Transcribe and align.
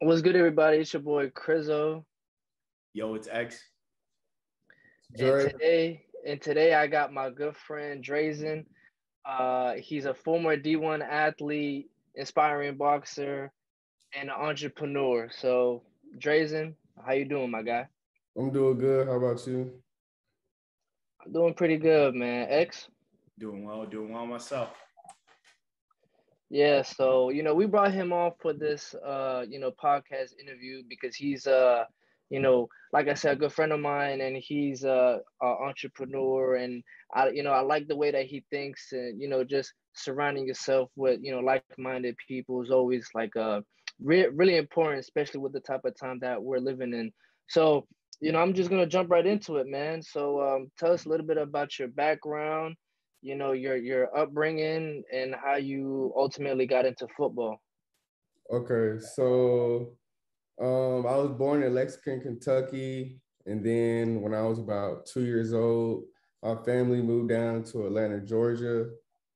What's 0.00 0.20
good, 0.20 0.36
everybody? 0.36 0.76
It's 0.76 0.92
your 0.92 1.00
boy 1.00 1.30
Crizzo. 1.30 2.04
Yo, 2.92 3.14
it's 3.14 3.28
X. 3.32 3.58
And 5.18 5.50
today, 5.50 6.04
and 6.26 6.38
today 6.38 6.74
I 6.74 6.86
got 6.86 7.14
my 7.14 7.30
good 7.30 7.56
friend 7.56 8.04
Drezyn. 8.04 8.66
Uh, 9.24 9.72
he's 9.78 10.04
a 10.04 10.12
former 10.12 10.54
D1 10.54 11.00
athlete, 11.02 11.88
inspiring 12.14 12.76
boxer, 12.76 13.50
and 14.14 14.28
an 14.28 14.36
entrepreneur. 14.38 15.30
So, 15.32 15.82
Drezyn, 16.18 16.74
how 17.02 17.14
you 17.14 17.24
doing, 17.24 17.50
my 17.50 17.62
guy? 17.62 17.86
I'm 18.36 18.52
doing 18.52 18.76
good. 18.76 19.06
How 19.06 19.14
about 19.14 19.46
you? 19.46 19.72
I'm 21.24 21.32
doing 21.32 21.54
pretty 21.54 21.78
good, 21.78 22.14
man. 22.14 22.48
X? 22.50 22.88
Doing 23.38 23.64
well, 23.64 23.86
doing 23.86 24.12
well 24.12 24.26
myself. 24.26 24.76
Yeah, 26.50 26.82
so 26.82 27.30
you 27.30 27.42
know, 27.42 27.54
we 27.54 27.66
brought 27.66 27.92
him 27.92 28.12
on 28.12 28.32
for 28.40 28.52
this 28.52 28.94
uh, 28.94 29.44
you 29.48 29.58
know, 29.58 29.70
podcast 29.72 30.32
interview 30.40 30.82
because 30.88 31.14
he's 31.16 31.46
uh, 31.46 31.84
you 32.30 32.40
know, 32.40 32.68
like 32.92 33.08
I 33.08 33.14
said, 33.14 33.32
a 33.36 33.40
good 33.40 33.52
friend 33.52 33.72
of 33.72 33.80
mine 33.80 34.20
and 34.20 34.36
he's 34.36 34.84
a, 34.84 35.20
a 35.42 35.46
entrepreneur 35.46 36.56
and 36.56 36.82
I 37.14 37.30
you 37.30 37.42
know, 37.42 37.50
I 37.50 37.60
like 37.60 37.88
the 37.88 37.96
way 37.96 38.12
that 38.12 38.26
he 38.26 38.44
thinks 38.50 38.92
and 38.92 39.20
you 39.20 39.28
know, 39.28 39.42
just 39.44 39.72
surrounding 39.94 40.46
yourself 40.46 40.90
with, 40.96 41.20
you 41.22 41.32
know, 41.32 41.40
like-minded 41.40 42.16
people 42.28 42.62
is 42.62 42.70
always 42.70 43.08
like 43.14 43.34
uh 43.36 43.60
re- 44.00 44.28
really 44.28 44.56
important, 44.56 45.00
especially 45.00 45.40
with 45.40 45.52
the 45.52 45.60
type 45.60 45.84
of 45.84 45.96
time 45.98 46.18
that 46.20 46.40
we're 46.42 46.58
living 46.58 46.92
in. 46.94 47.12
So, 47.48 47.86
you 48.20 48.30
know, 48.32 48.38
I'm 48.40 48.54
just 48.54 48.70
gonna 48.70 48.86
jump 48.86 49.10
right 49.10 49.26
into 49.26 49.56
it, 49.56 49.66
man. 49.66 50.00
So 50.02 50.40
um 50.42 50.70
tell 50.78 50.92
us 50.92 51.06
a 51.06 51.08
little 51.08 51.26
bit 51.26 51.38
about 51.38 51.78
your 51.78 51.88
background 51.88 52.76
you 53.22 53.36
know 53.36 53.52
your 53.52 53.76
your 53.76 54.16
upbringing 54.16 55.02
and 55.12 55.34
how 55.34 55.56
you 55.56 56.12
ultimately 56.16 56.66
got 56.66 56.86
into 56.86 57.06
football? 57.16 57.60
Okay 58.52 59.00
so 59.00 59.96
um 60.60 61.06
i 61.06 61.14
was 61.16 61.30
born 61.36 61.62
in 61.62 61.74
lexington 61.74 62.20
kentucky 62.20 63.20
and 63.44 63.64
then 63.64 64.22
when 64.22 64.32
i 64.32 64.40
was 64.40 64.58
about 64.58 65.04
two 65.04 65.24
years 65.24 65.52
old 65.52 66.04
my 66.42 66.54
family 66.64 67.02
moved 67.02 67.28
down 67.28 67.62
to 67.62 67.86
atlanta 67.86 68.20
georgia 68.20 68.86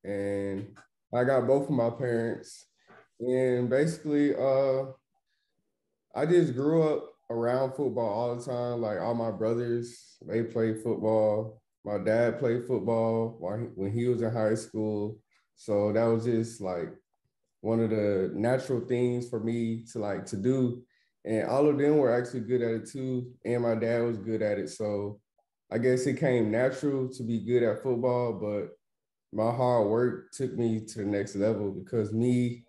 and 0.05 0.75
i 1.15 1.25
got 1.25 1.47
both 1.47 1.65
of 1.65 1.71
my 1.71 1.91
parents. 1.91 2.67
And 3.21 3.69
basically 3.69 4.35
uh 4.35 4.85
i 6.15 6.25
just 6.25 6.55
grew 6.55 6.83
up 6.83 7.11
around 7.29 7.73
football 7.73 8.09
all 8.09 8.37
the 8.37 8.43
time 8.43 8.81
like 8.81 8.99
all 8.99 9.15
my 9.15 9.31
brothers 9.31 10.17
they 10.27 10.43
played 10.43 10.83
football 10.83 11.60
my 11.85 11.99
dad 11.99 12.39
played 12.39 12.67
football 12.67 13.37
when 13.39 13.93
he 13.93 14.07
was 14.07 14.23
in 14.23 14.33
high 14.33 14.55
school. 14.55 15.19
So 15.57 15.93
that 15.93 16.05
was 16.05 16.25
just 16.25 16.61
like 16.61 16.91
one 17.61 17.81
of 17.81 17.91
the 17.91 18.33
natural 18.35 18.81
things 18.81 19.29
for 19.29 19.41
me 19.41 19.85
to 19.93 19.99
like 19.99 20.27
to 20.27 20.37
do. 20.37 20.83
And 21.25 21.47
all 21.49 21.69
of 21.69 21.79
them 21.79 21.99
were 21.99 22.15
actually 22.15 22.41
good 22.41 22.63
at 22.63 22.71
it 22.71 22.91
too. 22.91 23.31
And 23.45 23.63
my 23.63 23.75
dad 23.75 24.03
was 24.03 24.19
good 24.19 24.43
at 24.43 24.59
it. 24.59 24.71
So 24.71 25.21
I 25.71 25.79
guess 25.79 26.07
it 26.07 26.19
came 26.19 26.51
natural 26.51 27.09
to 27.11 27.23
be 27.23 27.41
good 27.41 27.63
at 27.63 27.83
football, 27.83 28.33
but 28.33 28.71
my 29.33 29.55
hard 29.55 29.89
work 29.89 30.33
took 30.33 30.55
me 30.55 30.85
to 30.85 30.99
the 30.99 31.05
next 31.05 31.37
level 31.37 31.71
because 31.71 32.13
me 32.13 32.65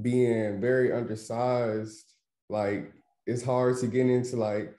being 0.00 0.60
very 0.60 0.92
undersized, 0.92 2.12
like 2.48 2.92
it's 3.26 3.42
hard 3.42 3.78
to 3.78 3.86
get 3.86 4.06
into 4.06 4.36
like 4.36 4.74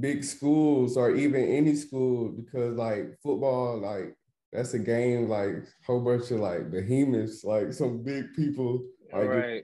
big 0.00 0.22
schools 0.22 0.96
or 0.96 1.14
even 1.14 1.42
any 1.44 1.74
school 1.74 2.28
because 2.30 2.76
like 2.76 3.16
football, 3.22 3.78
like 3.80 4.16
that's 4.52 4.74
a 4.74 4.78
game 4.78 5.28
like 5.28 5.66
whole 5.86 6.00
bunch 6.00 6.30
of 6.30 6.40
like 6.40 6.70
behemoths, 6.70 7.44
like 7.44 7.72
some 7.72 8.02
big 8.02 8.34
people. 8.34 8.84
Like, 9.12 9.28
right. 9.28 9.62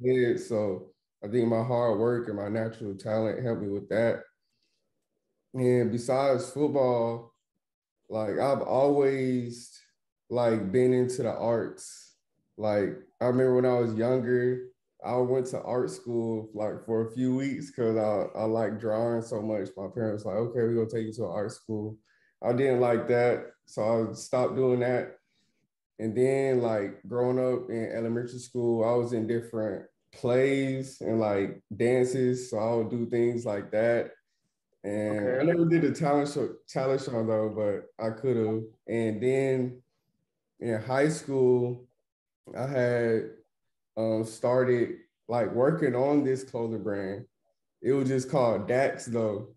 Yeah. 0.00 0.36
So 0.36 0.90
I 1.24 1.28
think 1.28 1.48
my 1.48 1.62
hard 1.62 1.98
work 1.98 2.28
and 2.28 2.36
my 2.36 2.48
natural 2.48 2.94
talent 2.94 3.42
helped 3.42 3.62
me 3.62 3.68
with 3.68 3.88
that. 3.88 4.20
And 5.54 5.90
besides 5.90 6.50
football, 6.50 7.32
like 8.08 8.38
I've 8.38 8.62
always 8.62 9.72
like 10.30 10.70
been 10.70 10.92
into 10.92 11.22
the 11.22 11.32
arts. 11.32 12.14
Like 12.56 12.96
I 13.20 13.26
remember 13.26 13.56
when 13.56 13.66
I 13.66 13.80
was 13.80 13.94
younger, 13.94 14.68
I 15.06 15.16
went 15.18 15.46
to 15.46 15.62
art 15.62 15.90
school 15.90 16.50
like 16.52 16.84
for 16.84 17.06
a 17.06 17.12
few 17.12 17.36
weeks 17.36 17.70
because 17.70 17.96
I, 17.96 18.38
I 18.38 18.44
like 18.44 18.80
drawing 18.80 19.22
so 19.22 19.40
much. 19.40 19.68
My 19.76 19.86
parents 19.94 20.24
like, 20.24 20.36
okay, 20.36 20.60
we're 20.60 20.74
gonna 20.74 20.90
take 20.90 21.06
you 21.06 21.12
to 21.14 21.26
art 21.26 21.52
school. 21.52 21.96
I 22.42 22.52
didn't 22.52 22.80
like 22.80 23.06
that, 23.08 23.52
so 23.66 24.10
I 24.10 24.12
stopped 24.14 24.56
doing 24.56 24.80
that. 24.80 25.16
And 25.98 26.16
then 26.16 26.60
like 26.60 27.02
growing 27.06 27.38
up 27.38 27.70
in 27.70 27.92
elementary 27.94 28.38
school, 28.38 28.84
I 28.84 28.94
was 28.94 29.12
in 29.12 29.26
different 29.26 29.86
plays 30.12 31.00
and 31.00 31.20
like 31.20 31.62
dances, 31.74 32.50
so 32.50 32.58
I 32.58 32.74
would 32.74 32.90
do 32.90 33.06
things 33.06 33.46
like 33.46 33.70
that. 33.70 34.10
And 34.84 35.18
okay. 35.18 35.40
I 35.40 35.42
never 35.44 35.64
did 35.66 35.84
a 35.84 35.92
talent 35.92 36.30
show, 36.30 36.50
talent 36.68 37.02
show 37.02 37.24
though, 37.24 37.48
but 37.48 38.04
I 38.04 38.10
could 38.10 38.36
have. 38.36 38.62
And 38.88 39.22
then 39.22 39.82
in 40.60 40.80
high 40.82 41.08
school, 41.08 41.86
I 42.56 42.66
had 42.66 43.30
um, 43.96 44.24
started 44.24 44.96
like 45.28 45.52
working 45.52 45.94
on 45.94 46.24
this 46.24 46.44
clothing 46.44 46.82
brand. 46.82 47.24
It 47.82 47.92
was 47.92 48.08
just 48.08 48.30
called 48.30 48.68
Dax 48.68 49.06
though. 49.06 49.48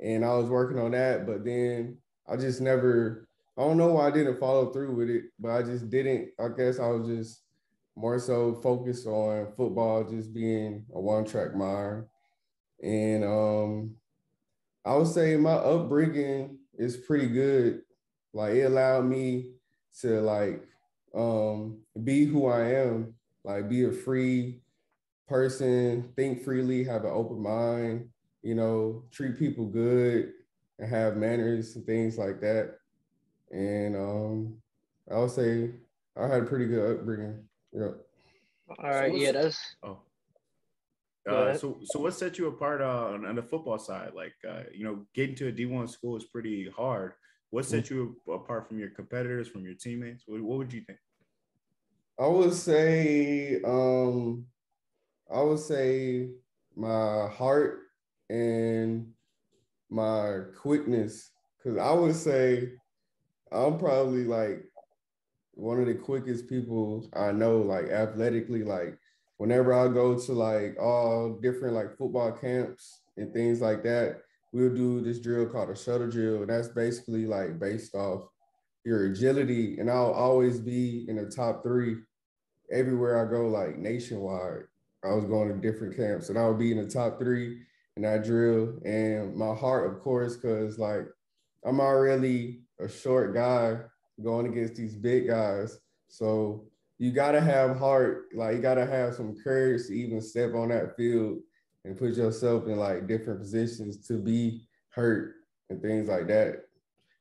And 0.00 0.24
I 0.24 0.34
was 0.36 0.48
working 0.48 0.78
on 0.78 0.90
that, 0.92 1.26
but 1.26 1.44
then 1.44 1.98
I 2.28 2.36
just 2.36 2.60
never, 2.60 3.28
I 3.56 3.62
don't 3.62 3.78
know 3.78 3.92
why 3.92 4.08
I 4.08 4.10
didn't 4.10 4.40
follow 4.40 4.70
through 4.70 4.94
with 4.94 5.08
it, 5.08 5.24
but 5.38 5.50
I 5.50 5.62
just 5.62 5.88
didn't. 5.88 6.30
I 6.38 6.48
guess 6.48 6.78
I 6.78 6.88
was 6.88 7.06
just 7.08 7.42
more 7.94 8.18
so 8.18 8.54
focused 8.62 9.06
on 9.06 9.52
football, 9.56 10.04
just 10.04 10.34
being 10.34 10.84
a 10.94 11.00
one 11.00 11.24
track 11.24 11.54
mind. 11.54 12.04
And 12.82 13.24
um, 13.24 13.96
I 14.84 14.94
would 14.94 15.08
say 15.08 15.36
my 15.36 15.54
upbringing 15.54 16.58
is 16.78 16.98
pretty 16.98 17.28
good. 17.28 17.80
Like 18.34 18.52
it 18.54 18.64
allowed 18.64 19.06
me 19.06 19.52
to 20.00 20.20
like 20.20 20.62
um, 21.14 21.78
be 22.04 22.26
who 22.26 22.46
I 22.46 22.68
am 22.72 23.15
like 23.46 23.68
be 23.68 23.84
a 23.84 23.92
free 23.92 24.60
person, 25.28 26.12
think 26.16 26.42
freely, 26.42 26.82
have 26.84 27.04
an 27.04 27.12
open 27.12 27.40
mind, 27.40 28.08
you 28.42 28.54
know, 28.54 29.04
treat 29.12 29.38
people 29.38 29.66
good 29.66 30.32
and 30.78 30.88
have 30.88 31.16
manners 31.16 31.76
and 31.76 31.86
things 31.86 32.18
like 32.18 32.40
that. 32.40 32.74
And 33.52 33.96
um, 33.96 34.56
I 35.10 35.18
would 35.18 35.30
say 35.30 35.70
I 36.16 36.26
had 36.26 36.42
a 36.42 36.46
pretty 36.46 36.66
good 36.66 36.98
upbringing. 36.98 37.44
Yeah. 37.72 37.90
All 38.68 38.90
right. 38.90 39.12
So 39.12 39.16
yeah, 39.16 39.32
that's. 39.32 39.76
Oh. 39.82 39.98
Uh, 41.28 41.56
so, 41.56 41.78
so 41.82 41.98
what 41.98 42.14
set 42.14 42.38
you 42.38 42.46
apart 42.46 42.80
uh, 42.80 43.08
on, 43.08 43.26
on 43.26 43.34
the 43.34 43.42
football 43.42 43.78
side? 43.78 44.12
Like, 44.14 44.34
uh, 44.48 44.62
you 44.72 44.84
know, 44.84 45.04
getting 45.12 45.34
to 45.36 45.48
a 45.48 45.52
D1 45.52 45.90
school 45.90 46.16
is 46.16 46.24
pretty 46.24 46.70
hard. 46.76 47.14
What 47.50 47.64
set 47.64 47.86
mm. 47.86 47.90
you 47.90 48.16
apart 48.32 48.68
from 48.68 48.78
your 48.78 48.90
competitors, 48.90 49.48
from 49.48 49.64
your 49.64 49.74
teammates? 49.74 50.22
What, 50.26 50.40
what 50.42 50.58
would 50.58 50.72
you 50.72 50.82
think? 50.82 50.98
I 52.18 52.26
would 52.26 52.54
say, 52.54 53.60
um, 53.62 54.46
I 55.32 55.42
would 55.42 55.58
say 55.58 56.30
my 56.74 57.28
heart 57.28 57.80
and 58.30 59.12
my 59.90 60.40
quickness. 60.60 61.30
Cause 61.62 61.76
I 61.78 61.92
would 61.92 62.14
say 62.14 62.70
I'm 63.52 63.78
probably 63.78 64.24
like 64.24 64.64
one 65.52 65.80
of 65.80 65.86
the 65.86 65.94
quickest 65.94 66.48
people 66.48 67.08
I 67.14 67.32
know, 67.32 67.58
like 67.58 67.86
athletically. 67.86 68.62
Like 68.62 68.98
whenever 69.36 69.74
I 69.74 69.88
go 69.88 70.18
to 70.18 70.32
like 70.32 70.76
all 70.80 71.38
different 71.42 71.74
like 71.74 71.96
football 71.96 72.32
camps 72.32 73.02
and 73.16 73.32
things 73.32 73.60
like 73.60 73.82
that, 73.82 74.22
we'll 74.52 74.74
do 74.74 75.00
this 75.00 75.18
drill 75.18 75.46
called 75.46 75.70
a 75.70 75.76
shuttle 75.76 76.08
drill. 76.08 76.42
And 76.42 76.50
that's 76.50 76.68
basically 76.68 77.26
like 77.26 77.58
based 77.58 77.94
off 77.94 78.28
your 78.86 79.06
agility, 79.06 79.78
and 79.78 79.90
I'll 79.90 80.12
always 80.12 80.60
be 80.60 81.04
in 81.08 81.16
the 81.16 81.26
top 81.26 81.64
three 81.64 81.96
everywhere 82.70 83.20
I 83.20 83.28
go, 83.28 83.48
like 83.48 83.76
nationwide. 83.76 84.62
I 85.04 85.12
was 85.12 85.24
going 85.24 85.48
to 85.48 85.54
different 85.54 85.96
camps, 85.96 86.28
and 86.28 86.38
I 86.38 86.46
would 86.48 86.58
be 86.58 86.70
in 86.70 86.78
the 86.78 86.88
top 86.88 87.18
three 87.18 87.62
in 87.96 88.02
that 88.02 88.24
drill. 88.24 88.78
And 88.84 89.34
my 89.34 89.54
heart, 89.54 89.90
of 89.90 90.00
course, 90.00 90.36
because 90.36 90.78
like 90.78 91.06
I'm 91.64 91.80
already 91.80 92.60
a 92.78 92.88
short 92.88 93.34
guy 93.34 93.78
going 94.22 94.46
against 94.46 94.76
these 94.76 94.94
big 94.94 95.26
guys, 95.26 95.80
so 96.06 96.64
you 96.98 97.10
gotta 97.10 97.40
have 97.40 97.76
heart. 97.76 98.26
Like 98.34 98.54
you 98.54 98.62
gotta 98.62 98.86
have 98.86 99.14
some 99.14 99.36
courage 99.42 99.88
to 99.88 99.94
even 99.94 100.22
step 100.22 100.54
on 100.54 100.68
that 100.68 100.96
field 100.96 101.40
and 101.84 101.98
put 101.98 102.14
yourself 102.14 102.66
in 102.66 102.76
like 102.76 103.08
different 103.08 103.40
positions 103.40 104.06
to 104.06 104.14
be 104.14 104.62
hurt 104.90 105.34
and 105.70 105.82
things 105.82 106.08
like 106.08 106.28
that. 106.28 106.65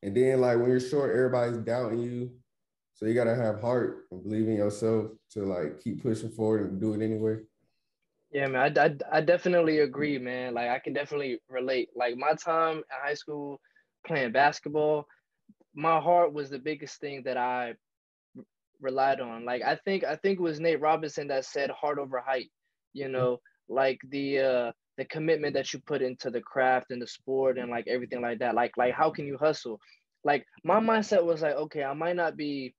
And 0.05 0.15
then 0.15 0.39
like 0.39 0.59
when 0.59 0.69
you're 0.69 0.79
short, 0.79 1.15
everybody's 1.15 1.57
doubting 1.57 1.99
you. 1.99 2.31
So 2.93 3.07
you 3.07 3.15
gotta 3.15 3.33
have 3.35 3.59
heart 3.59 4.05
and 4.11 4.21
believe 4.21 4.47
in 4.47 4.55
yourself 4.55 5.07
to 5.31 5.41
like 5.41 5.81
keep 5.81 6.03
pushing 6.03 6.29
forward 6.29 6.69
and 6.69 6.79
do 6.79 6.93
it 6.93 7.03
anyway. 7.03 7.37
Yeah, 8.31 8.47
man, 8.47 8.77
I, 8.77 8.85
I, 8.85 9.17
I 9.17 9.21
definitely 9.21 9.79
agree, 9.79 10.19
man. 10.19 10.53
Like 10.53 10.69
I 10.69 10.77
can 10.77 10.93
definitely 10.93 11.39
relate. 11.49 11.89
Like 11.95 12.17
my 12.17 12.33
time 12.35 12.77
in 12.77 12.83
high 13.03 13.15
school 13.15 13.59
playing 14.05 14.31
basketball, 14.31 15.07
my 15.73 15.99
heart 15.99 16.33
was 16.33 16.51
the 16.51 16.59
biggest 16.59 17.01
thing 17.01 17.23
that 17.25 17.37
I 17.37 17.73
relied 18.79 19.21
on. 19.21 19.43
Like 19.43 19.63
I 19.63 19.75
think 19.75 20.03
I 20.03 20.17
think 20.17 20.37
it 20.37 20.43
was 20.43 20.59
Nate 20.59 20.81
Robinson 20.81 21.29
that 21.29 21.45
said 21.45 21.71
heart 21.71 21.97
over 21.97 22.19
height. 22.19 22.51
You 22.93 23.09
know, 23.09 23.39
like 23.67 23.99
the 24.11 24.39
uh 24.39 24.71
the 24.97 25.05
commitment 25.05 25.53
that 25.55 25.73
you 25.73 25.79
put 25.79 26.01
into 26.01 26.29
the 26.29 26.41
craft 26.41 26.91
and 26.91 27.01
the 27.01 27.07
sport 27.07 27.57
and 27.57 27.69
like 27.69 27.87
everything 27.87 28.21
like 28.21 28.39
that. 28.39 28.55
Like 28.55 28.71
like 28.77 28.93
how 28.93 29.09
can 29.09 29.25
you 29.25 29.37
hustle? 29.37 29.79
Like 30.23 30.45
my 30.63 30.79
mindset 30.79 31.23
was 31.23 31.41
like, 31.41 31.55
okay, 31.55 31.83
I 31.83 31.93
might 31.93 32.15
not 32.15 32.37
be 32.37 32.73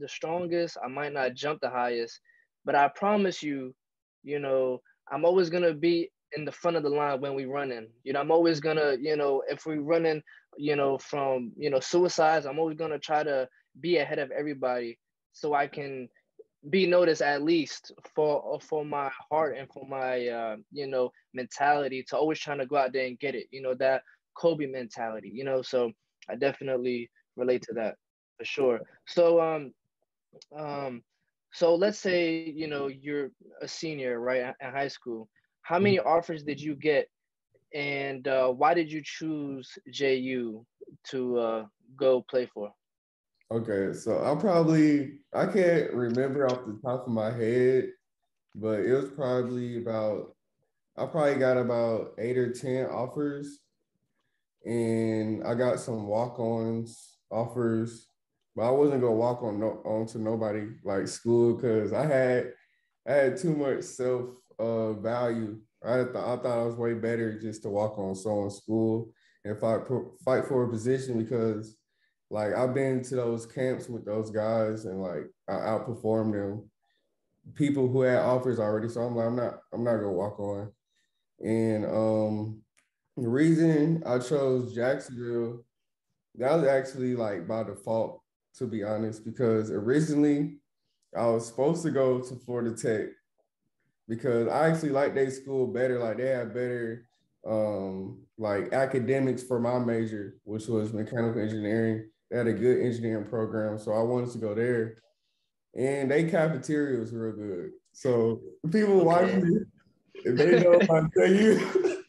the 0.00 0.08
strongest, 0.08 0.78
I 0.84 0.88
might 0.88 1.12
not 1.12 1.34
jump 1.34 1.60
the 1.60 1.70
highest, 1.70 2.18
but 2.64 2.74
I 2.74 2.88
promise 2.88 3.42
you, 3.42 3.74
you 4.22 4.38
know, 4.38 4.80
I'm 5.10 5.24
always 5.24 5.50
gonna 5.50 5.74
be 5.74 6.10
in 6.36 6.44
the 6.44 6.52
front 6.52 6.76
of 6.76 6.82
the 6.82 6.88
line 6.88 7.20
when 7.20 7.34
we 7.34 7.44
running. 7.44 7.88
You 8.04 8.14
know, 8.14 8.20
I'm 8.20 8.30
always 8.30 8.60
gonna, 8.60 8.96
you 9.00 9.16
know, 9.16 9.42
if 9.48 9.66
we 9.66 9.78
running, 9.78 10.22
you 10.56 10.76
know, 10.76 10.98
from 10.98 11.52
you 11.56 11.70
know 11.70 11.80
suicides, 11.80 12.46
I'm 12.46 12.58
always 12.58 12.76
gonna 12.76 12.98
try 12.98 13.22
to 13.22 13.48
be 13.80 13.98
ahead 13.98 14.18
of 14.18 14.30
everybody 14.30 14.98
so 15.32 15.54
I 15.54 15.66
can 15.66 16.08
be 16.70 16.86
noticed 16.86 17.22
at 17.22 17.42
least 17.42 17.92
for 18.14 18.58
for 18.60 18.84
my 18.84 19.10
heart 19.30 19.56
and 19.58 19.68
for 19.72 19.86
my 19.86 20.28
uh, 20.28 20.56
you 20.70 20.86
know 20.86 21.10
mentality 21.34 22.04
to 22.08 22.16
always 22.16 22.38
trying 22.38 22.58
to 22.58 22.66
go 22.66 22.76
out 22.76 22.92
there 22.92 23.06
and 23.06 23.18
get 23.18 23.34
it. 23.34 23.46
You 23.50 23.62
know 23.62 23.74
that 23.74 24.02
Kobe 24.34 24.66
mentality. 24.66 25.30
You 25.32 25.44
know, 25.44 25.62
so 25.62 25.92
I 26.28 26.36
definitely 26.36 27.10
relate 27.36 27.62
to 27.62 27.74
that 27.74 27.96
for 28.38 28.44
sure. 28.44 28.80
So 29.06 29.40
um 29.40 29.72
um 30.56 31.02
so 31.52 31.74
let's 31.74 31.98
say 31.98 32.44
you 32.44 32.68
know 32.68 32.86
you're 32.86 33.30
a 33.60 33.68
senior 33.68 34.20
right 34.20 34.54
in 34.60 34.70
high 34.70 34.88
school. 34.88 35.28
How 35.62 35.78
many 35.78 35.98
mm-hmm. 35.98 36.08
offers 36.08 36.42
did 36.42 36.60
you 36.60 36.74
get, 36.74 37.08
and 37.74 38.26
uh, 38.26 38.48
why 38.48 38.74
did 38.74 38.90
you 38.90 39.00
choose 39.04 39.78
JU 39.90 40.64
to 41.10 41.38
uh, 41.38 41.66
go 41.96 42.24
play 42.28 42.46
for? 42.46 42.72
Okay, 43.52 43.92
so 43.92 44.24
I 44.24 44.34
probably 44.40 45.18
I 45.34 45.44
can't 45.44 45.92
remember 45.92 46.46
off 46.46 46.64
the 46.64 46.80
top 46.82 47.06
of 47.06 47.12
my 47.12 47.30
head, 47.30 47.90
but 48.54 48.80
it 48.80 48.94
was 48.94 49.10
probably 49.10 49.76
about 49.76 50.34
I 50.96 51.04
probably 51.04 51.34
got 51.34 51.58
about 51.58 52.14
eight 52.16 52.38
or 52.38 52.50
ten 52.50 52.86
offers, 52.86 53.58
and 54.64 55.44
I 55.44 55.54
got 55.54 55.80
some 55.80 56.06
walk-ons 56.06 57.18
offers, 57.30 58.06
but 58.56 58.62
I 58.62 58.70
wasn't 58.70 59.02
gonna 59.02 59.12
walk 59.12 59.42
on 59.42 59.60
no 59.60 59.82
on 59.84 60.06
to 60.06 60.18
nobody 60.18 60.68
like 60.82 61.06
school 61.06 61.54
because 61.54 61.92
I 61.92 62.06
had 62.06 62.54
I 63.06 63.12
had 63.12 63.36
too 63.36 63.54
much 63.54 63.82
self 63.82 64.30
uh 64.58 64.94
value. 64.94 65.58
I 65.84 66.04
thought 66.04 66.38
I 66.38 66.42
thought 66.42 66.58
I 66.58 66.64
was 66.64 66.76
way 66.76 66.94
better 66.94 67.38
just 67.38 67.64
to 67.64 67.68
walk 67.68 67.98
on 67.98 68.14
so 68.14 68.44
in 68.44 68.50
school 68.50 69.12
and 69.44 69.60
fight 69.60 69.82
fight 70.24 70.46
for 70.46 70.64
a 70.64 70.70
position 70.70 71.22
because 71.22 71.76
like 72.32 72.54
I've 72.54 72.72
been 72.72 73.02
to 73.04 73.14
those 73.14 73.44
camps 73.44 73.90
with 73.90 74.06
those 74.06 74.30
guys 74.30 74.86
and 74.86 75.02
like 75.02 75.26
I 75.48 75.52
outperformed 75.52 76.32
them. 76.32 76.70
People 77.54 77.88
who 77.88 78.00
had 78.00 78.20
offers 78.20 78.58
already. 78.58 78.88
So 78.88 79.02
I'm 79.02 79.14
like, 79.14 79.26
I'm 79.26 79.36
not, 79.36 79.58
I'm 79.74 79.84
not 79.84 79.96
gonna 79.96 80.12
walk 80.12 80.40
on. 80.40 80.72
And 81.44 81.84
um 81.84 82.62
the 83.18 83.28
reason 83.28 84.02
I 84.06 84.18
chose 84.18 84.74
Jacksonville, 84.74 85.62
that 86.36 86.54
was 86.54 86.66
actually 86.66 87.14
like 87.14 87.46
by 87.46 87.64
default, 87.64 88.22
to 88.56 88.66
be 88.66 88.82
honest, 88.82 89.26
because 89.26 89.70
originally 89.70 90.56
I 91.14 91.26
was 91.26 91.46
supposed 91.46 91.82
to 91.82 91.90
go 91.90 92.22
to 92.22 92.36
Florida 92.36 92.74
Tech 92.74 93.10
because 94.08 94.48
I 94.48 94.70
actually 94.70 94.90
like 94.90 95.14
their 95.14 95.30
school 95.30 95.66
better. 95.66 95.98
Like 95.98 96.16
they 96.16 96.28
had 96.28 96.54
better 96.54 97.04
um 97.46 98.22
like 98.38 98.72
academics 98.72 99.42
for 99.42 99.60
my 99.60 99.78
major, 99.78 100.36
which 100.44 100.66
was 100.66 100.94
mechanical 100.94 101.42
engineering. 101.42 102.08
They 102.32 102.38
had 102.38 102.46
a 102.46 102.52
good 102.54 102.80
engineering 102.80 103.26
program, 103.26 103.78
so 103.78 103.92
I 103.92 104.00
wanted 104.00 104.30
to 104.30 104.38
go 104.38 104.54
there. 104.54 104.96
And 105.76 106.10
they 106.10 106.24
cafeteria 106.24 106.98
was 106.98 107.12
real 107.12 107.32
good. 107.32 107.72
So 107.92 108.40
people 108.70 108.96
okay. 108.96 109.04
watching 109.04 109.66
if 110.14 110.36
they 110.36 110.60
know 110.60 110.80
I 110.80 111.02
tell 111.14 111.30
you, 111.30 112.02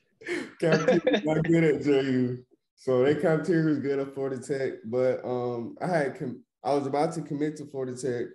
cafeteria 0.62 1.22
not 1.26 1.44
good 1.44 1.64
at 1.66 1.84
JU. 1.84 2.38
So 2.76 3.04
they 3.04 3.16
cafeteria 3.16 3.66
was 3.66 3.80
good 3.80 4.00
at 4.00 4.14
Florida 4.14 4.42
Tech, 4.42 4.80
but 4.86 5.24
um, 5.26 5.76
I 5.82 5.88
had 5.88 6.18
com- 6.18 6.42
I 6.64 6.74
was 6.74 6.88
about 6.88 7.14
to 7.16 7.22
commit 7.22 7.58
to 7.58 7.66
Florida 7.66 7.94
Tech, 7.94 8.28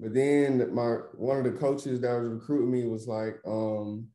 but 0.00 0.14
then 0.14 0.74
my 0.74 0.96
one 1.14 1.36
of 1.36 1.44
the 1.44 1.58
coaches 1.58 2.00
that 2.00 2.18
was 2.18 2.30
recruiting 2.30 2.70
me 2.70 2.86
was 2.86 3.06
like, 3.06 3.36
um, 3.46 4.08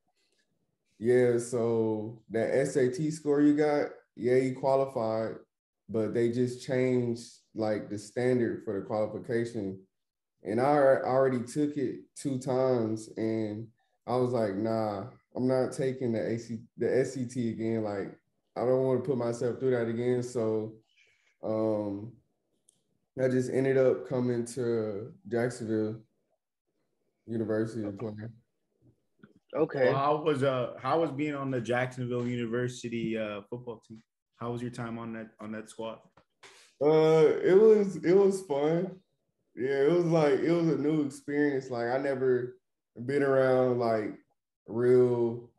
yeah, 0.98 1.38
so 1.38 2.24
that 2.32 2.68
SAT 2.68 3.14
score 3.14 3.42
you 3.42 3.56
got, 3.56 3.90
yeah, 4.16 4.36
you 4.36 4.56
qualified, 4.56 5.36
but 5.90 6.14
they 6.14 6.32
just 6.32 6.66
changed 6.66 7.28
like 7.56 7.90
the 7.90 7.98
standard 7.98 8.64
for 8.64 8.80
the 8.80 8.86
qualification. 8.86 9.80
And 10.44 10.62
I 10.62 10.68
already 10.68 11.44
took 11.44 11.76
it 11.78 12.02
two 12.16 12.38
times 12.40 13.10
and 13.18 13.68
I 14.08 14.16
was 14.16 14.32
like, 14.32 14.56
nah, 14.56 15.06
I'm 15.36 15.48
not 15.48 15.74
taking 15.74 16.14
the 16.14 16.30
AC 16.30 16.60
the 16.78 16.86
SCT 16.86 17.54
again. 17.54 17.84
Like, 17.84 18.16
I 18.56 18.62
don't 18.62 18.84
want 18.84 19.04
to 19.04 19.10
put 19.10 19.18
myself 19.18 19.60
through 19.60 19.72
that 19.72 19.88
again. 19.88 20.24
So 20.24 20.76
um 21.44 22.14
I 23.22 23.28
just 23.28 23.52
ended 23.52 23.78
up 23.78 24.08
coming 24.08 24.46
to 24.46 25.12
Jacksonville 25.28 26.00
University 27.28 27.84
to 27.84 27.92
play. 27.92 28.14
Okay. 29.56 29.86
Well, 29.86 29.96
how 29.96 30.22
was 30.24 30.44
uh 30.44 30.74
how 30.80 31.02
was 31.02 31.12
being 31.12 31.36
on 31.36 31.50
the 31.52 31.60
Jacksonville 31.60 32.28
University 32.28 33.18
uh 33.18 33.42
football 33.50 33.82
team? 33.88 34.02
How 34.40 34.52
was 34.52 34.62
your 34.62 34.72
time 34.72 34.98
on 34.98 35.14
that 35.14 35.32
on 35.40 35.52
that 35.52 35.70
squad? 35.70 36.00
Uh, 36.82 37.28
it 37.44 37.60
was 37.60 37.98
it 37.98 38.14
was 38.14 38.42
fun. 38.44 39.00
Yeah, 39.56 39.84
it 39.84 39.92
was 39.92 40.06
like 40.06 40.40
it 40.40 40.52
was 40.52 40.68
a 40.68 40.78
new 40.78 41.02
experience. 41.02 41.70
Like 41.70 41.90
I 41.90 41.98
never 41.98 42.56
been 43.06 43.22
around 43.22 43.80
like 43.80 44.18
real 44.66 45.50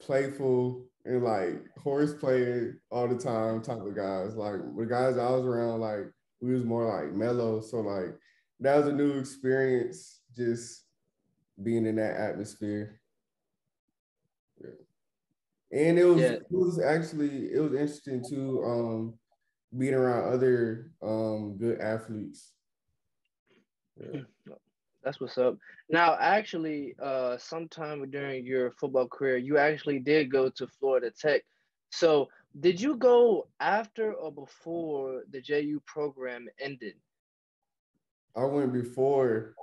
playful 0.00 0.86
and 1.04 1.22
like 1.22 1.66
horse 1.78 2.14
playing 2.14 2.78
all 2.90 3.08
the 3.08 3.18
time 3.18 3.60
type 3.60 3.80
of 3.80 3.94
guys. 3.94 4.36
Like 4.36 4.60
the 4.76 4.86
guys 4.86 5.18
I 5.18 5.28
was 5.30 5.44
around, 5.44 5.80
like 5.80 6.10
we 6.40 6.54
was 6.54 6.64
more 6.64 6.86
like 6.86 7.12
mellow. 7.12 7.60
So 7.60 7.80
like 7.80 8.16
that 8.60 8.76
was 8.76 8.86
a 8.86 8.92
new 8.92 9.18
experience 9.18 10.20
just 10.34 10.84
being 11.62 11.84
in 11.84 11.96
that 11.96 12.16
atmosphere. 12.16 13.00
And 15.74 15.98
it 15.98 16.04
was 16.04 16.20
yeah. 16.20 16.32
it 16.32 16.46
was 16.50 16.80
actually 16.80 17.52
it 17.52 17.58
was 17.58 17.72
interesting 17.72 18.22
too, 18.28 18.62
um, 18.64 19.14
being 19.76 19.94
around 19.94 20.32
other 20.32 20.92
um 21.02 21.56
good 21.58 21.80
athletes. 21.80 22.52
Yeah. 24.00 24.20
That's 25.02 25.20
what's 25.20 25.36
up. 25.36 25.58
Now, 25.90 26.16
actually, 26.18 26.94
uh, 27.02 27.36
sometime 27.36 28.08
during 28.10 28.46
your 28.46 28.70
football 28.70 29.06
career, 29.06 29.36
you 29.36 29.58
actually 29.58 29.98
did 29.98 30.30
go 30.32 30.48
to 30.48 30.66
Florida 30.66 31.10
Tech. 31.10 31.42
So, 31.90 32.28
did 32.58 32.80
you 32.80 32.96
go 32.96 33.48
after 33.60 34.14
or 34.14 34.32
before 34.32 35.24
the 35.30 35.42
JU 35.42 35.82
program 35.86 36.48
ended? 36.58 36.94
I 38.34 38.44
went 38.44 38.72
before. 38.72 39.54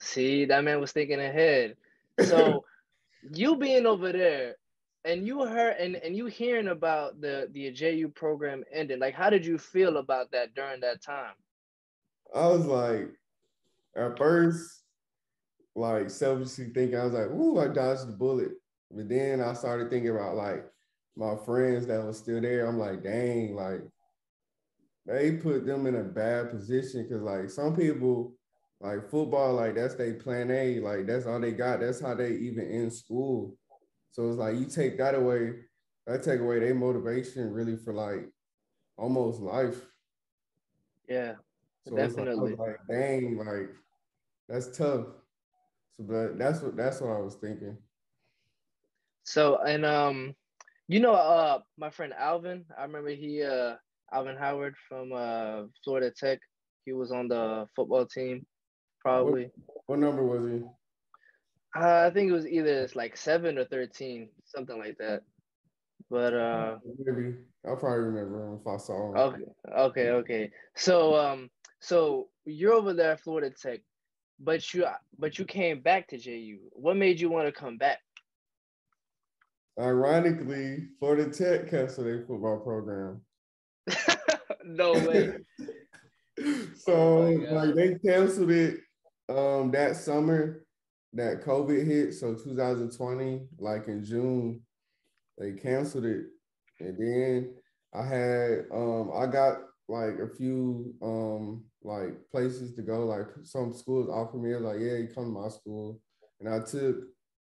See, 0.00 0.46
that 0.46 0.64
man 0.64 0.80
was 0.80 0.92
thinking 0.92 1.20
ahead. 1.20 1.76
So, 2.24 2.64
you 3.32 3.56
being 3.56 3.86
over 3.86 4.10
there, 4.10 4.56
and 5.06 5.26
you 5.26 5.44
heard 5.44 5.76
and, 5.78 5.96
and 5.96 6.16
you 6.16 6.26
hearing 6.26 6.68
about 6.68 7.20
the 7.20 7.48
the 7.52 7.70
JU 7.70 8.08
program 8.08 8.64
ending, 8.72 8.98
like 8.98 9.14
how 9.14 9.30
did 9.30 9.46
you 9.46 9.56
feel 9.56 9.98
about 9.98 10.32
that 10.32 10.54
during 10.54 10.80
that 10.80 11.00
time? 11.00 11.34
I 12.34 12.48
was 12.48 12.66
like, 12.66 13.08
at 13.96 14.18
first, 14.18 14.82
like 15.76 16.10
selfishly 16.10 16.70
thinking, 16.74 16.98
I 16.98 17.04
was 17.04 17.12
like, 17.12 17.30
ooh, 17.30 17.58
I 17.60 17.68
dodged 17.68 18.08
the 18.08 18.12
bullet. 18.12 18.52
But 18.90 19.08
then 19.08 19.40
I 19.40 19.52
started 19.52 19.90
thinking 19.90 20.10
about 20.10 20.34
like 20.34 20.64
my 21.16 21.36
friends 21.36 21.86
that 21.86 22.04
was 22.04 22.18
still 22.18 22.40
there. 22.40 22.66
I'm 22.66 22.78
like, 22.78 23.02
dang, 23.02 23.54
like 23.54 23.82
they 25.06 25.32
put 25.32 25.66
them 25.66 25.86
in 25.86 25.94
a 25.94 26.02
bad 26.02 26.50
position 26.50 27.04
because 27.04 27.22
like 27.22 27.48
some 27.48 27.76
people 27.76 28.34
like 28.80 29.08
football, 29.08 29.54
like 29.54 29.76
that's 29.76 29.94
their 29.94 30.14
plan 30.14 30.50
A, 30.50 30.80
like 30.80 31.06
that's 31.06 31.26
all 31.26 31.40
they 31.40 31.52
got. 31.52 31.80
That's 31.80 32.00
how 32.00 32.14
they 32.14 32.32
even 32.32 32.68
in 32.68 32.90
school. 32.90 33.56
So 34.16 34.30
it's 34.30 34.38
like 34.38 34.56
you 34.56 34.64
take 34.64 34.96
that 34.96 35.14
away, 35.14 35.52
that 36.06 36.22
take 36.22 36.40
away 36.40 36.58
their 36.58 36.74
motivation 36.74 37.52
really 37.52 37.76
for 37.76 37.92
like 37.92 38.30
almost 38.96 39.42
life. 39.42 39.76
Yeah, 41.06 41.34
so 41.86 41.94
definitely. 41.94 42.52
Like, 42.52 42.58
like, 42.58 42.76
dang, 42.88 43.36
like 43.36 43.68
that's 44.48 44.74
tough. 44.74 45.04
So, 45.90 46.04
but 46.04 46.38
that's 46.38 46.62
what 46.62 46.78
that's 46.78 47.02
what 47.02 47.10
I 47.10 47.18
was 47.18 47.34
thinking. 47.34 47.76
So, 49.24 49.58
and 49.58 49.84
um, 49.84 50.34
you 50.88 51.00
know, 51.00 51.12
uh, 51.12 51.58
my 51.76 51.90
friend 51.90 52.14
Alvin, 52.18 52.64
I 52.78 52.84
remember 52.84 53.10
he, 53.10 53.42
uh, 53.42 53.74
Alvin 54.14 54.38
Howard 54.38 54.76
from 54.88 55.12
uh 55.12 55.64
Florida 55.84 56.10
Tech. 56.10 56.38
He 56.86 56.94
was 56.94 57.12
on 57.12 57.28
the 57.28 57.66
football 57.76 58.06
team, 58.06 58.46
probably. 58.98 59.50
What, 59.66 59.82
what 59.84 59.98
number 59.98 60.22
was 60.22 60.50
he? 60.50 60.64
Uh, 61.76 62.06
I 62.06 62.10
think 62.10 62.30
it 62.30 62.34
was 62.34 62.46
either 62.46 62.82
it's 62.82 62.96
like 62.96 63.16
seven 63.16 63.58
or 63.58 63.64
thirteen, 63.64 64.28
something 64.44 64.78
like 64.78 64.96
that. 64.98 65.22
But 66.10 66.34
uh, 66.34 66.76
maybe 66.98 67.34
I'll 67.66 67.76
probably 67.76 68.04
remember 68.04 68.46
him 68.46 68.58
if 68.60 68.66
I 68.66 68.76
saw 68.76 69.10
him. 69.10 69.16
Okay, 69.16 69.44
okay, 69.76 70.08
okay. 70.10 70.50
So 70.76 71.16
um, 71.16 71.50
so 71.80 72.28
you're 72.44 72.72
over 72.72 72.92
there 72.94 73.12
at 73.12 73.20
Florida 73.20 73.50
Tech, 73.50 73.80
but 74.38 74.72
you 74.72 74.86
but 75.18 75.38
you 75.38 75.44
came 75.44 75.80
back 75.80 76.08
to 76.08 76.18
JU. 76.18 76.58
What 76.72 76.96
made 76.96 77.20
you 77.20 77.28
want 77.28 77.46
to 77.46 77.52
come 77.52 77.76
back? 77.76 77.98
Ironically, 79.78 80.88
Florida 80.98 81.30
Tech 81.30 81.68
canceled 81.68 82.06
their 82.06 82.24
football 82.26 82.60
program. 82.60 83.20
no 84.64 84.92
way. 84.92 85.34
so 86.76 86.94
oh 86.94 87.46
like 87.50 87.74
they 87.74 87.94
canceled 88.06 88.50
it 88.50 88.80
um 89.28 89.70
that 89.70 89.96
summer 89.96 90.65
that 91.16 91.44
COVID 91.44 91.86
hit. 91.86 92.14
So 92.14 92.34
2020, 92.34 93.46
like 93.58 93.88
in 93.88 94.04
June, 94.04 94.60
they 95.38 95.52
canceled 95.52 96.04
it. 96.04 96.26
And 96.80 96.98
then 96.98 97.54
I 97.94 98.06
had 98.06 98.64
um 98.72 99.10
I 99.14 99.26
got 99.26 99.58
like 99.88 100.18
a 100.18 100.28
few 100.36 100.94
um 101.02 101.64
like 101.82 102.14
places 102.30 102.74
to 102.74 102.82
go. 102.82 103.06
Like 103.06 103.26
some 103.44 103.72
schools 103.72 104.08
offered 104.08 104.42
me 104.42 104.54
like, 104.56 104.80
yeah, 104.80 104.96
you 104.96 105.08
come 105.14 105.24
to 105.24 105.40
my 105.40 105.48
school. 105.48 106.00
And 106.40 106.48
I 106.48 106.60
took 106.60 106.96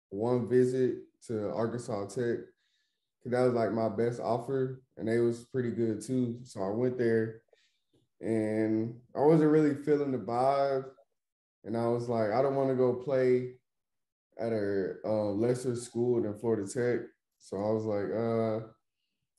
one 0.10 0.48
visit 0.48 0.96
to 1.28 1.50
Arkansas 1.52 2.08
Tech 2.08 2.40
because 3.24 3.32
that 3.32 3.46
was 3.46 3.54
like 3.54 3.72
my 3.72 3.90
best 3.90 4.20
offer, 4.20 4.82
and 4.98 5.08
they 5.08 5.18
was 5.20 5.46
pretty 5.46 5.72
good 5.72 6.02
too. 6.02 6.40
So 6.44 6.62
I 6.62 6.70
went 6.70 6.98
there, 6.98 7.42
and 8.22 8.96
I 9.16 9.22
wasn't 9.22 9.52
really 9.52 9.76
feeling 9.76 10.12
the 10.12 10.18
vibe, 10.18 10.86
and 11.64 11.78
I 11.78 11.88
was 11.88 12.10
like, 12.10 12.32
I 12.32 12.42
don't 12.42 12.56
want 12.56 12.70
to 12.70 12.76
go 12.76 12.94
play 12.94 13.54
at 14.40 14.52
a 14.52 14.96
uh, 15.06 15.32
lesser 15.32 15.76
school 15.76 16.22
than 16.22 16.38
Florida 16.38 16.68
Tech. 16.68 17.08
So 17.40 17.58
I 17.58 17.72
was 17.72 17.86
like, 17.86 18.10
uh, 18.12 18.68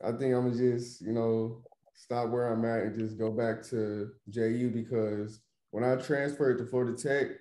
I 0.06 0.12
think 0.18 0.34
I'm 0.34 0.50
gonna 0.50 0.56
just, 0.56 1.00
you 1.00 1.12
know, 1.12 1.62
stop 1.94 2.30
where 2.30 2.52
I'm 2.52 2.64
at 2.64 2.82
and 2.82 2.98
just 2.98 3.18
go 3.18 3.30
back 3.30 3.62
to 3.70 4.10
JU 4.28 4.70
because 4.70 5.40
when 5.70 5.84
I 5.84 5.96
transferred 5.96 6.58
to 6.58 6.66
Florida 6.66 6.96
Tech, 6.96 7.36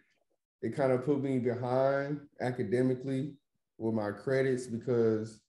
it 0.61 0.75
kind 0.75 0.91
of 0.91 1.05
put 1.05 1.21
me 1.21 1.39
behind 1.39 2.21
academically 2.39 3.33
with 3.77 3.93
my 3.93 4.11
credits 4.11 4.67
because 4.67 5.41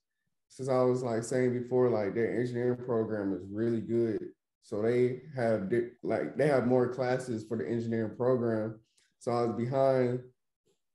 since 0.49 0.68
I 0.68 0.82
was 0.82 1.02
like 1.02 1.23
saying 1.23 1.52
before, 1.52 1.88
like 1.88 2.14
their 2.14 2.38
engineering 2.38 2.84
program 2.84 3.32
is 3.32 3.46
really 3.50 3.80
good. 3.80 4.18
So 4.62 4.80
they 4.80 5.23
have 5.37 5.70
like 6.02 6.37
they 6.37 6.49
have 6.49 6.66
more 6.66 6.92
classes 6.92 7.44
for 7.44 7.58
the 7.58 7.68
engineering 7.68 8.16
program. 8.16 8.80
So 9.18 9.32
I 9.32 9.42
was 9.42 9.56
behind 9.56 10.20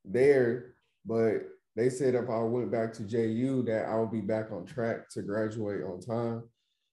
there, 0.04 0.74
but 1.10 1.50
they 1.76 1.90
said 1.90 2.14
if 2.14 2.30
I 2.30 2.40
went 2.42 2.72
back 2.72 2.94
to 2.94 3.04
JU 3.04 3.64
that 3.64 3.86
I 3.86 3.98
would 3.98 4.12
be 4.12 4.22
back 4.22 4.52
on 4.52 4.66
track 4.66 5.10
to 5.12 5.24
graduate 5.24 5.84
on 5.84 6.00
time. 6.00 6.44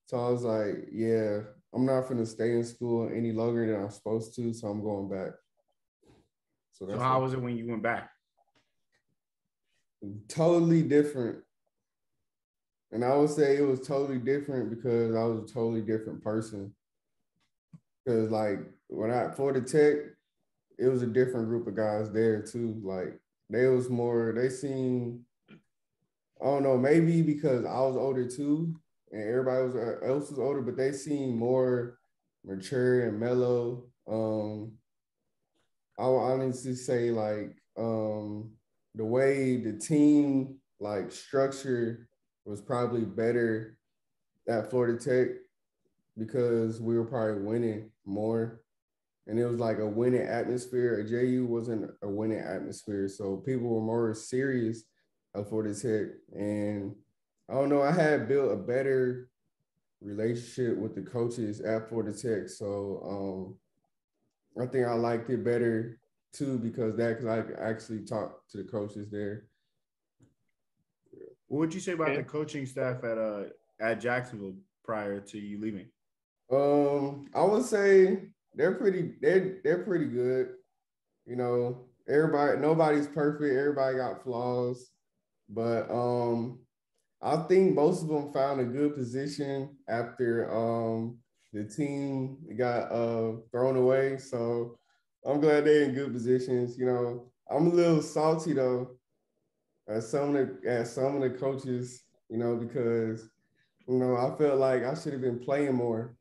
So 0.07 0.19
I 0.19 0.31
was 0.31 0.43
like, 0.43 0.89
yeah, 0.91 1.41
I'm 1.75 1.85
not 1.85 2.09
gonna 2.09 2.25
stay 2.25 2.53
in 2.53 2.65
school 2.65 3.11
any 3.15 3.33
longer 3.33 3.67
than 3.67 3.83
I'm 3.83 3.91
supposed 3.91 4.35
to, 4.37 4.55
so 4.55 4.69
I'm 4.69 4.83
going 4.83 5.11
back. 5.11 5.33
So, 6.73 6.89
so 6.89 6.99
how 6.99 7.21
was 7.21 7.35
it 7.35 7.43
when 7.43 7.59
you 7.59 7.69
went 7.69 7.83
back? 7.83 8.11
Totally 10.29 10.83
different. 10.83 11.39
And 12.93 13.05
I 13.05 13.15
would 13.17 13.31
say 13.31 13.57
it 13.57 13.67
was 13.67 13.87
totally 13.87 14.19
different 14.19 14.71
because 14.71 15.15
I 15.15 15.25
was 15.25 15.51
a 15.51 15.53
totally 15.53 15.83
different 15.83 16.23
person. 16.23 16.75
Because 18.05 18.31
like 18.31 18.61
when 18.89 19.11
I 19.11 19.33
for 19.33 19.53
the 19.53 19.61
tech, 19.61 19.97
it 20.79 20.89
was 20.89 21.03
a 21.03 21.07
different 21.07 21.49
group 21.49 21.67
of 21.67 21.75
guys 21.75 22.13
there 22.13 22.41
too. 22.41 22.81
Like 22.85 23.19
they 23.51 23.67
was 23.67 23.89
more, 23.89 24.33
they 24.37 24.49
seemed, 24.49 25.21
I 26.41 26.45
don't 26.45 26.63
know, 26.63 26.77
maybe 26.77 27.23
because 27.23 27.65
I 27.65 27.81
was 27.81 27.97
older 27.97 28.29
too, 28.29 28.75
and 29.13 29.23
everybody 29.23 29.65
was 29.65 29.77
uh, 29.77 30.07
else 30.07 30.31
was 30.31 30.39
older, 30.39 30.63
but 30.63 30.77
they 30.77 30.93
seemed 30.93 31.37
more 31.37 31.99
mature 32.45 33.09
and 33.09 33.19
mellow. 33.19 33.85
Um, 34.09 34.73
I 35.99 36.07
would 36.07 36.19
honestly 36.19 36.75
say 36.75 37.11
like 37.11 37.57
um 37.79 38.51
the 38.95 39.05
way 39.05 39.57
the 39.57 39.79
team 39.79 40.57
like 40.81 41.11
structure 41.11 42.09
was 42.45 42.61
probably 42.61 43.05
better 43.05 43.79
at 44.49 44.71
Florida 44.71 44.99
Tech 44.99 45.29
because 46.17 46.81
we 46.81 46.97
were 46.97 47.05
probably 47.05 47.43
winning 47.43 47.91
more. 48.05 48.61
And 49.27 49.39
it 49.39 49.47
was 49.47 49.59
like 49.59 49.79
a 49.79 49.87
winning 49.87 50.27
atmosphere. 50.27 51.01
At 51.01 51.09
JU 51.09 51.47
wasn't 51.49 51.91
a 52.03 52.09
winning 52.09 52.39
atmosphere. 52.39 53.09
So 53.09 53.39
people 53.39 53.69
were 53.69 53.81
more 53.81 54.15
serious 54.15 54.85
at 55.35 55.49
Florida 55.49 55.75
Tech. 55.75 56.15
And 56.33 56.95
I 57.49 57.55
don't 57.55 57.69
know, 57.69 57.83
I 57.83 57.93
had 57.93 58.29
built 58.29 58.53
a 58.53 58.57
better 58.57 59.29
relationship 60.01 60.77
with 60.77 60.95
the 60.95 61.03
coaches 61.03 61.61
at 61.61 61.89
Florida 61.89 62.13
Tech. 62.13 62.49
So 62.49 63.57
um, 64.57 64.63
I 64.63 64.67
think 64.67 64.87
I 64.87 64.95
liked 64.95 65.29
it 65.31 65.45
better 65.45 65.99
too 66.33 66.59
because 66.59 66.97
that 66.97 67.19
because 67.19 67.27
I 67.27 67.63
actually 67.63 68.05
talked 68.05 68.51
to 68.51 68.59
the 68.59 68.65
coaches 68.65 69.09
there. 69.11 69.45
What 71.49 71.61
would 71.61 71.75
you 71.75 71.81
say 71.81 71.93
about 71.93 72.11
yeah. 72.11 72.19
the 72.19 72.25
coaching 72.25 72.67
staff 72.67 73.05
at 73.05 73.19
uh 73.19 73.45
at 73.81 74.01
Jacksonville 74.01 74.57
prior 74.85 75.21
to 75.21 75.39
you 75.39 75.61
leaving? 75.61 75.87
Um, 76.51 77.27
I 77.35 77.43
would 77.43 77.65
say 77.65 78.29
they're 78.57 78.75
pretty 78.75 79.15
they're 79.21 79.59
they're 79.63 79.85
pretty 79.85 80.07
good. 80.07 80.49
You 81.27 81.37
know, 81.37 81.87
everybody 82.09 82.59
nobody's 82.59 83.07
perfect, 83.07 83.57
everybody 83.57 83.97
got 83.99 84.25
flaws, 84.25 84.91
but 85.49 85.91
um 85.91 86.61
I 87.23 87.37
think 87.49 87.75
most 87.75 88.03
of 88.03 88.09
them 88.09 88.33
found 88.33 88.61
a 88.61 88.65
good 88.65 88.95
position 88.95 89.77
after 89.89 90.51
um 90.55 91.19
the 91.53 91.65
team 91.65 92.39
got 92.57 92.93
uh 92.93 93.33
thrown 93.53 93.77
away. 93.77 94.19
So 94.19 94.79
I'm 95.25 95.41
glad 95.41 95.65
they're 95.65 95.83
in 95.83 95.95
good 95.95 96.13
positions. 96.13 96.79
You 96.79 96.87
know, 96.87 97.33
I'm 97.51 97.67
a 97.69 97.75
little 97.75 98.03
salty 98.03 98.53
though 98.53 98.97
at 99.89 100.03
some 100.03 100.35
of 100.35 100.63
the 100.63 100.71
at 100.71 100.87
some 100.89 101.17
of 101.17 101.23
the 101.23 101.31
coaches, 101.39 102.03
you 102.29 102.39
know, 102.39 102.57
because 102.57 103.29
you 103.87 103.97
know 103.99 104.17
I 104.17 104.37
felt 104.37 104.59
like 104.59 104.85
I 104.85 104.95
should 104.95 105.13
have 105.13 105.23
been 105.23 105.39
playing 105.39 105.75
more, 105.75 106.16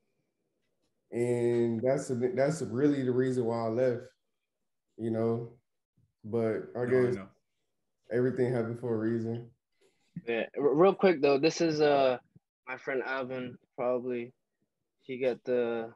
and 1.11 1.81
that's 1.81 2.09
a, 2.09 2.15
that's 2.15 2.61
really 2.61 3.03
the 3.03 3.11
reason 3.11 3.45
why 3.45 3.65
I 3.65 3.69
left. 3.69 4.01
You 4.97 5.11
know, 5.11 5.53
but 6.23 6.69
I 6.75 6.85
guess 6.85 7.15
no, 7.15 7.27
everything 8.11 8.53
happened 8.53 8.79
for 8.79 8.93
a 8.93 8.97
reason. 8.97 9.49
Yeah, 10.27 10.43
real 10.57 10.93
quick 10.93 11.21
though, 11.21 11.37
this 11.37 11.61
is 11.61 11.81
uh 11.81 12.17
my 12.67 12.77
friend 12.77 13.03
Alvin 13.05 13.57
probably 13.75 14.33
he 15.05 15.19
got 15.19 15.43
the 15.43 15.93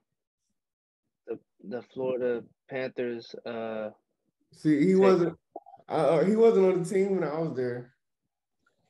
the 1.28 1.39
the 1.63 1.82
Florida 1.94 2.44
Panthers. 2.70 3.34
Uh, 3.46 3.89
See, 4.54 4.86
he 4.86 4.96
wasn't. 4.96 5.38
Uh, 5.88 6.24
he 6.24 6.36
wasn't 6.36 6.66
on 6.66 6.84
the 6.84 6.89
team 6.89 7.16
when 7.16 7.24
I 7.24 7.39
was 7.39 7.56
there. 7.56 7.94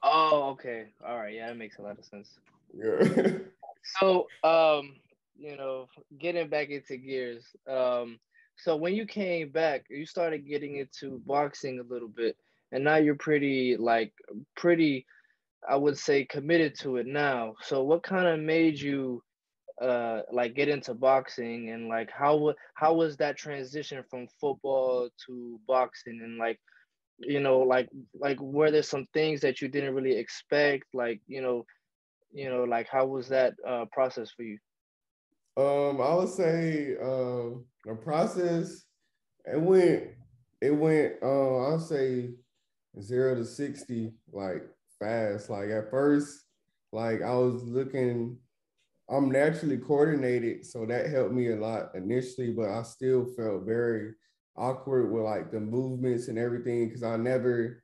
Oh, 0.03 0.49
okay. 0.51 0.87
All 1.05 1.17
right. 1.17 1.33
Yeah, 1.33 1.47
that 1.47 1.57
makes 1.57 1.77
a 1.79 1.81
lot 1.81 1.97
of 1.97 2.05
sense. 2.05 2.37
Yeah. 2.73 3.31
so, 3.99 4.27
um, 4.43 4.95
you 5.39 5.57
know, 5.57 5.87
getting 6.19 6.49
back 6.49 6.69
into 6.69 6.97
gears. 6.97 7.45
Um, 7.69 8.19
so 8.57 8.75
when 8.75 8.93
you 8.93 9.05
came 9.05 9.49
back, 9.51 9.85
you 9.89 10.05
started 10.05 10.47
getting 10.47 10.77
into 10.77 11.21
boxing 11.25 11.79
a 11.79 11.93
little 11.93 12.09
bit, 12.09 12.35
and 12.71 12.83
now 12.83 12.97
you're 12.97 13.15
pretty 13.15 13.77
like 13.77 14.13
pretty, 14.57 15.05
I 15.67 15.77
would 15.77 15.97
say, 15.97 16.25
committed 16.25 16.77
to 16.79 16.97
it 16.97 17.07
now. 17.07 17.55
So 17.61 17.83
what 17.83 18.03
kind 18.03 18.27
of 18.27 18.39
made 18.39 18.79
you 18.79 19.23
uh 19.81 20.21
like 20.31 20.55
get 20.55 20.67
into 20.67 20.93
boxing 20.93 21.69
and 21.69 21.87
like 21.87 22.09
how 22.11 22.53
how 22.75 22.93
was 22.93 23.15
that 23.15 23.37
transition 23.37 24.03
from 24.09 24.27
football 24.41 25.09
to 25.25 25.59
boxing 25.67 26.19
and 26.21 26.37
like 26.37 26.59
you 27.19 27.39
know 27.39 27.59
like 27.59 27.89
like 28.19 28.39
were 28.41 28.71
there 28.71 28.83
some 28.83 29.05
things 29.13 29.41
that 29.41 29.61
you 29.61 29.69
didn't 29.69 29.95
really 29.95 30.17
expect 30.17 30.83
like 30.93 31.21
you 31.27 31.41
know 31.41 31.65
you 32.33 32.49
know 32.49 32.65
like 32.65 32.87
how 32.91 33.05
was 33.05 33.29
that 33.29 33.53
uh 33.67 33.85
process 33.91 34.31
for 34.31 34.43
you 34.43 34.57
um 35.59 36.01
i 36.01 36.13
would 36.13 36.29
say 36.29 36.95
uh 37.01 37.49
the 37.85 37.95
process 38.03 38.83
it 39.45 39.61
went 39.61 40.03
it 40.61 40.71
went 40.71 41.13
uh 41.21 41.57
i'll 41.67 41.79
say 41.79 42.29
zero 43.01 43.35
to 43.35 43.45
60 43.45 44.13
like 44.31 44.63
fast 44.99 45.49
like 45.49 45.69
at 45.69 45.89
first 45.89 46.43
like 46.91 47.21
i 47.21 47.33
was 47.33 47.63
looking 47.63 48.37
I'm 49.09 49.31
naturally 49.31 49.77
coordinated, 49.77 50.65
so 50.65 50.85
that 50.85 51.09
helped 51.09 51.33
me 51.33 51.49
a 51.49 51.55
lot 51.55 51.95
initially, 51.95 52.51
but 52.51 52.69
I 52.69 52.83
still 52.83 53.25
felt 53.35 53.63
very 53.65 54.13
awkward 54.55 55.11
with 55.11 55.23
like 55.23 55.51
the 55.51 55.59
movements 55.59 56.27
and 56.27 56.37
everything 56.37 56.87
because 56.87 57.03
I 57.03 57.17
never 57.17 57.81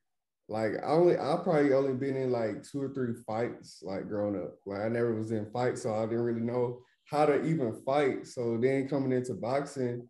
like 0.47 0.73
I 0.83 0.87
only 0.91 1.15
I 1.17 1.37
probably 1.43 1.73
only 1.73 1.93
been 1.93 2.15
in 2.15 2.31
like 2.31 2.63
two 2.63 2.81
or 2.81 2.93
three 2.93 3.15
fights 3.25 3.81
like 3.81 4.07
growing 4.07 4.39
up. 4.39 4.57
Like 4.67 4.81
I 4.81 4.89
never 4.89 5.15
was 5.15 5.31
in 5.31 5.49
fights, 5.51 5.81
so 5.81 5.95
I 5.95 6.05
didn't 6.05 6.21
really 6.25 6.41
know 6.41 6.81
how 7.05 7.25
to 7.25 7.43
even 7.45 7.81
fight. 7.85 8.27
So 8.27 8.57
then 8.57 8.87
coming 8.87 9.11
into 9.11 9.33
boxing, 9.33 10.07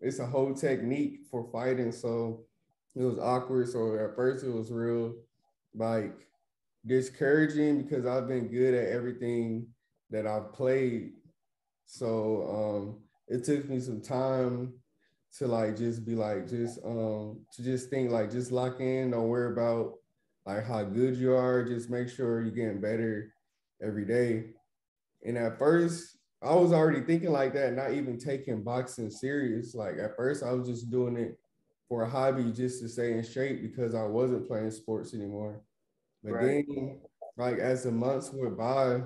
it's 0.00 0.18
a 0.18 0.26
whole 0.26 0.54
technique 0.54 1.20
for 1.30 1.48
fighting. 1.50 1.92
So 1.92 2.44
it 2.94 3.02
was 3.02 3.18
awkward. 3.18 3.68
So 3.68 3.94
at 3.96 4.14
first 4.14 4.44
it 4.44 4.50
was 4.50 4.70
real 4.70 5.14
like 5.74 6.14
discouraging 6.86 7.82
because 7.82 8.06
I've 8.06 8.28
been 8.28 8.48
good 8.48 8.74
at 8.74 8.90
everything 8.90 9.66
that 10.10 10.26
I've 10.26 10.52
played. 10.52 11.12
So 11.86 12.48
um, 12.48 13.02
it 13.28 13.44
took 13.44 13.68
me 13.68 13.80
some 13.80 14.00
time 14.00 14.74
to 15.38 15.46
like 15.48 15.76
just 15.76 16.06
be 16.06 16.14
like 16.14 16.48
just 16.48 16.78
um 16.84 17.40
to 17.52 17.62
just 17.62 17.90
think 17.90 18.10
like 18.10 18.30
just 18.30 18.52
lock 18.52 18.80
in, 18.80 19.10
don't 19.10 19.28
worry 19.28 19.52
about 19.52 19.94
like 20.46 20.64
how 20.64 20.84
good 20.84 21.16
you 21.16 21.34
are. 21.34 21.64
Just 21.64 21.90
make 21.90 22.08
sure 22.08 22.42
you're 22.42 22.50
getting 22.50 22.80
better 22.80 23.32
every 23.82 24.04
day. 24.04 24.50
And 25.24 25.38
at 25.38 25.58
first, 25.58 26.13
I 26.44 26.54
was 26.54 26.72
already 26.72 27.00
thinking 27.00 27.30
like 27.30 27.54
that, 27.54 27.72
not 27.72 27.92
even 27.92 28.18
taking 28.18 28.62
boxing 28.62 29.10
serious. 29.10 29.74
Like 29.74 29.96
at 29.98 30.16
first, 30.16 30.42
I 30.42 30.52
was 30.52 30.68
just 30.68 30.90
doing 30.90 31.16
it 31.16 31.38
for 31.88 32.02
a 32.02 32.08
hobby 32.08 32.52
just 32.52 32.82
to 32.82 32.88
stay 32.88 33.12
in 33.12 33.24
shape 33.24 33.62
because 33.62 33.94
I 33.94 34.04
wasn't 34.04 34.46
playing 34.46 34.70
sports 34.70 35.14
anymore. 35.14 35.62
But 36.22 36.32
right. 36.32 36.64
then, 36.68 37.00
like 37.36 37.58
as 37.58 37.84
the 37.84 37.92
months 37.92 38.30
went 38.32 38.58
by, 38.58 39.02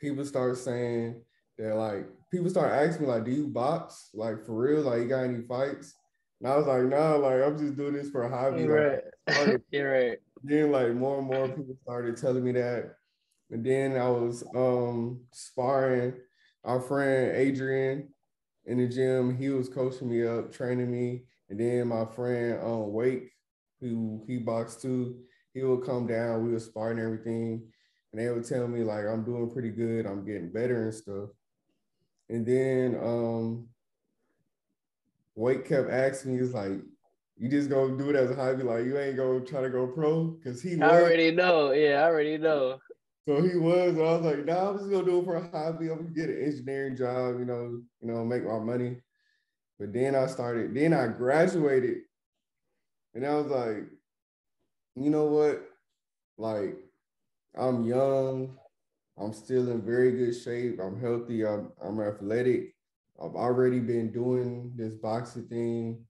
people 0.00 0.24
start 0.24 0.56
saying 0.56 1.22
that 1.58 1.76
like 1.76 2.06
people 2.30 2.48
start 2.48 2.72
asking 2.72 3.06
me 3.06 3.12
like, 3.12 3.24
"Do 3.24 3.30
you 3.30 3.46
box? 3.48 4.10
Like 4.14 4.44
for 4.44 4.54
real? 4.54 4.82
Like 4.82 5.02
you 5.02 5.08
got 5.08 5.24
any 5.24 5.42
fights?" 5.42 5.94
And 6.40 6.50
I 6.50 6.56
was 6.56 6.66
like, 6.66 6.84
"Nah, 6.84 7.16
like 7.16 7.42
I'm 7.42 7.58
just 7.58 7.76
doing 7.76 7.94
this 7.94 8.10
for 8.10 8.24
a 8.24 8.30
hobby." 8.30 8.64
Right. 8.64 9.00
Like, 9.26 9.60
You're 9.70 9.92
right. 9.92 10.18
Then 10.42 10.72
like 10.72 10.94
more 10.94 11.18
and 11.18 11.26
more 11.26 11.48
people 11.48 11.76
started 11.82 12.16
telling 12.16 12.44
me 12.44 12.52
that, 12.52 12.96
and 13.54 13.64
then 13.64 13.96
I 13.96 14.08
was 14.10 14.42
um 14.54 15.20
sparring 15.30 16.14
our 16.64 16.80
friend 16.80 17.36
Adrian 17.36 18.08
in 18.66 18.78
the 18.78 18.88
gym. 18.88 19.36
He 19.36 19.48
was 19.50 19.68
coaching 19.68 20.10
me 20.10 20.26
up, 20.26 20.52
training 20.52 20.90
me, 20.90 21.22
and 21.48 21.58
then 21.58 21.86
my 21.86 22.04
friend 22.04 22.58
um 22.60 22.92
Wake, 22.92 23.30
who 23.80 24.24
he 24.26 24.38
boxed 24.38 24.82
too, 24.82 25.20
he 25.54 25.62
would 25.62 25.86
come 25.86 26.08
down. 26.08 26.44
We 26.44 26.52
would 26.52 26.62
spar 26.62 26.90
and 26.90 26.98
everything, 26.98 27.62
and 28.12 28.20
they 28.20 28.28
would 28.28 28.44
tell 28.44 28.66
me 28.66 28.82
like 28.82 29.06
I'm 29.06 29.24
doing 29.24 29.48
pretty 29.48 29.70
good. 29.70 30.04
I'm 30.04 30.26
getting 30.26 30.50
better 30.50 30.82
and 30.82 30.94
stuff. 30.94 31.28
And 32.28 32.44
then 32.44 32.98
um, 33.00 33.68
Wake 35.36 35.68
kept 35.68 35.90
asking 35.90 36.32
me, 36.32 36.38
he's 36.40 36.54
like, 36.54 36.80
you 37.36 37.48
just 37.48 37.70
gonna 37.70 37.96
do 37.96 38.10
it 38.10 38.16
as 38.16 38.32
a 38.32 38.34
hobby, 38.34 38.64
like 38.64 38.84
you 38.84 38.98
ain't 38.98 39.16
gonna 39.16 39.42
try 39.42 39.60
to 39.60 39.70
go 39.70 39.86
pro? 39.86 40.36
Cause 40.42 40.60
he 40.60 40.80
I 40.80 41.02
already 41.02 41.30
know. 41.30 41.70
Yeah, 41.70 42.00
I 42.00 42.06
already 42.06 42.36
know. 42.36 42.80
So 43.26 43.40
he 43.42 43.56
was, 43.56 43.96
I 43.96 44.00
was 44.00 44.22
like, 44.22 44.44
nah, 44.44 44.70
I'm 44.70 44.78
just 44.78 44.90
gonna 44.90 45.04
do 45.04 45.20
it 45.20 45.24
for 45.24 45.36
a 45.36 45.48
hobby. 45.50 45.88
I'm 45.90 45.98
gonna 45.98 46.10
get 46.10 46.28
an 46.28 46.42
engineering 46.42 46.96
job, 46.96 47.38
you 47.38 47.46
know, 47.46 47.80
you 48.00 48.08
know, 48.08 48.24
make 48.24 48.44
my 48.44 48.58
money. 48.58 48.96
But 49.78 49.92
then 49.92 50.14
I 50.14 50.26
started, 50.26 50.74
then 50.74 50.92
I 50.92 51.08
graduated, 51.08 51.98
and 53.14 53.26
I 53.26 53.34
was 53.34 53.46
like, 53.46 53.84
you 54.96 55.10
know 55.10 55.24
what? 55.24 55.62
Like, 56.36 56.76
I'm 57.56 57.84
young, 57.84 58.56
I'm 59.18 59.32
still 59.32 59.70
in 59.70 59.82
very 59.82 60.12
good 60.12 60.34
shape. 60.34 60.80
I'm 60.80 61.00
healthy. 61.00 61.46
I'm, 61.46 61.72
I'm 61.82 62.00
athletic. 62.00 62.74
I've 63.22 63.36
already 63.36 63.78
been 63.78 64.10
doing 64.10 64.72
this 64.74 64.94
boxing 64.94 65.46
thing 65.46 66.04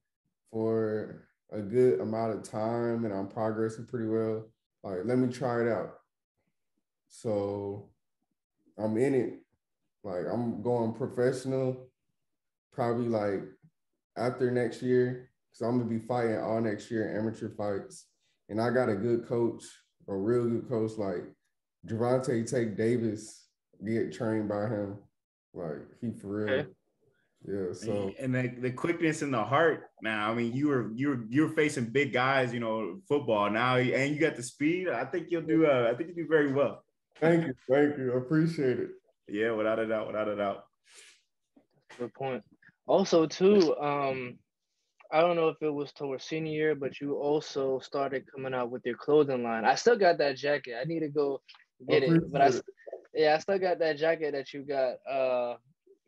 for 0.51 1.29
a 1.53 1.61
good 1.61 2.01
amount 2.01 2.35
of 2.35 2.43
time 2.43 3.05
and 3.05 3.13
I'm 3.13 3.29
progressing 3.29 3.87
pretty 3.87 4.07
well. 4.07 4.49
Like, 4.83 5.01
let 5.05 5.19
me 5.19 5.29
try 5.29 5.63
it 5.63 5.69
out. 5.69 5.95
So 7.15 7.91
I'm 8.77 8.97
in 8.97 9.15
it. 9.15 9.35
Like, 10.03 10.25
I'm 10.31 10.63
going 10.63 10.93
professional 10.93 11.89
probably 12.73 13.07
like 13.07 13.43
after 14.19 14.51
next 14.51 14.83
year. 14.83 15.31
So 15.53 15.65
I'm 15.67 15.79
gonna 15.79 15.89
be 15.89 16.01
fighting 16.01 16.39
all 16.39 16.61
next 16.61 16.91
year 16.91 17.17
amateur 17.17 17.51
fights. 17.51 18.07
And 18.49 18.61
I 18.61 18.71
got 18.71 18.89
a 18.89 18.97
good 18.97 19.27
coach, 19.27 19.63
a 20.09 20.15
real 20.15 20.49
good 20.49 20.69
coach. 20.69 20.99
Like 20.99 21.25
Gervonta 21.87 22.51
Tank 22.51 22.77
Davis 22.77 23.47
get 23.87 24.13
trained 24.13 24.49
by 24.49 24.67
him. 24.67 24.99
Like 25.55 25.87
he 26.01 26.11
for 26.11 26.45
real. 26.45 26.55
Okay. 26.55 26.69
Yeah. 27.47 27.73
So 27.75 28.13
and 28.19 28.35
the, 28.35 28.49
the 28.59 28.71
quickness 28.73 29.23
in 29.23 29.31
the 29.31 29.45
heart 29.45 29.85
now. 30.03 30.33
I 30.33 30.35
mean, 30.35 30.53
you 30.53 30.69
were 30.69 30.91
you 30.95 31.09
were 31.09 31.25
you're 31.29 31.51
facing 31.51 31.91
big 31.91 32.13
guys, 32.13 32.53
you 32.53 32.61
know, 32.61 32.99
football 33.09 33.49
now, 33.51 33.77
and 33.77 34.13
you 34.13 34.21
got 34.21 34.35
the 34.35 34.43
speed. 34.43 34.89
I 34.89 35.05
think 35.05 35.29
you'll 35.31 35.43
do. 35.43 35.67
Uh, 35.67 35.89
I 35.93 35.95
think 35.95 36.09
you 36.09 36.15
do 36.17 36.27
very 36.29 36.53
well. 36.53 36.84
Thank 37.21 37.47
you, 37.47 37.55
thank 37.71 37.97
you. 37.97 38.15
I 38.15 38.19
appreciate 38.19 38.79
it. 38.79 38.91
Yeah, 39.29 39.53
without 39.53 39.79
a 39.79 39.87
doubt, 39.87 40.07
without 40.09 40.29
a 40.29 40.37
doubt. 40.37 40.65
Good 41.99 42.13
point. 42.15 42.43
Also, 42.87 43.27
too, 43.27 43.75
um, 43.79 44.39
I 45.11 45.21
don't 45.21 45.37
know 45.37 45.49
if 45.49 45.57
it 45.63 45.73
was 45.73 45.93
towards 45.93 46.25
senior 46.25 46.53
year, 46.53 46.75
but 46.75 47.01
you 47.01 47.15
also 47.15 47.79
started 47.79 48.25
coming 48.31 48.53
out 48.53 48.71
with 48.71 48.85
your 48.85 48.97
clothing 48.97 49.43
line. 49.43 49.65
I 49.65 49.77
still 49.77 49.97
got 49.97 50.19
that 50.19 50.37
jacket. 50.37 50.75
I 50.81 50.85
need 50.85 51.01
to 51.01 51.09
go 51.09 51.41
get 51.89 52.03
it. 52.03 52.33
But 52.33 52.43
I, 52.43 52.51
yeah, 53.15 53.37
I 53.37 53.39
still 53.39 53.59
got 53.59 53.79
that 53.79 53.97
jacket 53.97 54.33
that 54.33 54.53
you 54.53 54.63
got. 54.65 54.97
Uh, 55.11 55.57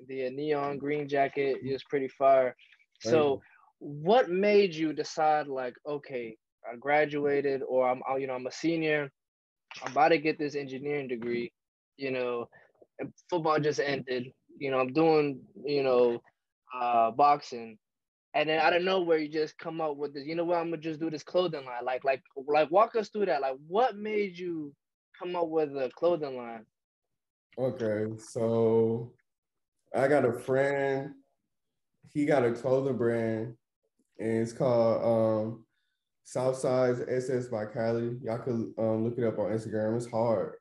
the 0.09 0.29
neon 0.31 0.77
green 0.79 1.09
jacket 1.09 1.59
is 1.63 1.83
pretty 1.85 2.09
fire. 2.09 2.55
So, 3.01 3.43
what 3.79 4.29
made 4.29 4.75
you 4.75 4.93
decide 4.93 5.47
like, 5.47 5.75
okay, 5.87 6.37
I 6.71 6.77
graduated, 6.77 7.63
or 7.67 7.89
I'm, 7.89 8.03
you 8.21 8.27
know, 8.27 8.35
I'm 8.35 8.47
a 8.47 8.53
senior. 8.53 9.11
I'm 9.83 9.93
about 9.93 10.09
to 10.09 10.19
get 10.19 10.39
this 10.39 10.55
engineering 10.55 11.09
degree. 11.09 11.53
You 11.97 12.11
know, 12.11 12.49
football 13.31 13.59
just 13.59 13.81
ended. 13.81 14.33
You 14.59 14.71
know, 14.71 14.81
I'm 14.81 14.93
doing, 14.93 15.41
you 15.65 15.83
know, 15.83 16.21
uh, 16.75 17.11
boxing 17.11 17.79
and 18.35 18.51
then 18.51 18.59
out 18.59 18.77
of 18.77 18.83
nowhere 18.83 19.17
you 19.17 19.29
just 19.29 19.57
come 19.57 19.81
up 19.81 19.97
with 19.97 20.13
this 20.13 20.27
you 20.27 20.35
know 20.35 20.45
what 20.45 20.59
i'm 20.59 20.67
gonna 20.69 20.77
just 20.77 21.01
do 21.01 21.09
this 21.09 21.23
clothing 21.23 21.65
line 21.65 21.85
like 21.85 22.05
like 22.05 22.21
like 22.49 22.71
walk 22.71 22.95
us 22.97 23.09
through 23.09 23.25
that 23.25 23.41
like 23.41 23.55
what 23.67 23.97
made 23.97 24.37
you 24.37 24.75
come 25.19 25.37
up 25.37 25.49
with 25.49 25.71
a 25.71 25.91
clothing 25.95 26.37
line? 26.37 26.65
Okay, 27.59 28.13
so 28.19 29.13
I 29.95 30.09
got 30.09 30.25
a 30.25 30.33
friend. 30.33 31.13
He 32.13 32.27
got 32.27 32.45
a 32.45 32.53
clothing 32.53 32.97
brand, 32.97 33.55
and 34.19 34.43
it's 34.43 34.53
called 34.53 35.05
um, 35.05 35.66
Southside's 36.27 37.03
SS 37.09 37.47
by 37.47 37.65
Cali. 37.67 38.19
Y'all 38.21 38.39
could 38.39 38.75
um, 38.79 39.05
look 39.05 39.17
it 39.17 39.23
up 39.23 39.39
on 39.39 39.53
Instagram. 39.53 39.97
It's 39.97 40.11
hard. 40.11 40.55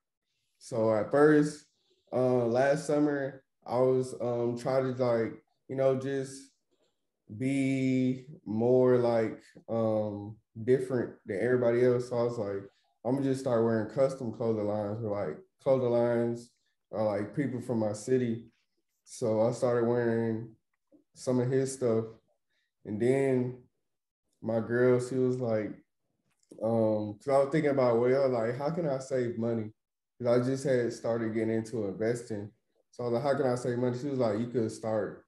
So 0.60 0.94
at 0.94 1.10
first, 1.10 1.66
uh, 2.14 2.46
last 2.46 2.86
summer, 2.86 3.44
I 3.66 3.80
was 3.80 4.14
um, 4.22 4.60
trying 4.60 4.94
to 4.94 5.04
like, 5.04 5.34
you 5.68 5.76
know, 5.76 6.00
just 6.00 6.52
be 7.36 8.26
more 8.46 8.98
like 8.98 9.42
um, 9.68 10.36
different 10.66 11.16
than 11.26 11.40
everybody 11.42 11.84
else. 11.84 12.10
So 12.10 12.18
I 12.20 12.24
was 12.24 12.38
like, 12.38 12.70
I'm 13.04 13.16
gonna 13.16 13.24
just 13.24 13.42
start 13.42 13.66
wearing 13.66 13.90
custom 13.90 14.34
clothing 14.34 14.68
lines 14.68 15.04
or 15.04 15.10
like 15.10 15.38
clothing 15.64 15.90
lines 15.90 16.52
or 16.92 17.04
like 17.06 17.36
people 17.36 17.60
from 17.60 17.80
my 17.80 17.94
city. 17.94 18.46
So 19.04 19.42
I 19.42 19.52
started 19.52 19.88
wearing 19.88 20.50
some 21.16 21.40
of 21.40 21.50
his 21.50 21.74
stuff. 21.74 22.06
And 22.86 23.02
then 23.02 23.64
my 24.46 24.60
girl, 24.60 25.00
she 25.00 25.16
was 25.16 25.40
like, 25.40 25.72
um, 26.64 27.18
cause 27.20 27.28
I 27.28 27.38
was 27.40 27.50
thinking 27.52 27.72
about, 27.72 28.00
well, 28.00 28.30
like, 28.30 28.58
how 28.58 28.70
can 28.70 28.88
I 28.88 29.00
save 29.00 29.38
money? 29.38 29.72
Cause 30.20 30.28
I 30.28 30.46
just 30.46 30.64
had 30.64 30.94
started 30.94 31.34
getting 31.34 31.54
into 31.54 31.88
investing. 31.88 32.50
So 32.92 33.04
I 33.04 33.08
was 33.08 33.14
like, 33.16 33.24
how 33.24 33.38
can 33.38 33.52
I 33.52 33.56
save 33.56 33.78
money? 33.78 33.98
She 33.98 34.08
was 34.08 34.20
like, 34.20 34.40
you 34.40 34.48
could 34.48 34.72
start 34.72 35.26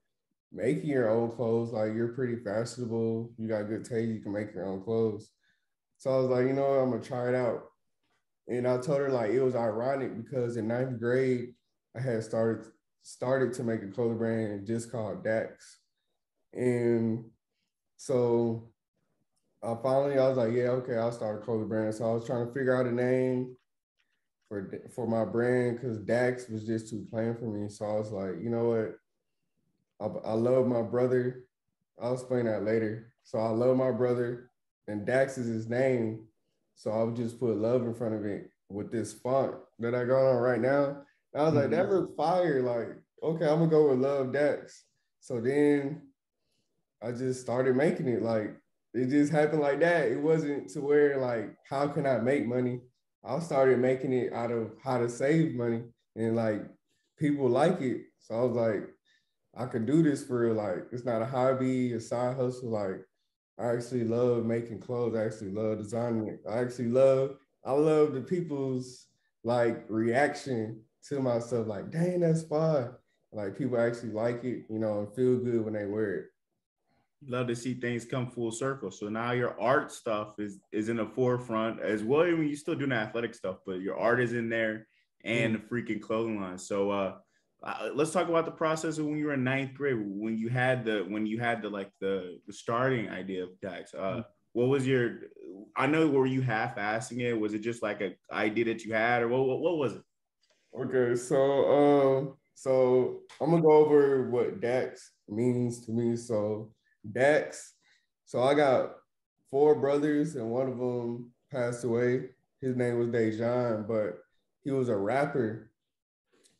making 0.52 0.88
your 0.88 1.10
own 1.10 1.30
clothes. 1.32 1.72
Like 1.72 1.94
you're 1.94 2.14
pretty 2.14 2.36
fashionable. 2.36 3.32
You 3.36 3.48
got 3.48 3.68
good 3.68 3.84
taste. 3.84 4.08
You 4.10 4.20
can 4.20 4.32
make 4.32 4.54
your 4.54 4.66
own 4.66 4.82
clothes. 4.82 5.30
So 5.98 6.10
I 6.10 6.16
was 6.18 6.30
like, 6.30 6.46
you 6.46 6.52
know 6.52 6.62
what, 6.62 6.78
I'm 6.78 6.90
gonna 6.90 7.02
try 7.02 7.28
it 7.28 7.34
out. 7.34 7.64
And 8.46 8.66
I 8.66 8.78
told 8.78 9.00
her 9.00 9.10
like 9.10 9.32
it 9.32 9.42
was 9.42 9.56
ironic 9.56 10.16
because 10.16 10.56
in 10.56 10.68
ninth 10.68 10.98
grade, 10.98 11.54
I 11.96 12.00
had 12.00 12.22
started 12.22 12.70
started 13.02 13.52
to 13.54 13.64
make 13.64 13.82
a 13.82 13.88
clothing 13.88 14.18
brand 14.18 14.66
just 14.66 14.90
called 14.90 15.24
Dax. 15.24 15.78
And 16.54 17.24
so 17.96 18.70
I 19.62 19.74
finally 19.82 20.18
I 20.18 20.28
was 20.28 20.36
like, 20.36 20.52
yeah, 20.52 20.70
okay, 20.70 20.96
I'll 20.96 21.12
start 21.12 21.42
a 21.42 21.44
clothing 21.44 21.68
brand. 21.68 21.94
So 21.94 22.08
I 22.08 22.14
was 22.14 22.26
trying 22.26 22.46
to 22.46 22.52
figure 22.52 22.76
out 22.76 22.86
a 22.86 22.92
name 22.92 23.56
for 24.48 24.70
for 24.94 25.06
my 25.06 25.24
brand 25.24 25.76
because 25.76 25.98
Dax 25.98 26.48
was 26.48 26.64
just 26.64 26.88
too 26.88 27.06
plain 27.10 27.34
for 27.34 27.46
me. 27.46 27.68
So 27.68 27.84
I 27.84 27.94
was 27.94 28.10
like, 28.10 28.40
you 28.40 28.50
know 28.50 28.70
what? 28.70 28.96
I, 30.00 30.30
I 30.30 30.32
love 30.34 30.66
my 30.66 30.82
brother. 30.82 31.44
I'll 32.00 32.14
explain 32.14 32.44
that 32.46 32.64
later. 32.64 33.12
So 33.24 33.38
I 33.38 33.48
love 33.48 33.76
my 33.76 33.90
brother, 33.90 34.50
and 34.86 35.04
Dax 35.04 35.36
is 35.38 35.48
his 35.48 35.68
name. 35.68 36.24
So 36.76 36.92
I 36.92 37.02
would 37.02 37.16
just 37.16 37.40
put 37.40 37.56
love 37.56 37.82
in 37.82 37.94
front 37.94 38.14
of 38.14 38.24
it 38.24 38.50
with 38.68 38.92
this 38.92 39.12
font 39.12 39.56
that 39.80 39.94
I 39.94 40.04
got 40.04 40.30
on 40.30 40.36
right 40.36 40.60
now. 40.60 41.02
I 41.34 41.42
was 41.42 41.54
like, 41.54 41.70
that 41.70 41.86
mm-hmm. 41.86 41.94
looks 41.94 42.14
fire. 42.16 42.62
Like, 42.62 42.88
okay, 43.22 43.46
I'm 43.46 43.58
gonna 43.58 43.70
go 43.70 43.88
with 43.88 43.98
LuvDaxx. 43.98 44.82
So 45.20 45.40
then 45.40 46.02
I 47.02 47.10
just 47.12 47.40
started 47.40 47.76
making 47.76 48.08
it. 48.08 48.22
Like 48.22 48.54
it 48.94 49.08
just 49.10 49.32
happened 49.32 49.62
like 49.62 49.80
that. 49.80 50.08
It 50.08 50.20
wasn't 50.20 50.68
to 50.70 50.80
where 50.80 51.18
like, 51.18 51.54
how 51.68 51.88
can 51.88 52.06
I 52.06 52.18
make 52.18 52.46
money? 52.46 52.80
I 53.24 53.38
started 53.40 53.78
making 53.78 54.12
it 54.12 54.32
out 54.32 54.50
of 54.50 54.72
how 54.82 54.98
to 54.98 55.08
save 55.08 55.54
money 55.54 55.82
and 56.16 56.36
like 56.36 56.62
people 57.18 57.48
like 57.48 57.80
it. 57.80 58.02
So 58.18 58.34
I 58.34 58.44
was 58.44 58.56
like, 58.56 58.88
I 59.56 59.66
could 59.66 59.86
do 59.86 60.02
this 60.02 60.24
for 60.24 60.52
like 60.52 60.86
it's 60.92 61.04
not 61.04 61.22
a 61.22 61.26
hobby, 61.26 61.92
a 61.92 62.00
side 62.00 62.36
hustle. 62.36 62.70
Like 62.70 63.04
I 63.58 63.72
actually 63.74 64.04
love 64.04 64.44
making 64.44 64.80
clothes. 64.80 65.16
I 65.16 65.24
actually 65.24 65.50
love 65.50 65.78
designing 65.78 66.28
it. 66.28 66.40
I 66.48 66.58
actually 66.58 66.88
love, 66.88 67.36
I 67.64 67.72
love 67.72 68.14
the 68.14 68.20
people's 68.20 69.06
like 69.44 69.84
reaction 69.88 70.80
to 71.08 71.20
myself. 71.20 71.66
Like, 71.66 71.90
dang, 71.90 72.20
that's 72.20 72.42
fine. 72.42 72.90
Like 73.32 73.58
people 73.58 73.78
actually 73.78 74.12
like 74.12 74.44
it, 74.44 74.64
you 74.70 74.78
know, 74.78 75.00
and 75.00 75.14
feel 75.14 75.38
good 75.38 75.64
when 75.64 75.74
they 75.74 75.86
wear 75.86 76.14
it. 76.14 76.24
Love 77.26 77.48
to 77.48 77.56
see 77.56 77.74
things 77.74 78.04
come 78.04 78.30
full 78.30 78.52
circle. 78.52 78.90
So 78.90 79.08
now 79.08 79.32
your 79.32 79.60
art 79.60 79.90
stuff 79.90 80.38
is 80.38 80.60
is 80.72 80.88
in 80.88 80.96
the 80.96 81.06
forefront 81.06 81.80
as 81.80 82.04
well. 82.04 82.22
I 82.22 82.30
mean, 82.30 82.48
you 82.48 82.56
still 82.56 82.74
doing 82.74 82.90
the 82.90 82.96
athletic 82.96 83.34
stuff, 83.34 83.56
but 83.66 83.80
your 83.80 83.98
art 83.98 84.20
is 84.20 84.32
in 84.32 84.48
there 84.48 84.86
and 85.24 85.56
mm. 85.56 85.60
the 85.60 85.66
freaking 85.66 86.00
clothing 86.00 86.40
line. 86.40 86.58
So 86.58 86.90
uh, 86.90 87.14
uh, 87.62 87.90
let's 87.94 88.12
talk 88.12 88.28
about 88.28 88.44
the 88.44 88.52
process 88.52 88.98
of 88.98 89.06
when 89.06 89.18
you 89.18 89.26
were 89.26 89.34
in 89.34 89.44
ninth 89.44 89.74
grade, 89.74 89.96
when 89.98 90.38
you 90.38 90.48
had 90.48 90.84
the 90.84 91.04
when 91.08 91.26
you 91.26 91.38
had 91.38 91.62
the 91.62 91.68
like 91.68 91.90
the 92.00 92.38
the 92.46 92.52
starting 92.52 93.08
idea 93.08 93.44
of 93.44 93.60
Dax. 93.60 93.94
Uh, 93.94 93.98
mm. 93.98 94.24
What 94.52 94.68
was 94.68 94.86
your? 94.86 95.16
I 95.76 95.86
know 95.86 96.08
were 96.08 96.26
you 96.26 96.40
half 96.40 96.76
assing 96.76 97.20
it? 97.20 97.34
Was 97.34 97.54
it 97.54 97.60
just 97.60 97.82
like 97.82 98.00
a 98.00 98.14
idea 98.32 98.64
that 98.66 98.84
you 98.84 98.94
had, 98.94 99.22
or 99.22 99.28
what? 99.28 99.46
What, 99.46 99.60
what 99.60 99.76
was 99.76 99.94
it? 99.94 100.02
Okay, 100.78 101.16
so 101.16 101.38
um, 101.70 102.34
so 102.54 103.20
I'm 103.40 103.50
gonna 103.50 103.62
go 103.62 103.72
over 103.72 104.30
what 104.30 104.60
Dax 104.60 105.12
means 105.28 105.84
to 105.86 105.92
me. 105.92 106.16
So 106.16 106.72
Dax. 107.10 107.74
So 108.24 108.42
I 108.42 108.54
got 108.54 108.92
four 109.50 109.74
brothers, 109.74 110.36
and 110.36 110.50
one 110.50 110.68
of 110.68 110.78
them 110.78 111.30
passed 111.50 111.84
away. 111.84 112.30
His 112.60 112.76
name 112.76 112.98
was 112.98 113.08
Dejan, 113.08 113.86
but 113.86 114.18
he 114.62 114.70
was 114.70 114.88
a 114.88 114.96
rapper, 114.96 115.70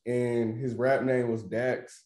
and 0.07 0.57
his 0.57 0.75
rap 0.75 1.03
name 1.03 1.31
was 1.31 1.43
Dax. 1.43 2.05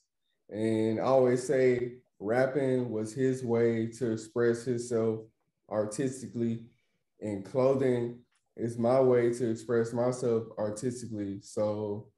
And 0.51 0.99
I 0.99 1.05
always 1.05 1.47
say 1.47 1.95
rapping 2.19 2.91
was 2.91 3.15
his 3.15 3.45
way 3.45 3.87
to 3.87 4.13
express 4.13 4.65
himself 4.65 5.21
artistically, 5.71 6.67
and 7.21 7.45
clothing 7.45 8.19
is 8.57 8.79
my 8.79 9.01
way 9.01 9.33
to 9.33 9.51
express 9.51 9.93
myself 9.93 10.45
artistically. 10.59 11.41
So 11.43 12.09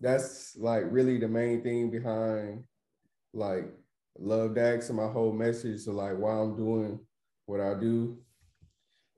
that's 0.00 0.56
like 0.56 0.84
really 0.88 1.18
the 1.18 1.28
main 1.28 1.62
thing 1.62 1.90
behind 1.90 2.64
like 3.32 3.72
LuvDaxx 4.22 4.88
and 4.88 4.96
my 4.96 5.08
whole 5.08 5.32
message 5.32 5.84
to 5.84 5.92
like 5.92 6.16
why 6.16 6.32
I'm 6.32 6.56
doing 6.56 7.00
what 7.46 7.60
I 7.60 7.74
do. 7.74 8.18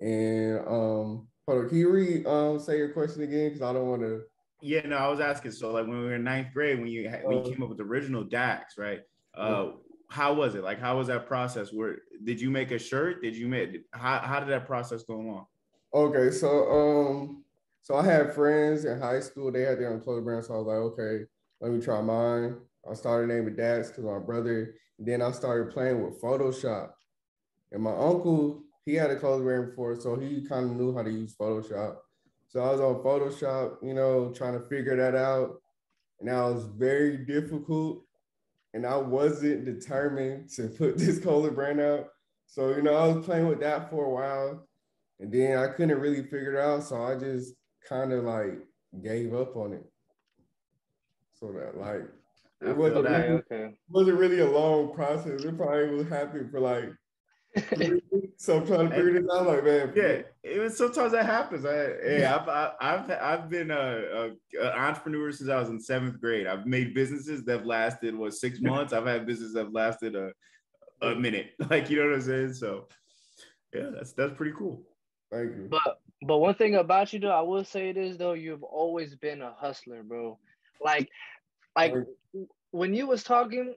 And 0.01 0.59
um 0.61 1.29
hold 1.47 1.65
on, 1.65 1.69
can 1.69 1.79
you 1.79 1.91
read 1.91 2.27
um 2.27 2.59
say 2.59 2.79
your 2.79 2.91
question 2.91 3.23
again? 3.23 3.49
Because 3.49 3.63
I 3.63 3.73
don't 3.73 3.89
want 3.89 4.03
to 4.03 4.23
yeah, 4.61 4.81
no, 4.87 4.97
I 4.97 5.09
was 5.09 5.21
asking. 5.21 5.53
So, 5.53 5.71
like 5.71 5.87
when 5.87 6.01
we 6.01 6.05
were 6.05 6.15
in 6.15 6.25
ninth 6.25 6.49
grade, 6.53 6.81
when 6.81 6.89
you 6.89 7.09
when 7.23 7.39
you 7.39 7.45
uh, 7.45 7.49
came 7.49 7.63
up 7.63 7.69
with 7.69 7.79
the 7.79 7.85
original 7.85 8.25
Dax, 8.25 8.77
right? 8.77 9.01
Uh, 9.37 9.71
how 10.09 10.35
was 10.35 10.55
it? 10.55 10.65
Like, 10.65 10.81
how 10.81 10.99
was 10.99 11.07
that 11.09 11.27
process? 11.27 11.73
Where 11.73 11.99
did 12.25 12.41
you 12.41 12.51
make 12.51 12.71
a 12.73 12.79
shirt? 12.79 13.23
Did 13.23 13.37
you 13.37 13.47
make 13.47 13.85
how 13.93 14.19
how 14.19 14.41
did 14.41 14.49
that 14.49 14.67
process 14.67 15.05
go 15.05 15.15
along? 15.15 15.47
Okay, 15.95 16.31
so 16.35 16.71
um, 16.71 17.45
so 17.83 17.95
I 17.95 18.05
had 18.05 18.35
friends 18.35 18.85
in 18.85 19.01
high 19.01 19.21
school. 19.21 19.53
They 19.53 19.63
had 19.63 19.79
their 19.79 19.93
own 19.93 20.01
clothing 20.01 20.25
brand, 20.25 20.45
so 20.45 20.55
I 20.55 20.59
was 20.59 20.67
like, 20.67 20.77
okay, 20.77 21.25
let 21.61 21.71
me 21.71 21.81
try 21.81 22.01
mine. 22.01 22.57
I 22.91 22.95
started 22.95 23.29
naming 23.29 23.55
Dax 23.55 23.89
because 23.89 24.05
my 24.05 24.19
brother 24.19 24.75
then 24.99 25.23
I 25.23 25.31
started 25.33 25.73
playing 25.73 26.05
with 26.05 26.21
Photoshop. 26.21 26.91
And 27.71 27.83
my 27.83 27.93
uncle, 27.93 28.63
he 28.85 28.95
had 28.95 29.11
a 29.11 29.17
clothing 29.17 29.45
brand 29.45 29.71
before, 29.71 29.99
so 30.01 30.17
he 30.17 30.45
kind 30.47 30.71
of 30.71 30.77
knew 30.77 30.95
how 30.95 31.03
to 31.03 31.11
use 31.11 31.37
Photoshop. 31.37 31.97
So 32.49 32.61
I 32.61 32.73
was 32.73 32.81
on 32.81 33.03
Photoshop, 33.03 33.77
you 33.83 33.95
know, 33.95 34.33
trying 34.35 34.55
to 34.55 34.67
figure 34.69 34.97
that 34.97 35.15
out. 35.15 35.61
And 36.19 36.29
that 36.29 36.41
was 36.41 36.65
very 36.65 37.19
difficult. 37.19 38.03
And 38.75 38.87
I 38.87 38.97
wasn't 38.97 39.65
determined 39.65 40.49
to 40.51 40.69
put 40.69 40.99
this 40.99 41.19
clothing 41.19 41.55
brand 41.55 41.81
out. 41.81 42.09
So, 42.47 42.71
you 42.71 42.83
know, 42.83 42.95
I 42.95 43.07
was 43.09 43.25
playing 43.25 43.49
with 43.49 43.61
that 43.61 43.91
for 43.91 44.07
a 44.07 44.11
while. 44.11 44.67
And 45.21 45.31
then 45.31 45.59
I 45.59 45.69
couldn't 45.69 46.01
really 46.01 46.23
figure 46.23 46.55
it 46.55 46.65
out. 46.65 46.85
So 46.85 47.03
I 47.03 47.17
just 47.17 47.55
kind 47.87 48.13
of 48.13 48.25
like 48.25 48.59
gave 49.03 49.35
up 49.35 49.57
on 49.57 49.75
it. 49.75 49.85
So 51.35 51.53
that 51.53 51.79
like 51.79 52.09
it 52.61 52.77
wasn't 52.77 53.09
really, 53.09 53.29
okay. 53.29 53.79
wasn't 53.89 54.19
really 54.19 54.41
a 54.41 54.51
long 54.51 54.93
process. 54.93 55.43
It 55.45 55.57
probably 55.57 55.91
was 55.91 56.09
happening 56.09 56.49
for 56.51 56.61
like 56.61 56.91
so 58.37 58.59
I'm 58.59 58.67
trying 58.67 58.91
to 58.91 58.95
figure 58.95 59.21
this 59.21 59.31
out. 59.33 59.47
Like, 59.47 59.65
man, 59.65 59.93
yeah, 59.97 60.23
it 60.43 60.59
was 60.59 60.77
sometimes 60.77 61.13
that 61.13 61.27
happens. 61.27 61.65
I, 61.65 61.73
hey, 61.73 62.25
I've, 62.25 62.49
I've, 62.81 63.11
I've 63.11 63.49
been 63.49 63.71
a, 63.71 63.75
a, 63.75 64.61
a, 64.61 64.79
entrepreneur 64.79 65.33
since 65.33 65.49
I 65.49 65.59
was 65.59 65.69
in 65.69 65.81
seventh 65.81 66.21
grade. 66.21 66.47
I've 66.47 66.67
made 66.67 66.95
businesses 66.95 67.45
that 67.45 67.59
have 67.59 67.67
lasted 67.67 68.15
what 68.15 68.35
six 68.35 68.61
months. 68.61 68.93
I've 68.93 69.07
had 69.07 69.27
businesses 69.27 69.55
that 69.55 69.65
have 69.65 69.73
lasted 69.73 70.15
a, 70.15 70.31
a 71.03 71.15
minute. 71.15 71.53
Like, 71.71 71.91
you 71.91 71.99
know 71.99 72.09
what 72.09 72.17
I'm 72.17 72.23
saying? 72.23 72.55
So, 72.55 72.89
yeah, 73.75 73.91
that's 73.95 74.13
that's 74.13 74.35
pretty 74.35 74.53
cool. 74.57 74.83
Thank 75.31 75.57
you. 75.57 75.69
But 75.71 76.01
but 76.23 76.39
one 76.39 76.55
thing 76.55 76.77
about 76.77 77.13
you 77.13 77.21
though, 77.21 77.31
I 77.31 77.41
will 77.41 77.65
say 77.65 77.93
this 77.93 78.17
though, 78.17 78.35
you've 78.35 78.63
always 78.63 79.15
been 79.15 79.43
a 79.43 79.53
hustler, 79.59 80.03
bro. 80.03 80.39
Like 80.83 81.09
like 81.79 81.95
when 82.71 82.95
you 82.95 83.07
was 83.07 83.23
talking, 83.25 83.75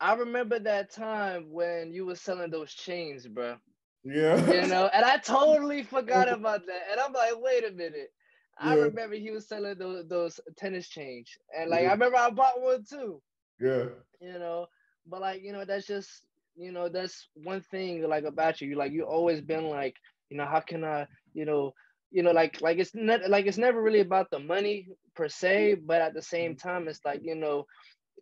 I 0.00 0.14
remember 0.14 0.58
that 0.60 0.90
time 0.92 1.50
when 1.50 1.92
you 1.92 2.06
was 2.06 2.20
selling 2.20 2.50
those 2.50 2.72
chains, 2.72 3.26
bro. 3.26 3.56
Yeah. 4.04 4.36
You 4.50 4.66
know, 4.68 4.86
and 4.94 5.04
I 5.04 5.18
totally 5.18 5.82
forgot 5.82 6.28
about 6.28 6.66
that. 6.66 6.82
And 6.90 7.00
I'm 7.00 7.12
like, 7.12 7.32
wait 7.36 7.64
a 7.66 7.72
minute. 7.72 8.12
I 8.58 8.74
remember 8.74 9.16
he 9.16 9.30
was 9.30 9.48
selling 9.48 9.78
those 9.78 10.06
those 10.08 10.40
tennis 10.56 10.88
chains. 10.88 11.30
And 11.56 11.70
like 11.70 11.82
yeah. 11.82 11.88
I 11.88 11.92
remember 11.92 12.18
I 12.18 12.30
bought 12.30 12.60
one 12.60 12.84
too. 12.88 13.20
Yeah. 13.60 13.86
You 14.20 14.38
know, 14.38 14.66
but 15.06 15.20
like, 15.20 15.42
you 15.42 15.52
know, 15.52 15.64
that's 15.64 15.86
just, 15.86 16.26
you 16.56 16.72
know, 16.72 16.88
that's 16.88 17.28
one 17.34 17.60
thing 17.60 18.08
like 18.08 18.24
about 18.24 18.60
you. 18.60 18.68
You 18.68 18.76
like 18.76 18.92
you 18.92 19.04
always 19.04 19.40
been 19.40 19.68
like, 19.68 19.96
you 20.30 20.36
know, 20.36 20.46
how 20.46 20.60
can 20.60 20.84
I, 20.84 21.06
you 21.34 21.44
know, 21.44 21.74
you 22.14 22.22
know, 22.22 22.30
like 22.30 22.60
like 22.60 22.78
it's 22.78 22.94
not 22.94 23.28
like 23.28 23.46
it's 23.46 23.58
never 23.58 23.82
really 23.82 23.98
about 23.98 24.30
the 24.30 24.38
money 24.38 24.88
per 25.16 25.28
se, 25.28 25.74
but 25.84 26.00
at 26.00 26.14
the 26.14 26.22
same 26.22 26.52
mm-hmm. 26.52 26.68
time, 26.68 26.88
it's 26.88 27.04
like 27.04 27.20
you 27.24 27.34
know, 27.34 27.66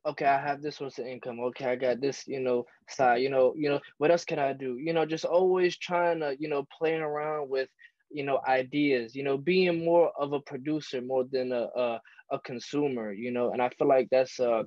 okay, 0.06 0.24
I 0.24 0.40
have 0.40 0.62
this 0.62 0.76
source 0.76 0.98
of 0.98 1.06
income. 1.06 1.40
Okay, 1.40 1.66
I 1.66 1.76
got 1.76 2.00
this, 2.00 2.26
you 2.26 2.40
know, 2.40 2.64
side. 2.88 3.20
You 3.20 3.28
know, 3.28 3.52
you 3.54 3.68
know, 3.68 3.80
what 3.98 4.10
else 4.10 4.24
can 4.24 4.38
I 4.38 4.54
do? 4.54 4.78
You 4.78 4.94
know, 4.94 5.04
just 5.04 5.26
always 5.26 5.76
trying 5.76 6.20
to, 6.20 6.34
you 6.38 6.48
know, 6.48 6.66
playing 6.78 7.02
around 7.02 7.50
with, 7.50 7.68
you 8.10 8.24
know, 8.24 8.40
ideas. 8.48 9.14
You 9.14 9.24
know, 9.24 9.36
being 9.36 9.84
more 9.84 10.10
of 10.18 10.32
a 10.32 10.40
producer 10.40 11.02
more 11.02 11.24
than 11.30 11.52
a 11.52 11.68
a, 11.76 12.00
a 12.30 12.38
consumer. 12.40 13.12
You 13.12 13.30
know, 13.30 13.52
and 13.52 13.60
I 13.60 13.68
feel 13.68 13.88
like 13.88 14.08
that's 14.10 14.38
a 14.40 14.64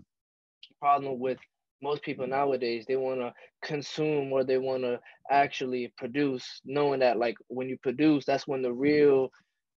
problem 0.79 1.17
with 1.19 1.39
most 1.81 2.01
people 2.03 2.25
mm-hmm. 2.25 2.33
nowadays 2.33 2.85
they 2.87 2.95
want 2.95 3.19
to 3.19 3.33
consume 3.63 4.31
or 4.31 4.43
they 4.43 4.57
want 4.57 4.83
to 4.83 4.99
actually 5.29 5.91
produce 5.97 6.61
knowing 6.65 6.99
that 6.99 7.17
like 7.17 7.35
when 7.47 7.69
you 7.69 7.77
produce 7.81 8.25
that's 8.25 8.47
when 8.47 8.61
the 8.61 8.69
mm-hmm. 8.69 8.79
real 8.79 9.29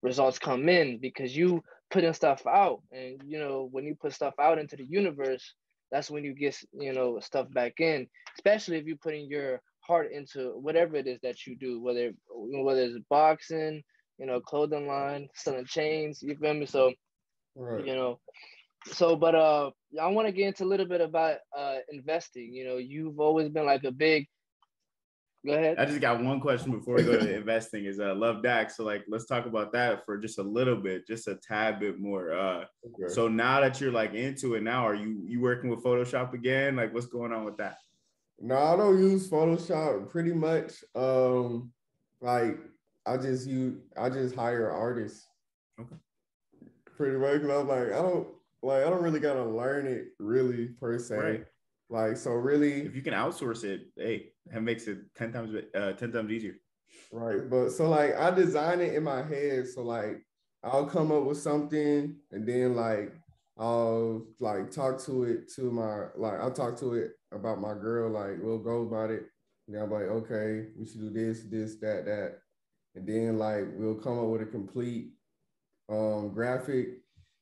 results 0.03 0.39
come 0.39 0.69
in 0.69 0.99
because 0.99 1.37
you 1.37 1.63
putting 1.91 2.13
stuff 2.13 2.47
out 2.47 2.83
and 2.93 3.21
you 3.27 3.39
know 3.39 3.69
when 3.73 3.85
you 3.85 3.95
put 3.95 4.13
stuff 4.13 4.35
out 4.41 4.59
into 4.59 4.77
the 4.77 4.85
universe 4.85 5.55
that's 5.91 6.11
when 6.11 6.23
you 6.23 6.35
get 6.35 6.57
you 6.73 6.93
know 6.93 7.19
stuff 7.21 7.51
back 7.53 7.81
in 7.81 8.07
especially 8.37 8.77
if 8.77 8.87
you're 8.87 8.97
putting 8.97 9.27
your 9.29 9.61
heart 9.81 10.13
into 10.13 10.51
whatever 10.61 10.97
it 10.97 11.07
is 11.07 11.19
that 11.23 11.47
you 11.47 11.57
do 11.57 11.81
whether 11.81 12.13
whether 12.31 12.83
it's 12.83 12.99
boxing 13.09 13.83
you 14.19 14.27
know 14.27 14.41
clothing 14.41 14.87
line 14.87 15.29
selling 15.35 15.65
chains 15.65 16.23
you 16.23 16.37
feel 16.37 16.55
me? 16.55 16.67
So 16.67 16.93
right. 17.57 17.85
you 17.87 17.95
know 17.95 18.21
so 18.93 19.17
but 19.17 19.35
uh 19.35 19.71
i 20.01 20.07
want 20.07 20.27
to 20.27 20.33
get 20.33 20.47
into 20.49 20.65
a 20.65 20.67
little 20.67 20.87
bit 20.87 21.01
about 21.01 21.37
uh 21.57 21.77
investing. 21.91 22.53
You 22.53 22.65
know 22.67 22.77
you've 22.77 23.21
always 23.21 23.49
been 23.49 23.67
like 23.67 23.85
a 23.85 23.93
big 23.93 24.27
go 25.47 25.53
ahead. 25.55 25.79
I 25.79 25.85
just 25.85 26.01
got 26.01 26.23
one 26.23 26.41
question 26.41 26.73
before 26.73 26.97
we 26.97 27.05
go 27.05 27.19
to 27.19 27.37
investing 27.37 27.85
is 27.85 28.01
uh 28.01 28.15
LuvDaxx. 28.15 28.73
So 28.73 28.85
like 28.85 29.05
let's 29.09 29.27
talk 29.27 29.47
about 29.47 29.73
that 29.73 30.05
for 30.05 30.19
just 30.19 30.39
a 30.39 30.43
little 30.43 30.77
bit 30.77 31.07
just 31.07 31.29
a 31.29 31.37
tad 31.37 31.81
bit 31.81 31.99
more. 31.99 32.33
Uh 32.33 32.65
okay. 32.87 33.13
so 33.13 33.29
now 33.29 33.61
that 33.61 33.81
you're 33.81 33.93
like 33.93 34.15
into 34.15 34.55
it 34.55 34.63
now 34.63 34.87
are 34.87 34.95
you 34.95 35.23
you 35.27 35.41
working 35.41 35.71
with 35.71 35.83
photoshop 35.83 36.33
again? 36.35 36.77
Like 36.77 36.93
what's 36.93 37.07
going 37.07 37.33
on 37.33 37.45
with 37.45 37.57
that? 37.59 37.79
No 38.41 38.57
i 38.57 38.77
don't 38.77 38.99
use 38.99 39.29
photoshop 39.29 40.09
pretty 40.11 40.33
much. 40.33 40.85
Um 40.95 41.73
like 42.21 42.59
i 43.07 43.17
just 43.17 43.47
use 43.47 43.79
i 43.97 44.11
just 44.11 44.35
hire 44.35 44.71
artists. 44.71 45.27
Okay. 45.81 45.97
Pretty 46.97 47.17
much 47.17 47.43
i'm 47.43 47.69
like 47.69 47.93
i 47.93 48.03
don't 48.03 48.27
like 48.63 48.85
I 48.85 48.91
don't 48.91 49.03
really 49.03 49.21
gotta 49.21 49.45
learn 49.45 49.87
it 49.87 50.09
really 50.19 50.67
per 50.81 50.99
se. 50.99 51.17
Right. 51.17 51.45
Like 51.91 52.17
so, 52.17 52.33
really, 52.33 52.83
if 52.83 52.95
you 52.95 53.03
can 53.03 53.15
outsource 53.15 53.65
it, 53.65 53.87
hey, 53.97 54.33
that 54.47 54.63
makes 54.63 54.87
it 54.87 54.99
ten 55.17 55.33
times 55.33 55.55
uh, 55.75 55.93
ten 55.93 56.13
times 56.13 56.31
easier. 56.31 56.55
Right, 57.11 57.49
but 57.49 57.71
so 57.71 57.89
like 57.89 58.15
I 58.17 58.31
design 58.31 58.81
it 58.81 58.95
in 58.95 59.05
my 59.05 59.23
head, 59.23 59.69
so 59.69 59.83
like 59.83 60.23
I'll 60.63 60.87
come 60.87 61.11
up 61.11 61.25
with 61.25 61.39
something, 61.39 62.17
and 62.31 62.47
then 62.47 62.77
like 62.77 63.15
I'll 63.57 64.27
like 64.39 64.71
talk 64.71 65.03
to 65.05 65.25
it 65.25 65.51
to 65.55 65.71
my 65.71 66.07
like 66.17 66.39
I'll 66.41 66.53
talk 66.53 66.79
to 66.81 66.95
it 66.95 67.13
about 67.33 67.61
my 67.61 67.73
girl. 67.73 68.11
Like 68.11 68.37
we'll 68.41 68.59
go 68.59 68.83
about 68.83 69.11
it. 69.11 69.25
And 69.67 69.77
I'm 69.77 69.91
like, 69.91 70.05
okay, 70.05 70.69
we 70.79 70.87
should 70.87 71.01
do 71.01 71.11
this, 71.11 71.43
this, 71.43 71.77
that, 71.81 72.07
that, 72.07 72.39
and 72.95 73.07
then 73.07 73.39
like 73.39 73.65
we'll 73.75 73.97
come 73.97 74.19
up 74.19 74.27
with 74.27 74.43
a 74.43 74.47
complete 74.47 75.13
um 75.91 76.33
graphic 76.35 77.01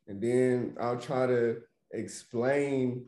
and 0.09 0.23
then 0.23 0.77
I'll 0.81 0.99
try 0.99 1.27
to 1.27 1.59
explain, 1.92 3.07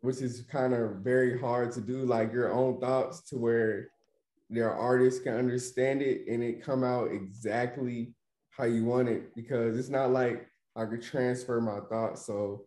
which 0.00 0.20
is 0.20 0.42
kind 0.50 0.74
of 0.74 0.96
very 0.96 1.38
hard 1.38 1.72
to 1.72 1.80
do, 1.80 2.04
like 2.04 2.32
your 2.32 2.52
own 2.52 2.80
thoughts 2.80 3.20
to 3.30 3.36
where 3.36 3.88
their 4.50 4.72
artists 4.72 5.20
can 5.20 5.34
understand 5.34 6.02
it 6.02 6.26
and 6.28 6.42
it 6.42 6.62
come 6.62 6.84
out 6.84 7.10
exactly 7.10 8.14
how 8.50 8.64
you 8.64 8.84
want 8.84 9.08
it 9.08 9.34
because 9.34 9.78
it's 9.78 9.88
not 9.88 10.10
like 10.10 10.46
I 10.76 10.84
could 10.84 11.02
transfer 11.02 11.60
my 11.60 11.80
thoughts. 11.88 12.26
So 12.26 12.66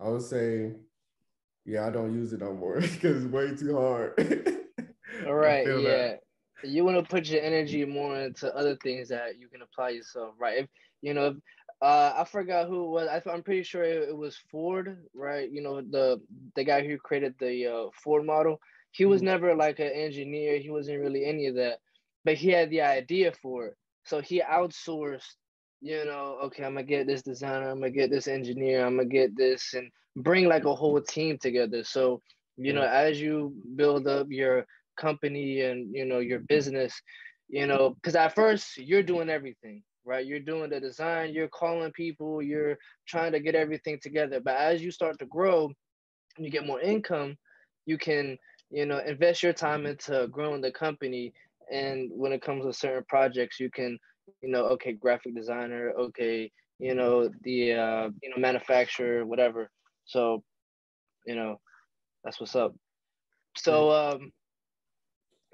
I 0.00 0.08
would 0.08 0.22
say, 0.22 0.72
yeah, 1.64 1.86
I 1.86 1.90
don't 1.90 2.12
use 2.12 2.32
it 2.32 2.40
no 2.40 2.52
more 2.52 2.74
because 2.80 3.24
it's 3.24 3.32
way 3.32 3.54
too 3.56 3.76
hard. 3.76 4.12
All 5.26 5.34
right, 5.34 5.66
yeah. 5.66 5.80
That. 5.82 6.20
You 6.62 6.84
want 6.84 6.96
to 6.96 7.10
put 7.10 7.28
your 7.28 7.42
energy 7.42 7.84
more 7.84 8.18
into 8.18 8.54
other 8.54 8.76
things 8.76 9.08
that 9.08 9.38
you 9.38 9.48
can 9.48 9.62
apply 9.62 9.90
yourself, 9.90 10.34
right? 10.38 10.58
If 10.58 10.68
you 11.02 11.12
know, 11.12 11.26
if, 11.26 11.36
uh, 11.82 12.14
I 12.16 12.24
forgot 12.24 12.68
who 12.68 12.84
it 12.84 12.88
was. 12.88 13.08
I, 13.08 13.32
am 13.32 13.42
pretty 13.42 13.62
sure 13.62 13.82
it, 13.82 14.08
it, 14.08 14.16
was 14.16 14.38
Ford, 14.50 14.98
right? 15.14 15.50
You 15.50 15.62
know, 15.62 15.80
the 15.80 16.20
the 16.54 16.64
guy 16.64 16.86
who 16.86 16.96
created 16.98 17.34
the 17.38 17.66
uh, 17.66 17.90
Ford 18.02 18.24
model. 18.24 18.60
He 18.92 19.04
was 19.04 19.20
mm-hmm. 19.20 19.26
never 19.26 19.54
like 19.54 19.80
an 19.80 19.92
engineer. 19.92 20.58
He 20.58 20.70
wasn't 20.70 21.00
really 21.00 21.24
any 21.24 21.46
of 21.46 21.56
that, 21.56 21.78
but 22.24 22.34
he 22.34 22.50
had 22.50 22.70
the 22.70 22.82
idea 22.82 23.32
for 23.42 23.66
it. 23.66 23.74
So 24.04 24.20
he 24.20 24.40
outsourced. 24.40 25.34
You 25.80 26.06
know, 26.06 26.38
okay, 26.44 26.64
I'm 26.64 26.74
gonna 26.74 26.84
get 26.84 27.06
this 27.06 27.22
designer. 27.22 27.68
I'm 27.68 27.80
gonna 27.80 27.90
get 27.90 28.10
this 28.10 28.28
engineer. 28.28 28.86
I'm 28.86 28.96
gonna 28.96 29.08
get 29.08 29.36
this 29.36 29.74
and 29.74 29.90
bring 30.16 30.46
like 30.46 30.64
a 30.64 30.74
whole 30.74 31.00
team 31.00 31.36
together. 31.38 31.84
So 31.84 32.22
you 32.56 32.72
know, 32.72 32.82
as 32.82 33.20
you 33.20 33.54
build 33.74 34.06
up 34.06 34.28
your 34.30 34.64
company 34.96 35.62
and 35.62 35.94
you 35.94 36.06
know 36.06 36.20
your 36.20 36.38
business, 36.38 36.94
you 37.48 37.66
know, 37.66 37.90
because 37.90 38.14
at 38.14 38.34
first 38.34 38.78
you're 38.78 39.02
doing 39.02 39.28
everything 39.28 39.82
right? 40.04 40.26
You're 40.26 40.40
doing 40.40 40.70
the 40.70 40.80
design, 40.80 41.32
you're 41.32 41.48
calling 41.48 41.92
people, 41.92 42.42
you're 42.42 42.76
trying 43.06 43.32
to 43.32 43.40
get 43.40 43.54
everything 43.54 43.98
together. 44.00 44.40
But 44.40 44.56
as 44.56 44.82
you 44.82 44.90
start 44.90 45.18
to 45.18 45.26
grow, 45.26 45.70
and 46.36 46.44
you 46.44 46.50
get 46.50 46.66
more 46.66 46.80
income, 46.80 47.36
you 47.86 47.98
can, 47.98 48.38
you 48.70 48.86
know, 48.86 48.98
invest 48.98 49.42
your 49.42 49.52
time 49.52 49.86
into 49.86 50.28
growing 50.30 50.60
the 50.60 50.72
company. 50.72 51.32
And 51.72 52.10
when 52.12 52.32
it 52.32 52.42
comes 52.42 52.64
to 52.64 52.72
certain 52.72 53.04
projects, 53.08 53.60
you 53.60 53.70
can, 53.70 53.98
you 54.42 54.50
know, 54.50 54.64
okay, 54.66 54.92
graphic 54.92 55.34
designer, 55.34 55.92
okay, 55.98 56.50
you 56.78 56.94
know, 56.94 57.28
the 57.42 57.72
uh, 57.72 58.08
you 58.22 58.30
know, 58.30 58.36
manufacturer, 58.38 59.24
whatever. 59.24 59.70
So, 60.06 60.42
you 61.26 61.34
know, 61.34 61.60
that's 62.24 62.40
what's 62.40 62.56
up. 62.56 62.74
So 63.56 63.90
um 63.90 64.32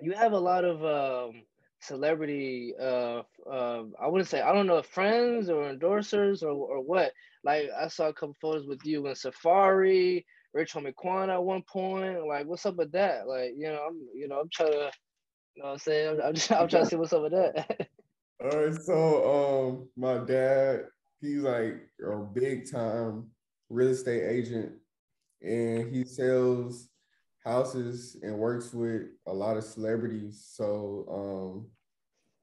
you 0.00 0.12
have 0.12 0.32
a 0.32 0.38
lot 0.38 0.64
of 0.64 0.84
um 0.84 1.42
celebrity 1.80 2.74
uh 2.80 3.22
uh 3.50 3.82
I 4.00 4.06
wouldn't 4.06 4.28
say 4.28 4.40
I 4.40 4.52
don't 4.52 4.66
know 4.66 4.82
friends 4.82 5.48
or 5.48 5.72
endorsers 5.72 6.42
or 6.42 6.50
or 6.50 6.80
what. 6.80 7.12
Like 7.42 7.70
I 7.78 7.88
saw 7.88 8.08
a 8.08 8.12
couple 8.12 8.36
photos 8.40 8.66
with 8.66 8.84
you 8.84 9.06
in 9.06 9.14
Safari, 9.14 10.26
Rich 10.52 10.74
Homie 10.74 10.94
Quan 10.94 11.30
at 11.30 11.42
one 11.42 11.62
point. 11.62 12.26
Like 12.26 12.46
what's 12.46 12.66
up 12.66 12.76
with 12.76 12.92
that? 12.92 13.26
Like, 13.26 13.52
you 13.56 13.68
know, 13.68 13.86
I'm 13.88 13.98
you 14.14 14.28
know, 14.28 14.40
I'm 14.40 14.50
trying 14.52 14.72
to 14.72 14.90
you 15.56 15.62
know 15.62 15.68
what 15.68 15.72
I'm 15.72 15.78
saying? 15.78 16.08
I'm, 16.08 16.26
I'm 16.26 16.34
just 16.34 16.52
I'm 16.52 16.68
trying 16.68 16.84
to 16.84 16.90
see 16.90 16.96
what's 16.96 17.12
up 17.12 17.22
with 17.22 17.32
that. 17.32 17.88
All 18.42 18.66
right, 18.66 18.74
so 18.74 19.68
um 19.68 19.88
my 19.96 20.18
dad, 20.24 20.84
he's 21.20 21.40
like 21.40 21.88
a 22.06 22.16
big 22.16 22.70
time 22.70 23.30
real 23.70 23.88
estate 23.88 24.24
agent 24.28 24.72
and 25.42 25.94
he 25.94 26.04
sells 26.04 26.89
houses 27.44 28.16
and 28.22 28.38
works 28.38 28.72
with 28.72 29.02
a 29.26 29.32
lot 29.32 29.56
of 29.56 29.64
celebrities. 29.64 30.44
So 30.52 31.06
um, 31.10 31.66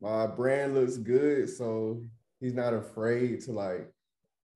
my 0.02 0.28
brand 0.28 0.74
looks 0.74 0.98
good. 0.98 1.50
So 1.50 2.04
he's 2.40 2.54
not 2.54 2.74
afraid 2.74 3.42
to 3.42 3.52
like 3.52 3.92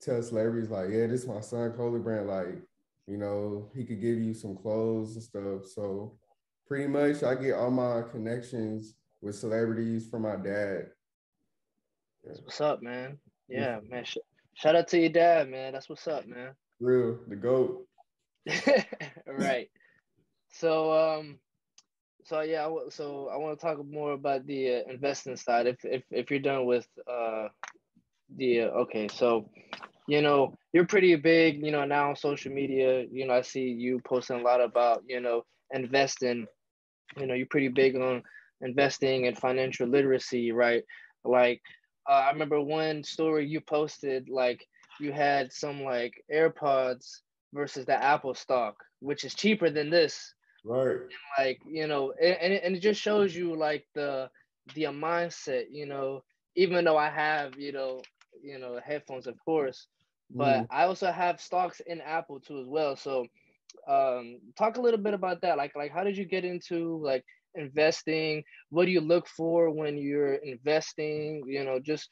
tell 0.01 0.21
celebrities 0.21 0.69
like, 0.69 0.89
yeah, 0.89 1.07
this 1.07 1.21
is 1.21 1.27
my 1.27 1.41
son 1.41 1.71
Coley 1.71 1.99
brand. 1.99 2.27
Like, 2.27 2.61
you 3.07 3.17
know, 3.17 3.69
he 3.75 3.83
could 3.83 4.01
give 4.01 4.19
you 4.19 4.33
some 4.33 4.55
clothes 4.55 5.15
and 5.15 5.23
stuff. 5.23 5.65
So 5.73 6.17
pretty 6.67 6.87
much 6.87 7.23
I 7.23 7.35
get 7.35 7.53
all 7.53 7.71
my 7.71 8.01
connections 8.11 8.95
with 9.21 9.35
celebrities 9.35 10.07
from 10.09 10.23
my 10.23 10.35
dad. 10.35 10.87
Yeah. 12.23 12.29
That's 12.29 12.41
what's 12.41 12.61
up, 12.61 12.81
man. 12.81 13.17
Yeah, 13.47 13.79
man. 13.89 14.05
Sh- 14.05 14.17
shout 14.53 14.75
out 14.75 14.87
to 14.89 14.99
your 14.99 15.09
dad, 15.09 15.49
man. 15.49 15.73
That's 15.73 15.89
what's 15.89 16.07
up, 16.07 16.27
man. 16.27 16.51
Real, 16.79 17.19
the 17.27 17.35
goat. 17.35 17.85
right. 19.27 19.69
So 20.51 20.91
um, 20.91 21.39
so 22.23 22.41
yeah, 22.41 22.69
so 22.89 23.29
I 23.31 23.37
want 23.37 23.59
to 23.59 23.65
talk 23.65 23.83
more 23.85 24.13
about 24.13 24.45
the 24.45 24.75
uh, 24.75 24.91
investing 24.91 25.35
side. 25.35 25.67
If 25.67 25.83
if 25.83 26.03
if 26.11 26.29
you're 26.29 26.39
done 26.39 26.65
with 26.65 26.87
uh, 27.09 27.47
the 28.37 28.61
uh, 28.61 28.83
okay, 28.83 29.07
so 29.07 29.49
you 30.07 30.21
know 30.21 30.55
you're 30.73 30.85
pretty 30.85 31.15
big, 31.15 31.65
you 31.65 31.71
know 31.71 31.85
now 31.85 32.09
on 32.09 32.15
social 32.15 32.51
media. 32.51 33.05
You 33.11 33.27
know 33.27 33.33
I 33.33 33.41
see 33.41 33.65
you 33.69 34.01
posting 34.05 34.39
a 34.39 34.43
lot 34.43 34.61
about 34.61 35.03
you 35.07 35.19
know 35.19 35.43
investing. 35.71 36.47
You 37.17 37.25
know 37.25 37.33
you're 37.33 37.47
pretty 37.47 37.69
big 37.69 37.95
on 37.95 38.23
investing 38.61 39.27
and 39.27 39.37
financial 39.37 39.87
literacy, 39.87 40.51
right? 40.51 40.83
Like 41.23 41.61
uh, 42.09 42.13
I 42.13 42.31
remember 42.31 42.61
one 42.61 43.03
story 43.03 43.47
you 43.47 43.61
posted, 43.61 44.29
like 44.29 44.65
you 44.99 45.11
had 45.11 45.51
some 45.51 45.83
like 45.83 46.13
AirPods 46.33 47.21
versus 47.53 47.85
the 47.85 48.01
Apple 48.01 48.33
stock, 48.33 48.75
which 48.99 49.23
is 49.23 49.33
cheaper 49.33 49.69
than 49.69 49.89
this 49.89 50.33
Right. 50.63 50.97
And 50.97 51.45
like, 51.45 51.61
you 51.65 51.87
know, 51.87 52.13
and, 52.21 52.53
and 52.53 52.75
it 52.75 52.79
just 52.79 53.01
shows 53.01 53.35
you 53.35 53.55
like 53.55 53.85
the 53.95 54.29
the 54.75 54.83
mindset, 54.83 55.65
you 55.71 55.85
know, 55.85 56.23
even 56.55 56.85
though 56.85 56.97
I 56.97 57.09
have, 57.09 57.57
you 57.57 57.71
know, 57.71 58.01
you 58.43 58.59
know, 58.59 58.79
headphones 58.83 59.27
of 59.27 59.35
course, 59.43 59.87
but 60.29 60.63
mm. 60.63 60.67
I 60.69 60.83
also 60.83 61.11
have 61.11 61.41
stocks 61.41 61.81
in 61.85 62.01
Apple 62.01 62.39
too 62.39 62.59
as 62.59 62.67
well. 62.67 62.95
So 62.95 63.25
um 63.87 64.39
talk 64.57 64.77
a 64.77 64.81
little 64.81 64.99
bit 64.99 65.13
about 65.13 65.41
that. 65.41 65.57
Like 65.57 65.75
like 65.75 65.91
how 65.91 66.03
did 66.03 66.17
you 66.17 66.25
get 66.25 66.45
into 66.45 67.01
like 67.03 67.25
investing? 67.55 68.43
What 68.69 68.85
do 68.85 68.91
you 68.91 69.01
look 69.01 69.27
for 69.27 69.71
when 69.71 69.97
you're 69.97 70.35
investing? 70.35 71.43
You 71.47 71.63
know, 71.65 71.79
just 71.79 72.09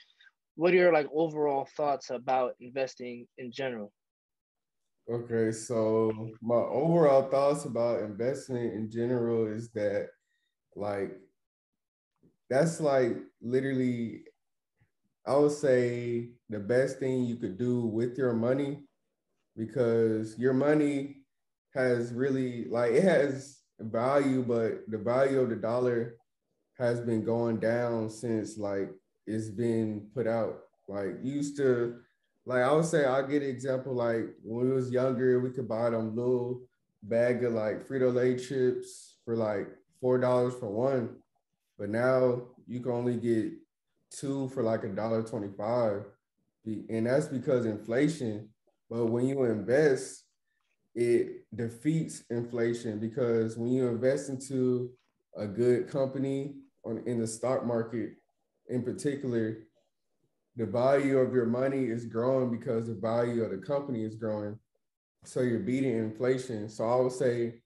what 0.55 0.73
are 0.73 0.77
your 0.77 0.93
like 0.93 1.07
overall 1.13 1.67
thoughts 1.77 2.09
about 2.09 2.55
investing 2.59 3.27
in 3.37 3.51
general? 3.51 3.91
Okay, 5.09 5.51
so 5.51 6.29
my 6.39 6.55
overall 6.55 7.29
thoughts 7.31 7.65
about 7.65 8.03
investing 8.03 8.57
in 8.57 8.91
general 8.91 9.47
is 9.47 9.71
that 9.71 10.09
like 10.75 11.17
that's 12.49 12.79
like 12.79 13.17
literally 13.41 14.23
I 15.25 15.35
would 15.35 15.51
say 15.51 16.29
the 16.49 16.59
best 16.59 16.99
thing 16.99 17.25
you 17.25 17.35
could 17.37 17.57
do 17.57 17.81
with 17.85 18.17
your 18.17 18.33
money 18.33 18.83
because 19.57 20.37
your 20.37 20.53
money 20.53 21.17
has 21.75 22.13
really 22.13 22.65
like 22.65 22.91
it 22.93 23.03
has 23.03 23.59
value, 23.79 24.43
but 24.43 24.89
the 24.89 24.97
value 24.97 25.41
of 25.41 25.49
the 25.49 25.55
dollar 25.55 26.15
has 26.79 27.01
been 27.01 27.23
going 27.23 27.59
down 27.59 28.09
since 28.09 28.57
like 28.57 28.89
it's 29.27 29.49
been 29.49 30.07
put 30.15 30.27
out. 30.27 30.59
Like 30.87 31.17
used 31.23 31.57
to 31.57 31.99
like 32.49 32.63
I 32.63 32.73
would 32.73 32.85
say 32.85 33.05
I'll 33.05 33.27
get 33.27 33.43
an 33.43 33.49
example 33.49 33.93
like 33.93 34.25
when 34.41 34.67
we 34.67 34.73
was 34.73 34.89
younger, 34.89 35.39
we 35.39 35.51
could 35.51 35.67
buy 35.67 35.91
them 35.91 36.15
little 36.15 36.63
bag 37.03 37.43
of 37.43 37.53
like 37.53 37.87
Frito-Lay 37.87 38.37
chips 38.37 39.17
for 39.23 39.35
like 39.35 39.67
four 40.01 40.17
dollars 40.17 40.55
for 40.55 40.67
one. 40.67 41.17
But 41.77 41.89
now 41.89 42.47
you 42.65 42.79
can 42.79 42.91
only 42.91 43.17
get 43.17 43.51
two 44.09 44.49
for 44.49 44.63
like 44.63 44.83
a 44.83 44.87
dollar 44.87 45.21
twenty-five. 45.21 46.05
And 46.65 47.05
that's 47.05 47.27
because 47.27 47.67
inflation. 47.67 48.49
But 48.89 49.05
when 49.05 49.27
you 49.27 49.43
invest, 49.43 50.23
it 50.95 51.45
defeats 51.55 52.23
inflation 52.31 52.99
because 52.99 53.57
when 53.57 53.71
you 53.71 53.87
invest 53.87 54.29
into 54.29 54.89
a 55.37 55.45
good 55.45 55.87
company 55.87 56.55
on 56.83 57.03
in 57.05 57.19
the 57.19 57.27
stock 57.27 57.63
market 57.63 58.13
in 58.69 58.81
particular, 58.81 59.59
the 60.59 60.65
value 60.65 61.17
of 61.19 61.33
your 61.33 61.45
money 61.45 61.85
is 61.85 62.05
growing 62.05 62.51
because 62.51 62.87
the 62.87 62.93
value 62.93 63.45
of 63.45 63.51
the 63.51 63.57
company 63.57 64.03
is 64.03 64.15
growing. 64.15 64.59
So 65.23 65.39
you're 65.39 65.59
beating 65.59 65.97
inflation. 65.97 66.67
So 66.67 66.83
I 66.83 66.97
would 66.97 67.13
say, 67.13 67.61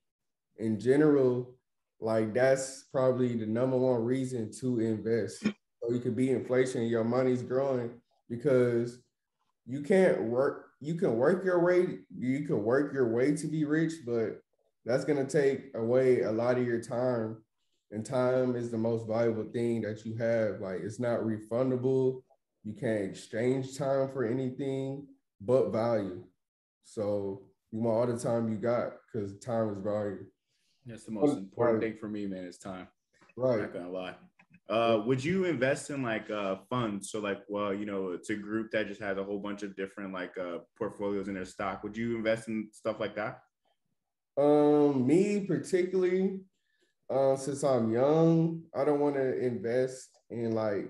in 0.57 0.79
general, 0.79 1.55
like 1.99 2.35
that's 2.35 2.83
probably 2.91 3.35
the 3.35 3.47
number 3.47 3.77
one 3.77 4.03
reason 4.03 4.51
to 4.59 4.79
invest. 4.79 5.41
So 5.41 5.91
you 5.91 5.99
could 5.99 6.15
beat 6.15 6.29
inflation, 6.29 6.83
your 6.83 7.03
money's 7.03 7.41
growing 7.41 7.99
because 8.29 8.99
you 9.65 9.81
can't 9.81 10.21
work, 10.25 10.67
you 10.79 10.93
can 10.93 11.17
work 11.17 11.43
your 11.43 11.63
way, 11.63 11.97
you 12.15 12.45
can 12.45 12.63
work 12.63 12.93
your 12.93 13.11
way 13.11 13.35
to 13.35 13.47
be 13.47 13.65
rich, 13.65 13.93
but 14.05 14.39
that's 14.85 15.03
gonna 15.03 15.25
take 15.25 15.71
away 15.73 16.21
a 16.21 16.31
lot 16.31 16.59
of 16.59 16.67
your 16.67 16.79
time. 16.79 17.37
And 17.89 18.05
time 18.05 18.55
is 18.55 18.69
the 18.69 18.77
most 18.77 19.07
valuable 19.07 19.49
thing 19.51 19.81
that 19.81 20.05
you 20.05 20.15
have. 20.17 20.59
Like 20.59 20.81
it's 20.81 20.99
not 20.99 21.21
refundable 21.21 22.21
you 22.63 22.73
can't 22.73 23.03
exchange 23.03 23.77
time 23.77 24.09
for 24.11 24.25
anything 24.25 25.07
but 25.41 25.71
value. 25.71 26.23
So 26.83 27.43
you 27.71 27.81
want 27.81 28.09
all 28.09 28.15
the 28.15 28.21
time 28.21 28.49
you 28.49 28.57
got 28.57 28.93
because 29.11 29.37
time 29.39 29.69
is 29.69 29.83
value. 29.83 30.25
That's 30.85 31.05
the 31.05 31.11
most 31.11 31.37
important 31.37 31.81
right. 31.81 31.91
thing 31.91 31.99
for 31.99 32.07
me, 32.07 32.25
man, 32.27 32.45
is 32.45 32.57
time. 32.57 32.87
Right. 33.35 33.55
I'm 33.55 33.61
not 33.61 33.73
gonna 33.73 33.89
lie. 33.89 34.15
Uh, 34.69 35.01
would 35.05 35.23
you 35.23 35.45
invest 35.45 35.89
in 35.89 36.01
like 36.01 36.29
uh 36.29 36.57
funds? 36.69 37.11
So 37.11 37.19
like, 37.19 37.41
well, 37.47 37.73
you 37.73 37.85
know, 37.85 38.11
it's 38.11 38.29
a 38.29 38.35
group 38.35 38.71
that 38.71 38.87
just 38.87 39.01
has 39.01 39.17
a 39.17 39.23
whole 39.23 39.39
bunch 39.39 39.63
of 39.63 39.75
different 39.75 40.13
like 40.13 40.37
uh 40.37 40.59
portfolios 40.77 41.27
in 41.27 41.33
their 41.33 41.45
stock. 41.45 41.83
Would 41.83 41.97
you 41.97 42.15
invest 42.15 42.47
in 42.47 42.69
stuff 42.71 42.99
like 42.99 43.15
that? 43.15 43.41
Um, 44.37 45.05
me 45.05 45.41
particularly, 45.41 46.39
uh, 47.09 47.35
since 47.35 47.63
I'm 47.63 47.91
young, 47.91 48.63
I 48.75 48.83
don't 48.83 48.99
want 48.99 49.15
to 49.15 49.37
invest 49.37 50.09
in 50.29 50.53
like 50.53 50.89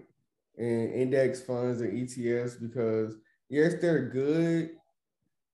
and 0.57 0.93
index 0.93 1.41
funds 1.41 1.81
and 1.81 1.93
ETFs 1.93 2.59
because 2.59 3.15
yes, 3.49 3.75
they're 3.81 4.09
good 4.09 4.71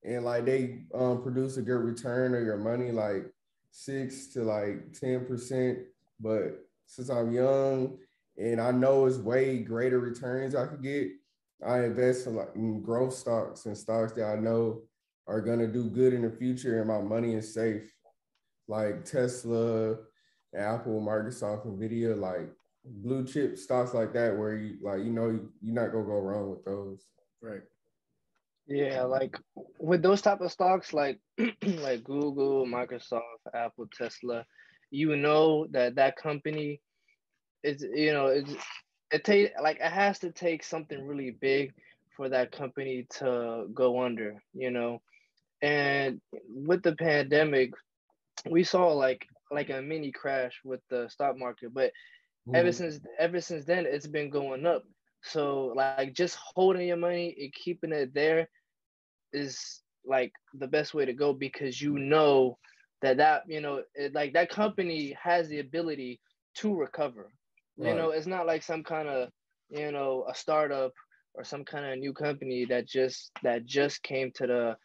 and 0.03 0.23
like 0.23 0.45
they 0.45 0.83
um, 0.93 1.21
produce 1.21 1.57
a 1.57 1.61
good 1.61 1.81
return 1.81 2.33
of 2.33 2.43
your 2.43 2.57
money, 2.57 2.91
like 2.91 3.25
six 3.71 4.27
to 4.27 4.43
like 4.43 4.93
ten 4.93 5.25
percent 5.25 5.79
But 6.19 6.59
since 6.85 7.09
I'm 7.09 7.31
young 7.31 7.97
and 8.37 8.61
I 8.61 8.71
know 8.71 9.05
it's 9.05 9.17
way 9.17 9.59
greater 9.59 9.99
returns 9.99 10.55
I 10.55 10.65
could 10.65 10.81
get, 10.81 11.09
I 11.65 11.83
invest 11.83 12.27
in 12.27 12.35
like 12.35 12.55
in 12.55 12.81
growth 12.81 13.13
stocks 13.13 13.65
and 13.65 13.77
stocks 13.77 14.13
that 14.13 14.25
I 14.25 14.35
know 14.35 14.83
are 15.27 15.41
gonna 15.41 15.67
do 15.67 15.89
good 15.89 16.13
in 16.13 16.23
the 16.23 16.31
future 16.31 16.79
and 16.79 16.87
my 16.87 17.01
money 17.01 17.35
is 17.35 17.53
safe. 17.53 17.93
Like 18.67 19.03
Tesla, 19.03 19.97
Apple, 20.55 21.01
Microsoft, 21.01 21.65
Nvidia, 21.65 22.17
like 22.19 22.49
blue 22.85 23.25
chip 23.25 23.57
stocks 23.57 23.93
like 23.93 24.13
that 24.13 24.37
where 24.37 24.55
you 24.55 24.77
like 24.81 24.99
you 24.99 25.11
know 25.11 25.39
you're 25.61 25.73
not 25.73 25.91
gonna 25.91 26.05
go 26.05 26.19
wrong 26.19 26.49
with 26.49 26.63
those. 26.65 27.05
Right. 27.41 27.61
Yeah, 28.67 29.03
like 29.03 29.35
with 29.79 30.03
those 30.03 30.21
type 30.21 30.41
of 30.41 30.51
stocks 30.51 30.93
like 30.93 31.19
like 31.63 32.03
Google, 32.03 32.65
Microsoft, 32.67 33.21
Apple, 33.53 33.87
Tesla, 33.91 34.45
you 34.91 35.15
know 35.15 35.67
that 35.71 35.95
that 35.95 36.17
company 36.17 36.81
is 37.63 37.81
you 37.81 38.13
know 38.13 38.27
it's 38.27 38.53
it 39.11 39.23
take 39.23 39.51
like 39.61 39.77
it 39.77 39.91
has 39.91 40.19
to 40.19 40.31
take 40.31 40.63
something 40.63 41.05
really 41.05 41.31
big 41.31 41.73
for 42.15 42.29
that 42.29 42.51
company 42.51 43.07
to 43.09 43.67
go 43.73 44.03
under, 44.03 44.43
you 44.53 44.71
know. 44.71 45.01
And 45.61 46.21
with 46.47 46.83
the 46.83 46.95
pandemic, 46.95 47.71
we 48.49 48.63
saw 48.63 48.91
like 48.93 49.25
like 49.51 49.69
a 49.69 49.81
mini 49.81 50.11
crash 50.11 50.59
with 50.63 50.81
the 50.89 51.09
stock 51.09 51.37
market, 51.37 51.73
but 51.73 51.91
mm. 52.49 52.55
ever 52.55 52.71
since 52.71 52.99
ever 53.17 53.41
since 53.41 53.65
then 53.65 53.85
it's 53.87 54.07
been 54.07 54.29
going 54.29 54.65
up. 54.65 54.83
So 55.21 55.73
like 55.75 56.13
just 56.13 56.37
holding 56.55 56.87
your 56.87 56.97
money 56.97 57.35
and 57.39 57.53
keeping 57.53 57.91
it 57.91 58.13
there 58.13 58.47
is 59.33 59.81
like 60.05 60.31
the 60.53 60.67
best 60.67 60.93
way 60.93 61.05
to 61.05 61.13
go 61.13 61.33
because 61.33 61.81
you 61.81 61.97
know 61.97 62.57
that 63.01 63.17
that 63.17 63.43
you 63.47 63.61
know 63.61 63.81
it, 63.95 64.13
like 64.13 64.33
that 64.33 64.49
company 64.49 65.15
has 65.21 65.47
the 65.49 65.59
ability 65.59 66.19
to 66.55 66.75
recover 66.75 67.31
right. 67.77 67.89
you 67.89 67.95
know 67.95 68.09
it's 68.09 68.27
not 68.27 68.47
like 68.47 68.63
some 68.63 68.83
kind 68.83 69.07
of 69.07 69.29
you 69.69 69.91
know 69.91 70.25
a 70.29 70.35
startup 70.35 70.91
or 71.35 71.43
some 71.43 71.63
kind 71.63 71.85
of 71.85 71.99
new 71.99 72.13
company 72.13 72.65
that 72.65 72.87
just 72.87 73.31
that 73.43 73.65
just 73.65 74.01
came 74.03 74.31
to 74.33 74.47
the 74.47 74.77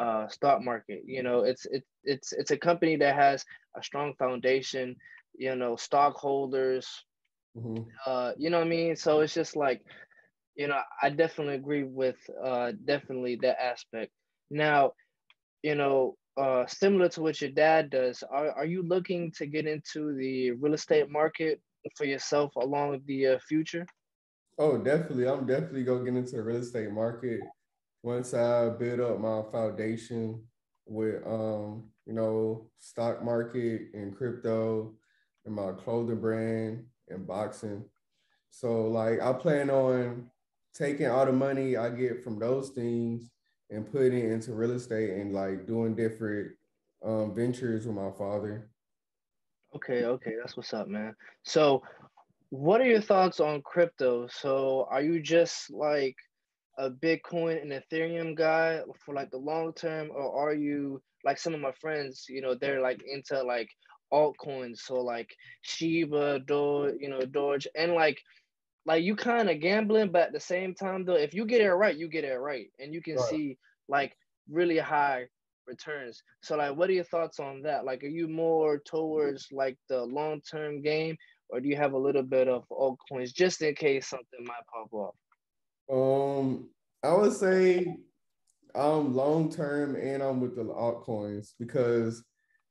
uh, 0.00 0.26
stock 0.28 0.62
market 0.62 1.02
you 1.06 1.22
know 1.22 1.40
it's 1.40 1.66
it, 1.66 1.84
it's 2.04 2.32
it's 2.32 2.50
a 2.50 2.56
company 2.56 2.96
that 2.96 3.14
has 3.14 3.44
a 3.76 3.82
strong 3.82 4.14
foundation 4.18 4.96
you 5.34 5.54
know 5.54 5.76
stockholders 5.76 7.04
mm-hmm. 7.56 7.82
uh 8.06 8.32
you 8.38 8.50
know 8.50 8.58
what 8.58 8.66
i 8.66 8.70
mean 8.70 8.96
so 8.96 9.20
it's 9.20 9.34
just 9.34 9.56
like 9.56 9.82
you 10.54 10.68
know, 10.68 10.80
I 11.00 11.10
definitely 11.10 11.54
agree 11.54 11.84
with 11.84 12.16
uh, 12.42 12.72
definitely 12.84 13.38
that 13.42 13.62
aspect. 13.62 14.12
Now, 14.50 14.92
you 15.62 15.74
know, 15.74 16.16
uh, 16.36 16.66
similar 16.66 17.08
to 17.10 17.22
what 17.22 17.40
your 17.40 17.50
dad 17.50 17.90
does, 17.90 18.22
are, 18.30 18.50
are 18.52 18.64
you 18.64 18.82
looking 18.82 19.32
to 19.38 19.46
get 19.46 19.66
into 19.66 20.14
the 20.14 20.52
real 20.52 20.74
estate 20.74 21.10
market 21.10 21.60
for 21.96 22.04
yourself 22.04 22.54
along 22.56 23.00
the 23.06 23.28
uh, 23.28 23.38
future? 23.48 23.86
Oh, 24.58 24.76
definitely. 24.78 25.26
I'm 25.26 25.46
definitely 25.46 25.84
gonna 25.84 26.04
get 26.04 26.16
into 26.16 26.36
the 26.36 26.42
real 26.42 26.58
estate 26.58 26.90
market 26.90 27.40
once 28.02 28.34
I 28.34 28.68
build 28.68 29.00
up 29.00 29.20
my 29.20 29.42
foundation 29.50 30.42
with 30.86 31.26
um, 31.26 31.84
you 32.06 32.12
know, 32.12 32.68
stock 32.78 33.24
market 33.24 33.88
and 33.94 34.14
crypto 34.14 34.94
and 35.46 35.54
my 35.54 35.72
clothing 35.72 36.20
brand 36.20 36.84
and 37.08 37.26
boxing. 37.26 37.84
So 38.50 38.86
like 38.88 39.20
I 39.20 39.32
plan 39.32 39.70
on 39.70 40.30
taking 40.74 41.06
all 41.06 41.26
the 41.26 41.32
money 41.32 41.76
I 41.76 41.90
get 41.90 42.22
from 42.22 42.38
those 42.38 42.70
things 42.70 43.30
and 43.70 43.90
putting 43.90 44.18
it 44.18 44.30
into 44.30 44.52
real 44.52 44.72
estate 44.72 45.10
and 45.10 45.32
like 45.32 45.66
doing 45.66 45.94
different 45.94 46.52
um, 47.04 47.34
ventures 47.34 47.86
with 47.86 47.96
my 47.96 48.10
father. 48.10 48.68
Okay, 49.74 50.04
okay, 50.04 50.34
that's 50.38 50.56
what's 50.56 50.74
up, 50.74 50.86
man. 50.86 51.14
So, 51.44 51.82
what 52.50 52.82
are 52.82 52.86
your 52.86 53.00
thoughts 53.00 53.40
on 53.40 53.62
crypto? 53.62 54.28
So, 54.28 54.86
are 54.90 55.00
you 55.00 55.20
just 55.20 55.70
like 55.70 56.16
a 56.78 56.90
Bitcoin 56.90 57.62
and 57.62 57.72
Ethereum 57.72 58.36
guy 58.36 58.80
for 59.04 59.14
like 59.14 59.30
the 59.30 59.38
long 59.38 59.72
term, 59.72 60.10
or 60.14 60.48
are 60.48 60.54
you 60.54 61.02
like 61.24 61.38
some 61.38 61.54
of 61.54 61.60
my 61.60 61.72
friends? 61.72 62.26
You 62.28 62.42
know, 62.42 62.54
they're 62.54 62.82
like 62.82 63.02
into 63.10 63.42
like 63.42 63.70
altcoins, 64.12 64.78
so 64.78 65.00
like 65.00 65.34
Shiba, 65.62 66.40
Doge, 66.40 66.94
you 67.00 67.08
know, 67.08 67.20
Doge, 67.20 67.66
and 67.74 67.92
like 67.92 68.20
like 68.84 69.04
you 69.04 69.14
kind 69.14 69.48
of 69.48 69.60
gambling, 69.60 70.10
but 70.10 70.22
at 70.22 70.32
the 70.32 70.40
same 70.40 70.74
time 70.74 71.04
though, 71.04 71.14
if 71.14 71.34
you 71.34 71.44
get 71.46 71.60
it 71.60 71.72
right, 71.72 71.96
you 71.96 72.08
get 72.08 72.24
it 72.24 72.36
right, 72.36 72.66
and 72.78 72.92
you 72.92 73.00
can 73.00 73.16
right. 73.16 73.28
see 73.28 73.58
like 73.88 74.16
really 74.50 74.78
high 74.78 75.26
returns. 75.66 76.22
So 76.42 76.56
like, 76.56 76.76
what 76.76 76.90
are 76.90 76.94
your 76.94 77.04
thoughts 77.04 77.38
on 77.40 77.62
that? 77.62 77.84
Like, 77.84 78.02
are 78.02 78.08
you 78.08 78.28
more 78.28 78.78
towards 78.78 79.48
like 79.52 79.76
the 79.88 80.02
long 80.02 80.40
term 80.40 80.82
game, 80.82 81.16
or 81.48 81.60
do 81.60 81.68
you 81.68 81.76
have 81.76 81.92
a 81.92 81.98
little 81.98 82.22
bit 82.22 82.48
of 82.48 82.64
altcoins 82.70 83.32
just 83.32 83.62
in 83.62 83.74
case 83.74 84.08
something 84.08 84.44
might 84.44 84.66
pop 84.72 84.92
off? 84.92 85.14
Um, 85.90 86.68
I 87.02 87.14
would 87.14 87.32
say 87.32 87.96
I'm 88.74 89.14
long 89.14 89.50
term 89.50 89.96
and 89.96 90.22
I'm 90.22 90.40
with 90.40 90.56
the 90.56 90.64
altcoins 90.64 91.54
because 91.58 92.24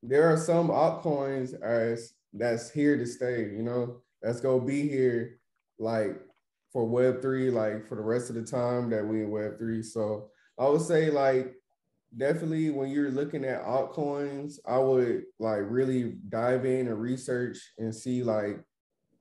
there 0.03 0.31
are 0.31 0.37
some 0.37 0.69
altcoins 0.69 1.59
as 1.61 2.13
that's 2.33 2.71
here 2.71 2.97
to 2.97 3.05
stay. 3.05 3.41
You 3.41 3.63
know, 3.63 4.01
that's 4.21 4.41
gonna 4.41 4.63
be 4.63 4.87
here 4.87 5.39
like 5.79 6.19
for 6.71 6.85
Web 6.85 7.21
three, 7.21 7.49
like 7.49 7.87
for 7.87 7.95
the 7.95 8.01
rest 8.01 8.29
of 8.29 8.35
the 8.35 8.43
time 8.43 8.89
that 8.89 9.05
we 9.05 9.21
in 9.21 9.31
Web 9.31 9.57
three. 9.57 9.83
So 9.83 10.29
I 10.57 10.67
would 10.67 10.81
say 10.81 11.09
like 11.09 11.55
definitely 12.17 12.69
when 12.69 12.89
you're 12.89 13.11
looking 13.11 13.45
at 13.45 13.63
altcoins, 13.63 14.59
I 14.65 14.77
would 14.79 15.23
like 15.39 15.61
really 15.63 16.17
dive 16.29 16.65
in 16.65 16.87
and 16.87 17.01
research 17.01 17.57
and 17.77 17.93
see 17.93 18.23
like 18.23 18.59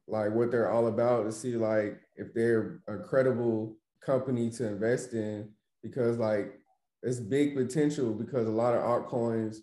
like 0.06 0.32
what 0.32 0.50
they're 0.50 0.70
all 0.70 0.88
about 0.88 1.24
to 1.24 1.32
see 1.32 1.56
like 1.56 2.00
if 2.16 2.34
they're 2.34 2.80
a 2.88 2.98
credible 2.98 3.76
company 4.04 4.50
to 4.50 4.66
invest 4.66 5.12
in 5.12 5.48
because 5.82 6.18
like 6.18 6.54
it's 7.02 7.20
big 7.20 7.54
potential 7.54 8.12
because 8.12 8.46
a 8.46 8.50
lot 8.50 8.74
of 8.74 8.82
altcoins 8.82 9.58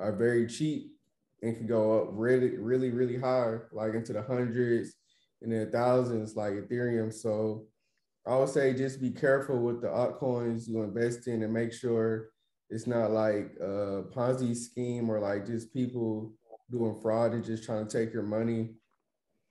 are 0.00 0.12
very 0.12 0.46
cheap 0.46 0.92
and 1.42 1.56
can 1.56 1.66
go 1.66 2.00
up 2.00 2.08
really 2.12 2.56
really 2.56 2.90
really 2.90 3.18
high 3.18 3.56
like 3.72 3.94
into 3.94 4.12
the 4.12 4.22
hundreds 4.22 4.94
and 5.42 5.52
then 5.52 5.70
thousands 5.70 6.36
like 6.36 6.54
Ethereum. 6.54 7.12
So 7.12 7.66
I 8.26 8.36
would 8.36 8.48
say 8.48 8.74
just 8.74 9.00
be 9.00 9.10
careful 9.10 9.58
with 9.58 9.80
the 9.80 9.88
altcoins 9.88 10.66
you 10.66 10.82
invest 10.82 11.28
in 11.28 11.42
and 11.42 11.52
make 11.52 11.72
sure 11.72 12.30
it's 12.70 12.86
not 12.86 13.12
like 13.12 13.52
a 13.60 14.02
Ponzi 14.14 14.56
scheme 14.56 15.08
or 15.08 15.20
like 15.20 15.46
just 15.46 15.72
people 15.72 16.32
doing 16.70 16.98
fraud 17.00 17.32
and 17.32 17.44
just 17.44 17.64
trying 17.64 17.86
to 17.86 17.98
take 17.98 18.12
your 18.12 18.24
money. 18.24 18.74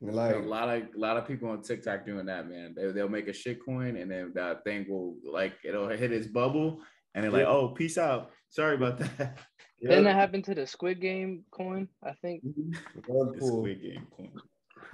Like 0.02 0.36
a 0.36 0.40
lot 0.40 0.70
of 0.70 0.84
a 0.96 1.00
lot 1.00 1.18
of 1.18 1.26
people 1.26 1.50
on 1.50 1.62
TikTok 1.62 2.06
doing 2.06 2.26
that, 2.26 2.50
man. 2.50 2.76
They, 2.76 2.92
they'll 2.92 3.08
make 3.08 3.28
a 3.28 3.34
shit 3.34 3.64
coin 3.64 3.96
and 3.96 4.12
then 4.12 4.34
that 4.36 4.64
thing 4.64 4.86
will 4.90 5.16
like 5.26 5.54
it'll 5.64 5.88
hit 5.88 6.12
its 6.12 6.28
bubble 6.28 6.82
and 7.14 7.24
they're 7.24 7.32
like, 7.32 7.46
oh, 7.46 7.70
peace 7.70 7.98
out. 7.98 8.32
Sorry 8.50 8.76
about 8.76 8.98
that. 9.00 9.38
Didn't 9.82 10.06
that 10.06 10.16
happen 10.16 10.42
to 10.44 10.56
the 10.56 10.66
Squid 10.66 11.02
Game 11.02 11.44
coin? 11.52 11.88
I 12.04 12.14
think. 12.14 12.44
The 12.44 13.36
Squid 13.40 13.82
Game 13.82 14.08
coin. 14.16 14.32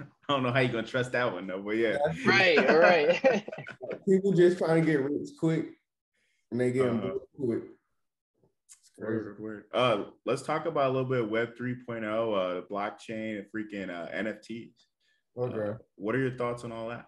I 0.28 0.32
don't 0.32 0.42
know 0.42 0.52
how 0.52 0.60
you're 0.60 0.72
gonna 0.72 0.86
trust 0.86 1.12
that 1.12 1.32
one 1.32 1.46
though, 1.46 1.60
but 1.60 1.76
yeah. 1.76 1.98
Right, 2.24 2.56
right. 2.68 3.46
People 4.08 4.32
just 4.32 4.58
trying 4.58 4.84
to 4.84 4.90
get 4.90 5.00
rich 5.00 5.30
quick 5.38 5.66
and 6.50 6.60
they 6.60 6.72
get 6.72 6.88
uh, 6.88 7.12
quick. 7.36 7.62
Word, 8.98 9.40
word. 9.40 9.64
Uh, 9.72 10.04
let's 10.26 10.42
talk 10.42 10.66
about 10.66 10.90
a 10.90 10.92
little 10.92 11.08
bit 11.08 11.22
of 11.22 11.30
Web 11.30 11.56
3.0, 11.56 12.04
uh, 12.04 12.60
blockchain 12.70 13.38
and 13.38 13.46
freaking 13.52 13.90
uh, 13.90 14.08
NFTs. 14.14 14.74
Okay. 15.36 15.70
Uh, 15.70 15.74
what 15.96 16.14
are 16.14 16.20
your 16.20 16.36
thoughts 16.36 16.62
on 16.62 16.72
all 16.72 16.88
that? 16.90 17.06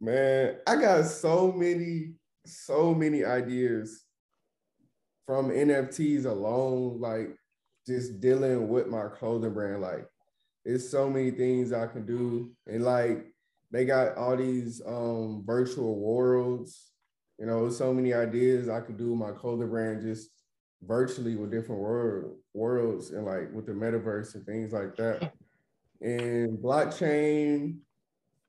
Man, 0.00 0.56
I 0.66 0.76
got 0.76 1.04
so 1.04 1.52
many, 1.52 2.14
so 2.44 2.92
many 2.92 3.24
ideas 3.24 4.01
from 5.26 5.50
NFTs 5.50 6.24
alone, 6.24 7.00
like 7.00 7.36
just 7.86 8.20
dealing 8.20 8.68
with 8.68 8.88
my 8.88 9.06
clothing 9.08 9.52
brand. 9.52 9.82
Like 9.82 10.06
it's 10.64 10.88
so 10.88 11.08
many 11.10 11.30
things 11.30 11.72
I 11.72 11.86
can 11.86 12.06
do. 12.06 12.52
And 12.66 12.84
like 12.84 13.26
they 13.70 13.84
got 13.84 14.16
all 14.16 14.36
these 14.36 14.82
um 14.86 15.42
virtual 15.46 15.98
worlds, 15.98 16.92
you 17.38 17.46
know, 17.46 17.70
so 17.70 17.92
many 17.92 18.14
ideas 18.14 18.68
I 18.68 18.80
could 18.80 18.98
do 18.98 19.16
my 19.16 19.32
clothing 19.32 19.70
brand 19.70 20.02
just 20.02 20.30
virtually 20.84 21.36
with 21.36 21.52
different 21.52 21.80
world 21.80 22.36
worlds 22.54 23.10
and 23.10 23.24
like 23.24 23.52
with 23.52 23.66
the 23.66 23.72
metaverse 23.72 24.34
and 24.34 24.46
things 24.46 24.72
like 24.72 24.96
that. 24.96 25.32
And 26.00 26.58
blockchain, 26.58 27.76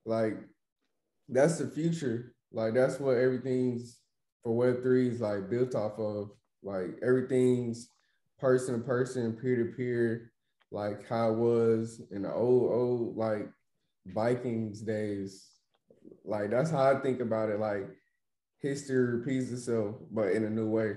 like 0.05 0.39
that's 1.29 1.59
the 1.59 1.67
future. 1.67 2.33
Like 2.51 2.73
that's 2.73 2.99
what 2.99 3.17
everything's 3.17 3.99
for 4.41 4.51
Web3 4.51 5.11
is 5.11 5.21
like 5.21 5.51
built 5.51 5.75
off 5.75 5.99
of. 5.99 6.31
Like 6.63 6.99
everything's 7.03 7.87
person 8.39 8.79
to 8.79 8.85
person, 8.85 9.33
peer 9.33 9.57
to 9.57 9.73
peer 9.75 10.31
like 10.71 11.07
how 11.07 11.31
it 11.31 11.37
was 11.37 12.01
in 12.11 12.23
the 12.23 12.33
old 12.33 12.71
old 12.71 13.17
like 13.17 13.47
Vikings 14.07 14.81
days. 14.81 15.49
Like 16.25 16.49
that's 16.49 16.71
how 16.71 16.91
I 16.91 16.99
think 16.99 17.21
about 17.21 17.49
it. 17.49 17.59
Like 17.59 17.87
history 18.59 19.17
repeats 19.17 19.51
itself, 19.51 19.95
but 20.11 20.31
in 20.31 20.43
a 20.45 20.49
new 20.49 20.67
way. 20.67 20.95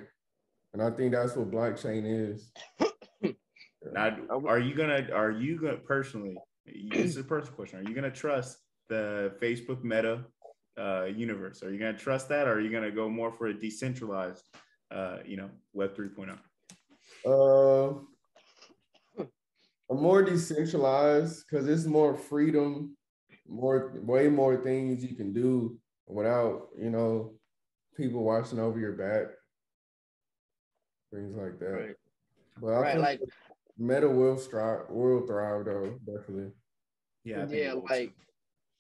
And 0.73 0.83
I 0.83 0.91
think 0.91 1.13
that's 1.13 1.37
what 1.37 1.51
blockchain 1.51 2.33
is. 2.33 2.51
Now, 3.93 4.17
are 4.49 4.59
you 4.59 4.75
gonna? 4.75 5.07
Are 5.15 5.31
you 5.31 5.61
gonna 5.61 5.77
personally? 5.77 6.37
This 6.67 7.11
is 7.11 7.19
a 7.19 7.23
personal 7.23 7.55
question. 7.55 7.79
Are 7.79 7.89
you 7.89 7.95
gonna 7.95 8.11
trust 8.11 8.59
the 8.89 9.33
Facebook 9.41 9.85
Meta 9.85 10.25
uh, 10.77 11.05
universe? 11.05 11.63
Are 11.63 11.73
you 11.73 11.79
gonna 11.79 11.97
trust 11.97 12.29
that, 12.31 12.49
or 12.49 12.55
are 12.55 12.61
you 12.61 12.73
gonna 12.73 12.91
go 12.91 13.09
more 13.09 13.31
for 13.31 13.47
a 13.47 13.55
decentralized, 13.55 14.43
uh, 14.91 15.19
you 15.25 15.37
know, 15.37 15.51
Web 15.73 15.97
3.0? 15.97 16.39
Uh, 17.25 17.95
more 19.95 20.23
decentralized 20.23 21.45
because 21.49 21.69
it's 21.69 21.87
more 21.87 22.15
freedom, 22.17 22.97
more 23.49 23.93
way 24.03 24.29
more 24.29 24.57
things 24.57 25.05
you 25.05 25.15
can 25.15 25.33
do 25.33 25.79
without 26.07 26.69
you 26.79 26.91
know 26.91 27.35
people 27.97 28.23
watching 28.25 28.59
over 28.59 28.79
your 28.79 28.93
back, 28.93 29.29
things 31.13 31.37
like 31.37 31.59
that. 31.61 31.67
Right. 31.67 31.95
But 32.61 32.69
I 32.69 32.81
right, 32.81 32.99
like 32.99 33.21
Meta 33.79 34.09
will 34.09 34.37
thrive, 34.37 34.87
will 34.89 35.27
thrive 35.27 35.65
though, 35.65 35.99
definitely. 36.05 36.53
Yeah, 37.25 37.47
yeah, 37.51 37.73
like 37.73 38.13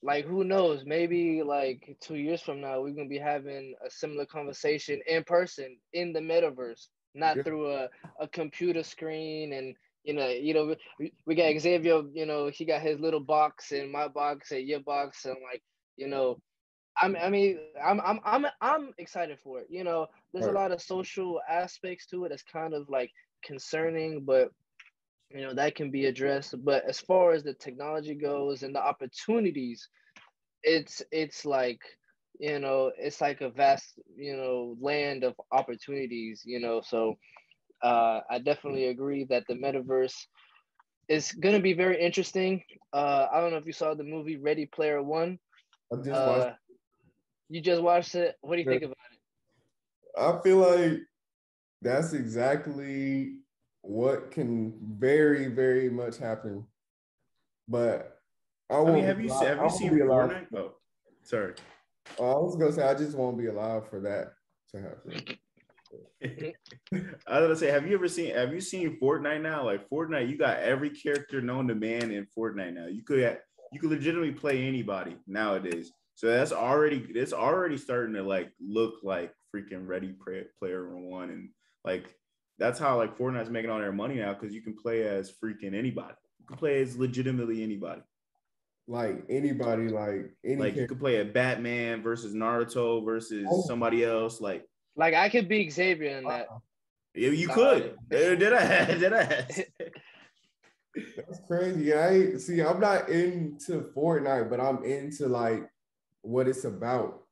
like 0.02 0.24
who 0.26 0.44
knows? 0.44 0.84
Maybe 0.84 1.42
like 1.42 1.96
two 2.00 2.16
years 2.16 2.42
from 2.42 2.60
now, 2.60 2.80
we're 2.80 2.94
gonna 2.94 3.08
be 3.08 3.18
having 3.18 3.74
a 3.84 3.90
similar 3.90 4.26
conversation 4.26 5.00
in 5.06 5.24
person 5.24 5.78
in 5.92 6.12
the 6.12 6.20
metaverse, 6.20 6.88
not 7.14 7.36
yeah. 7.36 7.42
through 7.42 7.72
a, 7.72 7.88
a 8.20 8.28
computer 8.28 8.82
screen 8.82 9.52
and 9.52 9.74
you 10.06 10.14
know, 10.14 10.28
you 10.28 10.54
know, 10.54 10.74
we, 11.00 11.12
we 11.26 11.34
got 11.34 11.58
Xavier, 11.58 12.02
you 12.14 12.26
know, 12.26 12.48
he 12.48 12.64
got 12.64 12.80
his 12.80 13.00
little 13.00 13.20
box 13.20 13.72
and 13.72 13.90
my 13.90 14.06
box 14.06 14.52
and 14.52 14.66
your 14.66 14.78
box, 14.80 15.24
and 15.24 15.36
like, 15.42 15.62
you 15.96 16.06
know, 16.06 16.38
I'm, 17.02 17.16
I 17.16 17.28
mean, 17.28 17.58
I'm, 17.84 18.00
I'm, 18.00 18.20
I'm, 18.24 18.46
I'm 18.60 18.94
excited 18.98 19.38
for 19.42 19.60
it. 19.60 19.66
You 19.68 19.82
know, 19.82 20.06
there's 20.32 20.46
right. 20.46 20.54
a 20.54 20.58
lot 20.58 20.70
of 20.70 20.80
social 20.80 21.40
aspects 21.50 22.06
to 22.06 22.24
it 22.24 22.28
that's 22.28 22.44
kind 22.44 22.72
of 22.72 22.88
like 22.88 23.10
concerning, 23.44 24.24
but 24.24 24.50
you 25.36 25.46
know 25.46 25.54
that 25.54 25.74
can 25.74 25.90
be 25.90 26.06
addressed. 26.06 26.54
But 26.64 26.84
as 26.88 26.98
far 27.00 27.32
as 27.32 27.42
the 27.42 27.54
technology 27.54 28.14
goes 28.14 28.62
and 28.62 28.74
the 28.74 28.80
opportunities, 28.80 29.88
it's, 30.62 31.02
it's 31.12 31.44
like, 31.44 31.80
you 32.38 32.58
know, 32.58 32.92
it's 32.98 33.20
like 33.20 33.40
a 33.40 33.50
vast, 33.50 33.98
you 34.16 34.36
know, 34.36 34.76
land 34.80 35.24
of 35.24 35.34
opportunities. 35.52 36.42
You 36.44 36.60
know, 36.60 36.80
so 36.80 37.16
uh, 37.82 38.20
I 38.30 38.38
definitely 38.38 38.86
agree 38.86 39.24
that 39.24 39.44
the 39.48 39.54
metaverse 39.54 40.26
is 41.08 41.32
going 41.32 41.54
to 41.54 41.62
be 41.62 41.72
very 41.72 42.00
interesting. 42.00 42.62
Uh, 42.92 43.26
I 43.32 43.40
don't 43.40 43.50
know 43.50 43.58
if 43.58 43.66
you 43.66 43.72
saw 43.72 43.94
the 43.94 44.04
movie 44.04 44.36
Ready 44.36 44.66
Player 44.66 45.02
One. 45.02 45.38
I 45.92 45.96
just 45.96 46.10
uh. 46.10 46.52
You 47.48 47.60
just 47.60 47.80
watched 47.80 48.16
it. 48.16 48.34
What 48.40 48.56
do 48.56 48.62
you 48.62 48.66
yeah. 48.66 48.78
think 48.78 48.82
about 48.82 48.96
it? 49.12 49.18
I 50.18 50.42
feel 50.42 50.56
like 50.56 50.98
that's 51.80 52.12
exactly 52.12 53.36
what 53.86 54.30
can 54.30 54.74
very, 54.98 55.46
very 55.46 55.88
much 55.88 56.18
happen. 56.18 56.66
But 57.68 58.18
I, 58.70 58.76
I 58.76 58.92
mean, 58.92 59.04
have 59.04 59.20
you, 59.20 59.32
have 59.32 59.62
you 59.62 59.70
seen 59.70 59.92
Fortnite? 59.92 60.46
Oh, 60.54 60.72
sorry. 61.22 61.54
Oh, 62.18 62.32
I 62.32 62.38
was 62.38 62.56
gonna 62.56 62.72
say 62.72 62.82
I 62.82 62.94
just 62.94 63.16
won't 63.16 63.38
be 63.38 63.46
allowed 63.46 63.88
for 63.88 64.00
that 64.00 64.32
to 64.72 64.80
happen. 64.80 65.36
I 67.26 67.40
was 67.40 67.46
gonna 67.46 67.56
say, 67.56 67.70
have 67.70 67.86
you 67.86 67.94
ever 67.94 68.08
seen 68.08 68.34
have 68.34 68.52
you 68.52 68.60
seen 68.60 68.98
Fortnite 69.00 69.42
now? 69.42 69.64
Like 69.64 69.88
Fortnite, 69.88 70.28
you 70.28 70.36
got 70.36 70.58
every 70.58 70.90
character 70.90 71.40
known 71.40 71.68
to 71.68 71.74
man 71.74 72.10
in 72.10 72.26
Fortnite 72.36 72.74
now. 72.74 72.86
You 72.86 73.02
could 73.02 73.20
have, 73.20 73.38
you 73.72 73.80
could 73.80 73.90
legitimately 73.90 74.32
play 74.32 74.64
anybody 74.64 75.16
nowadays. 75.26 75.92
So 76.14 76.28
that's 76.28 76.52
already 76.52 77.06
it's 77.14 77.32
already 77.32 77.76
starting 77.76 78.14
to 78.14 78.22
like 78.22 78.50
look 78.60 78.94
like 79.02 79.32
freaking 79.54 79.86
Ready 79.86 80.14
Player 80.58 80.96
One, 80.96 81.30
and 81.30 81.50
like 81.84 82.14
that's 82.58 82.78
how 82.78 82.96
like 82.96 83.16
Fortnite's 83.18 83.50
making 83.50 83.70
all 83.70 83.78
their 83.78 83.92
money 83.92 84.16
now 84.16 84.32
because 84.32 84.54
you 84.54 84.62
can 84.62 84.74
play 84.74 85.02
as 85.02 85.32
freaking 85.32 85.74
anybody. 85.74 86.14
You 86.40 86.46
can 86.46 86.56
play 86.56 86.82
as 86.82 86.96
legitimately 86.96 87.62
anybody. 87.62 88.02
Like 88.88 89.24
anybody, 89.28 89.88
like 89.88 90.30
any 90.44 90.56
like 90.56 90.76
you 90.76 90.86
could 90.86 91.00
play 91.00 91.20
a 91.20 91.24
Batman 91.24 92.02
versus 92.02 92.34
Naruto 92.34 93.04
versus 93.04 93.46
oh. 93.50 93.62
somebody 93.62 94.04
else. 94.04 94.40
Like 94.40 94.64
like 94.96 95.14
I 95.14 95.28
could 95.28 95.48
be 95.48 95.68
Xavier 95.68 96.18
in 96.18 96.24
that. 96.24 96.46
Uh-uh. 96.50 96.58
Yeah, 97.14 97.30
you 97.30 97.48
could. 97.48 97.96
Did 98.10 98.52
I? 98.52 98.84
Did 98.94 99.12
I? 99.12 99.46
That's 101.16 101.40
crazy. 101.46 101.92
I 101.92 102.36
see. 102.36 102.60
I'm 102.60 102.80
not 102.80 103.08
into 103.08 103.90
Fortnite, 103.94 104.48
but 104.48 104.60
I'm 104.60 104.84
into 104.84 105.26
like 105.26 105.68
what 106.22 106.48
it's 106.48 106.64
about, 106.64 107.22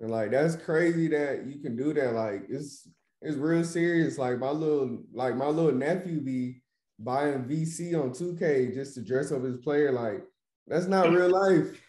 and 0.00 0.10
like 0.10 0.30
that's 0.30 0.56
crazy 0.56 1.08
that 1.08 1.46
you 1.46 1.60
can 1.60 1.76
do 1.76 1.94
that. 1.94 2.14
Like 2.14 2.44
it's 2.48 2.88
it's 3.24 3.38
real 3.38 3.64
serious. 3.64 4.18
Like 4.18 4.38
my 4.38 4.50
little 4.50 5.02
like 5.12 5.34
my 5.34 5.46
little 5.46 5.72
nephew 5.72 6.20
be 6.20 6.62
buying 6.98 7.44
VC 7.44 8.00
on 8.00 8.10
2K 8.10 8.74
just 8.74 8.94
to 8.94 9.02
dress 9.02 9.32
up 9.32 9.42
his 9.42 9.56
player. 9.56 9.90
Like 9.90 10.22
that's 10.66 10.86
not 10.86 11.10
real 11.10 11.30
life. 11.50 11.80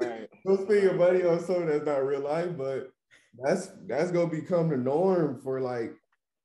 right. 0.00 0.28
Don't 0.46 0.60
spend 0.62 0.82
your 0.82 0.94
money 0.94 1.24
on 1.24 1.40
something 1.40 1.66
that's 1.66 1.86
not 1.86 2.04
real 2.04 2.20
life, 2.20 2.56
but 2.56 2.90
that's 3.42 3.70
that's 3.86 4.10
gonna 4.10 4.28
become 4.28 4.68
the 4.68 4.76
norm 4.76 5.40
for 5.42 5.60
like 5.60 5.94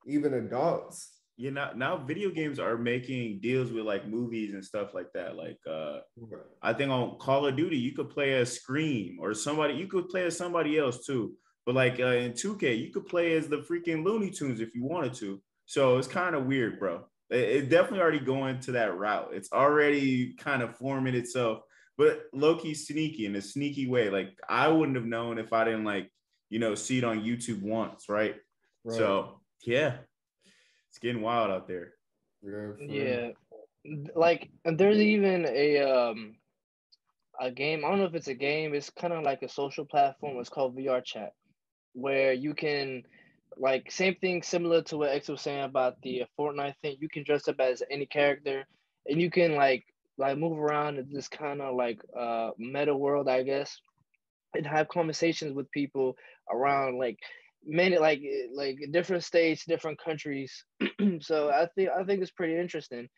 even 0.07 0.33
adults. 0.33 1.17
You 1.35 1.51
know, 1.51 1.71
now 1.75 1.97
video 1.97 2.29
games 2.29 2.59
are 2.59 2.77
making 2.77 3.39
deals 3.41 3.71
with 3.71 3.85
like 3.85 4.07
movies 4.07 4.53
and 4.53 4.63
stuff 4.63 4.93
like 4.93 5.11
that. 5.13 5.35
Like 5.35 5.59
uh 5.69 5.99
I 6.61 6.71
think 6.71 6.91
on 6.91 7.17
Call 7.19 7.45
of 7.45 7.57
Duty, 7.57 7.77
you 7.77 7.91
could 7.91 8.09
play 8.09 8.35
as 8.35 8.53
Scream 8.53 9.17
or 9.19 9.33
somebody, 9.33 9.73
you 9.73 9.87
could 9.87 10.07
play 10.07 10.23
as 10.23 10.37
somebody 10.37 10.79
else 10.79 11.05
too. 11.05 11.33
But 11.69 11.75
like 11.75 11.99
uh, 11.99 12.07
in 12.07 12.31
2K, 12.31 12.79
you 12.79 12.89
could 12.89 13.05
play 13.05 13.33
as 13.33 13.47
the 13.47 13.57
freaking 13.57 14.03
Looney 14.03 14.31
Tunes 14.31 14.59
if 14.59 14.73
you 14.73 14.83
wanted 14.83 15.13
to. 15.13 15.39
So 15.67 15.99
it's 15.99 16.07
kind 16.07 16.33
of 16.33 16.47
weird, 16.47 16.79
bro. 16.79 17.03
It, 17.29 17.37
it, 17.37 17.69
definitely 17.69 17.99
already 17.99 18.19
going 18.21 18.59
to 18.61 18.71
that 18.71 18.97
route. 18.97 19.29
It's 19.33 19.51
already 19.51 20.33
kind 20.33 20.63
of 20.63 20.75
forming 20.77 21.13
itself, 21.13 21.59
but 21.95 22.23
Loki 22.33 22.73
sneaky 22.73 23.27
in 23.27 23.35
a 23.35 23.41
sneaky 23.41 23.87
way. 23.87 24.09
Like 24.09 24.35
I 24.49 24.67
wouldn't 24.67 24.97
have 24.97 25.05
known 25.05 25.37
if 25.37 25.53
I 25.53 25.63
didn't 25.63 25.83
like 25.83 26.09
you 26.49 26.57
know, 26.57 26.75
see 26.75 26.97
it 26.97 27.03
on 27.03 27.21
YouTube 27.21 27.61
once, 27.61 28.09
right? 28.09 28.35
right. 28.83 28.97
So 28.97 29.39
yeah, 29.63 29.97
it's 30.89 30.97
getting 30.99 31.21
wild 31.21 31.51
out 31.51 31.67
there. 31.67 31.93
Yeah, 32.41 32.71
yeah. 32.79 33.27
Like 34.15 34.49
there's 34.65 34.97
even 34.97 35.45
a 35.47 35.81
um 35.81 36.35
a 37.39 37.51
game. 37.51 37.85
I 37.85 37.89
don't 37.89 37.99
know 37.99 38.05
if 38.05 38.15
it's 38.15 38.27
a 38.27 38.33
game. 38.33 38.73
It's 38.73 38.89
kind 38.89 39.13
of 39.13 39.23
like 39.23 39.43
a 39.43 39.49
social 39.49 39.85
platform. 39.85 40.37
It's 40.39 40.49
called 40.49 40.75
VR 40.75 41.03
Chat, 41.03 41.33
where 41.93 42.33
you 42.33 42.53
can 42.53 43.03
like 43.57 43.91
same 43.91 44.15
thing 44.15 44.41
similar 44.41 44.81
to 44.83 44.97
what 44.97 45.09
X 45.09 45.27
was 45.27 45.41
saying 45.41 45.63
about 45.63 46.01
the 46.01 46.23
Fortnite 46.37 46.75
thing. 46.81 46.97
You 46.99 47.09
can 47.09 47.23
dress 47.23 47.47
up 47.47 47.59
as 47.59 47.83
any 47.91 48.05
character, 48.05 48.65
and 49.07 49.21
you 49.21 49.29
can 49.29 49.55
like 49.55 49.85
like 50.17 50.37
move 50.37 50.57
around 50.57 50.97
in 50.97 51.07
this 51.11 51.27
kind 51.27 51.61
of 51.61 51.75
like 51.75 51.99
uh 52.17 52.51
meta 52.57 52.95
world, 52.95 53.27
I 53.27 53.43
guess, 53.43 53.79
and 54.55 54.65
have 54.65 54.87
conversations 54.87 55.53
with 55.53 55.71
people 55.71 56.15
around 56.51 56.97
like 56.97 57.17
many 57.65 57.97
like 57.97 58.21
like 58.53 58.77
different 58.91 59.23
states, 59.23 59.65
different 59.65 59.99
countries. 60.03 60.63
so 61.21 61.49
I 61.49 61.67
think 61.75 61.89
I 61.89 62.03
think 62.03 62.21
it's 62.21 62.31
pretty 62.31 62.57
interesting. 62.57 63.09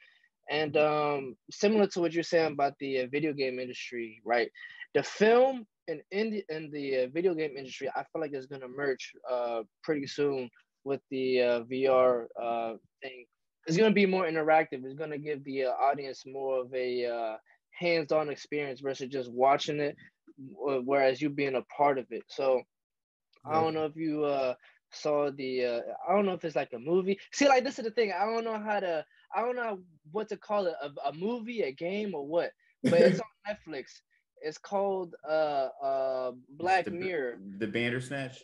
And 0.50 0.76
um, 0.76 1.36
similar 1.52 1.88
to 1.88 2.02
what 2.02 2.14
you're 2.14 2.24
saying 2.24 2.54
about 2.54 2.74
the 2.80 3.02
uh, 3.02 3.08
video 3.12 3.32
game 3.32 3.60
industry, 3.60 4.22
right? 4.26 4.50
The 4.94 5.04
film 5.04 5.66
and 5.88 6.02
in 6.12 6.32
the 6.32 6.44
in 6.50 6.72
the 6.72 7.04
uh, 7.04 7.08
video 7.08 7.34
game 7.34 7.56
industry, 7.58 7.90
I 7.96 8.04
feel 8.04 8.22
like 8.22 8.32
it's 8.34 8.48
gonna 8.48 8.68
merge 8.68 9.12
uh, 9.30 9.64
pretty 9.84 10.08
soon 10.08 10.50
with 10.84 11.02
the 11.10 11.42
uh, 11.42 11.60
VR 11.64 12.28
uh, 12.42 12.74
thing. 13.02 13.26
It's 13.68 13.78
gonna 13.78 13.94
be 13.94 14.06
more 14.06 14.26
interactive. 14.26 14.84
It's 14.86 14.96
gonna 14.98 15.18
give 15.18 15.44
the 15.44 15.66
uh, 15.66 15.72
audience 15.72 16.24
more 16.26 16.62
of 16.62 16.74
a 16.74 17.06
uh, 17.06 17.38
hands-on 17.72 18.30
experience 18.30 18.80
versus 18.82 19.10
just 19.10 19.32
watching 19.32 19.80
it 19.80 19.96
whereas 20.38 21.22
you 21.22 21.30
being 21.30 21.56
a 21.56 21.62
part 21.76 21.98
of 21.98 22.06
it. 22.12 22.24
So 22.28 22.62
I 23.46 23.60
don't 23.60 23.74
know 23.74 23.86
if 23.86 23.96
you 23.96 24.24
uh 24.26 24.56
saw 24.92 25.32
the 25.32 25.66
uh 25.66 25.82
I 26.08 26.14
don't 26.14 26.26
know 26.26 26.34
if 26.34 26.44
it's 26.46 26.56
like 26.56 26.74
a 26.74 26.80
movie. 26.80 27.20
See, 27.34 27.48
like 27.48 27.64
this 27.64 27.80
is 27.80 27.86
the 27.86 27.92
thing. 27.92 28.12
I 28.12 28.26
don't 28.26 28.44
know 28.44 28.60
how 28.60 28.80
to 28.80 29.06
I 29.36 29.42
don't 29.42 29.56
know 29.56 29.80
what 30.12 30.30
to 30.30 30.38
call 30.38 30.68
it, 30.68 30.76
a, 30.82 31.10
a 31.10 31.14
movie, 31.14 31.62
a 31.62 31.72
game, 31.72 32.14
or 32.14 32.26
what. 32.26 32.52
But 32.84 33.02
it's 33.02 33.20
on 33.48 33.56
Netflix. 33.56 34.02
It's 34.42 34.58
called 34.58 35.16
uh 35.28 35.70
uh 35.84 36.32
Black 36.50 36.86
the, 36.86 36.92
Mirror. 36.92 37.40
The 37.60 37.68
Bandersnatch. 37.68 38.44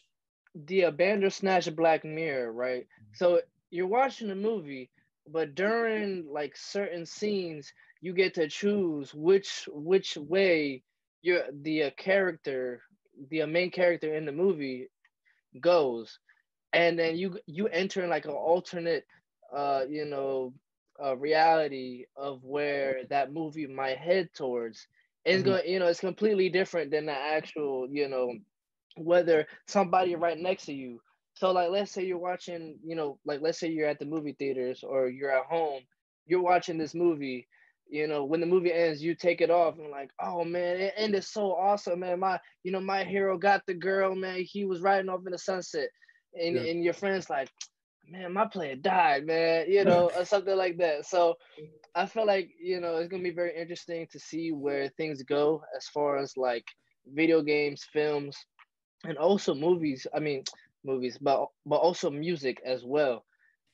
The 0.56 0.86
uh, 0.86 0.92
Bandersnatch 0.92 1.74
Black 1.76 2.04
Mirror, 2.06 2.52
right? 2.54 2.88
So 3.14 3.42
you're 3.72 3.88
watching 3.88 4.30
a 4.32 4.36
movie, 4.36 4.90
but 5.28 5.56
during 5.56 6.28
like 6.32 6.56
certain 6.58 7.06
scenes, 7.06 7.74
you 8.02 8.14
get 8.14 8.36
to 8.36 8.48
choose 8.48 9.14
which 9.14 9.68
which 9.72 10.18
way 10.18 10.84
your 11.22 11.44
the 11.52 11.84
uh, 11.84 11.92
character, 11.98 12.82
the 13.30 13.44
uh, 13.44 13.48
main 13.48 13.72
character 13.72 14.14
in 14.16 14.26
the 14.26 14.32
movie 14.32 14.90
goes, 15.60 16.20
and 16.74 16.98
then 17.00 17.18
you 17.18 17.40
you 17.48 17.68
enter 17.68 18.04
in 18.04 18.10
like 18.10 18.26
an 18.26 18.32
alternate, 18.32 19.06
uh, 19.56 19.84
you 19.90 20.06
know, 20.06 20.54
uh, 21.04 21.16
reality 21.18 22.06
of 22.16 22.44
where 22.44 23.04
that 23.10 23.34
movie 23.34 23.68
might 23.68 23.98
head 23.98 24.30
towards. 24.34 24.88
It's 25.28 25.44
mm-hmm. 25.44 25.52
going, 25.52 25.70
you 25.70 25.80
know, 25.80 25.88
it's 25.88 26.00
completely 26.00 26.50
different 26.50 26.90
than 26.90 27.06
the 27.06 27.14
actual, 27.14 27.88
you 27.92 28.08
know, 28.08 28.34
whether 28.96 29.46
somebody 29.68 30.16
right 30.16 30.40
next 30.40 30.66
to 30.66 30.74
you. 30.74 31.00
So 31.36 31.52
like, 31.52 31.70
let's 31.70 31.92
say 31.92 32.06
you're 32.06 32.18
watching, 32.18 32.80
you 32.84 32.96
know, 32.96 33.20
like 33.26 33.42
let's 33.42 33.60
say 33.60 33.70
you're 33.70 33.88
at 33.88 34.00
the 34.00 34.06
movie 34.06 34.36
theaters 34.40 34.84
or 34.84 35.10
you're 35.10 35.32
at 35.32 35.46
home 35.46 35.82
you're 36.28 36.42
watching 36.42 36.78
this 36.78 36.94
movie 36.94 37.48
you 37.90 38.06
know 38.06 38.26
when 38.26 38.42
the 38.42 38.46
movie 38.46 38.74
ends 38.74 39.02
you 39.02 39.16
take 39.16 39.42
it 39.42 39.50
off 39.50 39.80
and 39.80 39.90
like 39.90 40.12
oh 40.22 40.44
man 40.44 40.78
it 40.78 40.94
ended 40.98 41.24
so 41.24 41.54
awesome 41.54 42.02
man 42.02 42.20
my 42.20 42.40
you 42.64 42.72
know 42.72 42.82
my 42.82 43.04
hero 43.04 43.38
got 43.38 43.62
the 43.66 43.74
girl 43.74 44.14
man 44.14 44.44
he 44.44 44.66
was 44.66 44.82
riding 44.82 45.10
off 45.10 45.26
in 45.26 45.32
the 45.32 45.38
sunset 45.38 45.90
and, 46.40 46.56
yeah. 46.56 46.64
and 46.64 46.84
your 46.84 46.94
friends 46.94 47.30
like 47.30 47.50
man 48.10 48.34
my 48.34 48.46
player 48.46 48.76
died 48.76 49.26
man 49.26 49.66
you 49.70 49.84
know 49.86 50.12
or 50.16 50.26
something 50.26 50.58
like 50.58 50.78
that. 50.78 51.06
So 51.06 51.36
i 51.96 52.06
feel 52.06 52.26
like 52.28 52.50
you 52.62 52.80
know 52.80 52.98
it's 52.98 53.10
gonna 53.10 53.24
be 53.24 53.32
very 53.32 53.56
interesting 53.56 54.08
to 54.12 54.20
see 54.20 54.52
where 54.52 54.90
things 54.90 55.24
go 55.24 55.62
as 55.76 55.88
far 55.88 56.18
as 56.18 56.38
like 56.38 56.66
video 57.08 57.42
games 57.42 57.86
films 57.92 58.38
and 59.06 59.18
also 59.18 59.54
movies 59.54 60.06
i 60.16 60.20
mean 60.20 60.44
movies 60.86 61.18
but 61.22 61.48
but 61.66 61.78
also 61.78 62.10
music 62.10 62.62
as 62.66 62.84
well. 62.86 63.26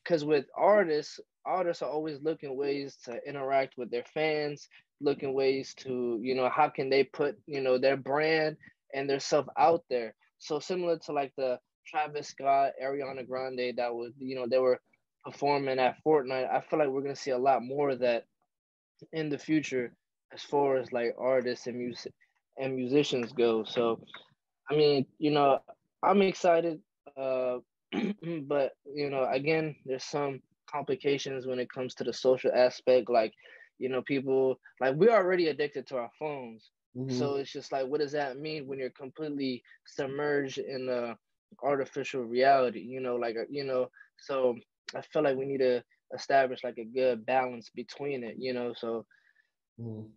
Because 0.02 0.24
with 0.24 0.46
artists 0.56 1.20
artists 1.44 1.82
are 1.82 1.90
always 1.90 2.20
looking 2.22 2.56
ways 2.56 2.96
to 3.04 3.18
interact 3.26 3.74
with 3.76 3.90
their 3.90 4.04
fans 4.04 4.68
looking 5.00 5.34
ways 5.34 5.74
to 5.74 6.18
you 6.22 6.34
know 6.34 6.48
how 6.48 6.68
can 6.68 6.88
they 6.90 7.04
put 7.04 7.36
you 7.46 7.60
know 7.60 7.78
their 7.78 7.96
brand 7.96 8.56
and 8.94 9.08
their 9.08 9.20
stuff 9.20 9.46
out 9.58 9.82
there. 9.90 10.14
So 10.38 10.58
similar 10.58 10.98
to 10.98 11.12
like 11.12 11.32
the 11.36 11.58
travis 11.86 12.28
scott 12.28 12.72
ariana 12.82 13.26
grande 13.26 13.74
that 13.76 13.94
was 13.94 14.12
you 14.18 14.34
know 14.34 14.46
they 14.48 14.58
were 14.58 14.80
performing 15.24 15.78
at 15.78 15.96
fortnite 16.04 16.50
i 16.50 16.60
feel 16.60 16.78
like 16.78 16.88
we're 16.88 17.02
going 17.02 17.14
to 17.14 17.20
see 17.20 17.30
a 17.30 17.38
lot 17.38 17.62
more 17.62 17.90
of 17.90 17.98
that 18.00 18.24
in 19.12 19.28
the 19.28 19.38
future 19.38 19.92
as 20.32 20.42
far 20.42 20.76
as 20.76 20.92
like 20.92 21.14
artists 21.18 21.66
and 21.66 21.76
music 21.76 22.12
and 22.58 22.74
musicians 22.74 23.32
go 23.32 23.64
so 23.64 24.00
i 24.70 24.76
mean 24.76 25.06
you 25.18 25.30
know 25.30 25.58
i'm 26.02 26.22
excited 26.22 26.80
uh 27.16 27.58
but 28.42 28.72
you 28.92 29.08
know 29.08 29.26
again 29.30 29.74
there's 29.86 30.04
some 30.04 30.40
complications 30.74 31.46
when 31.46 31.58
it 31.58 31.70
comes 31.70 31.94
to 31.94 32.04
the 32.04 32.12
social 32.12 32.50
aspect. 32.54 33.08
Like, 33.08 33.32
you 33.78 33.88
know, 33.88 34.02
people 34.02 34.58
like 34.80 34.94
we're 34.96 35.14
already 35.14 35.48
addicted 35.48 35.86
to 35.88 35.96
our 35.96 36.10
phones. 36.18 36.70
Mm-hmm. 36.96 37.16
So 37.18 37.36
it's 37.36 37.52
just 37.52 37.72
like, 37.72 37.86
what 37.86 38.00
does 38.00 38.12
that 38.12 38.38
mean 38.38 38.66
when 38.66 38.78
you're 38.78 38.90
completely 38.90 39.62
submerged 39.86 40.58
in 40.58 40.88
a 40.88 41.16
artificial 41.62 42.22
reality? 42.22 42.80
You 42.80 43.00
know, 43.00 43.16
like 43.16 43.36
uh, 43.36 43.44
you 43.50 43.64
know, 43.64 43.88
so 44.18 44.56
I 44.94 45.02
feel 45.02 45.22
like 45.22 45.36
we 45.36 45.46
need 45.46 45.58
to 45.58 45.82
establish 46.14 46.64
like 46.64 46.78
a 46.78 46.84
good 46.84 47.24
balance 47.26 47.70
between 47.74 48.24
it. 48.24 48.36
You 48.38 48.54
know, 48.54 48.74
so. 48.76 49.06
Mm-hmm. 49.80 50.08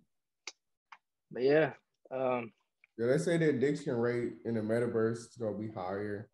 But 1.32 1.44
yeah. 1.44 1.72
Um, 2.12 2.52
yeah, 2.98 3.08
they 3.08 3.18
say 3.18 3.38
the 3.38 3.50
addiction 3.50 3.96
rate 3.96 4.34
in 4.46 4.56
the 4.56 4.62
metaverse 4.62 5.18
is 5.18 5.38
gonna 5.40 5.58
be 5.58 5.70
higher 5.70 6.30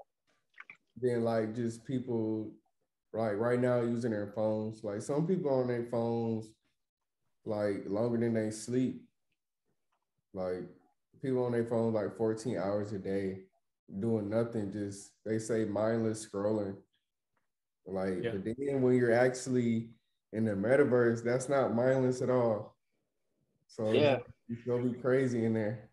than 1.02 1.24
like 1.24 1.56
just 1.56 1.86
people 1.86 2.52
like 3.14 3.38
right 3.38 3.60
now 3.60 3.82
using 3.82 4.12
their 4.12 4.32
phones. 4.36 4.84
Like 4.84 5.02
some 5.02 5.28
people 5.28 5.52
on 5.52 5.68
their 5.68 5.86
phones 5.86 6.54
like 7.46 7.84
longer 7.88 8.18
than 8.18 8.34
they 8.34 8.52
sleep. 8.52 9.02
Like 10.34 10.64
people 11.22 11.46
on 11.46 11.52
their 11.52 11.66
phone 11.66 11.94
like 11.94 12.18
14 12.18 12.58
hours 12.58 12.92
a 12.94 13.00
day 13.00 13.40
doing 14.00 14.30
nothing, 14.30 14.72
just 14.72 15.12
they 15.26 15.40
say 15.40 15.66
mindless 15.66 16.26
scrolling. 16.26 16.76
Like, 17.86 18.24
yeah. 18.24 18.32
but 18.32 18.44
then 18.46 18.82
when 18.82 18.96
you're 18.96 19.14
actually 19.14 19.90
in 20.32 20.46
the 20.46 20.54
metaverse, 20.54 21.24
that's 21.24 21.50
not 21.50 21.76
mindless 21.76 22.22
at 22.22 22.30
all. 22.30 22.78
So 23.68 23.92
yeah, 23.92 24.20
it's 24.50 24.64
gonna 24.64 24.84
be 24.84 25.00
crazy 25.00 25.46
in 25.46 25.54
there 25.54 25.90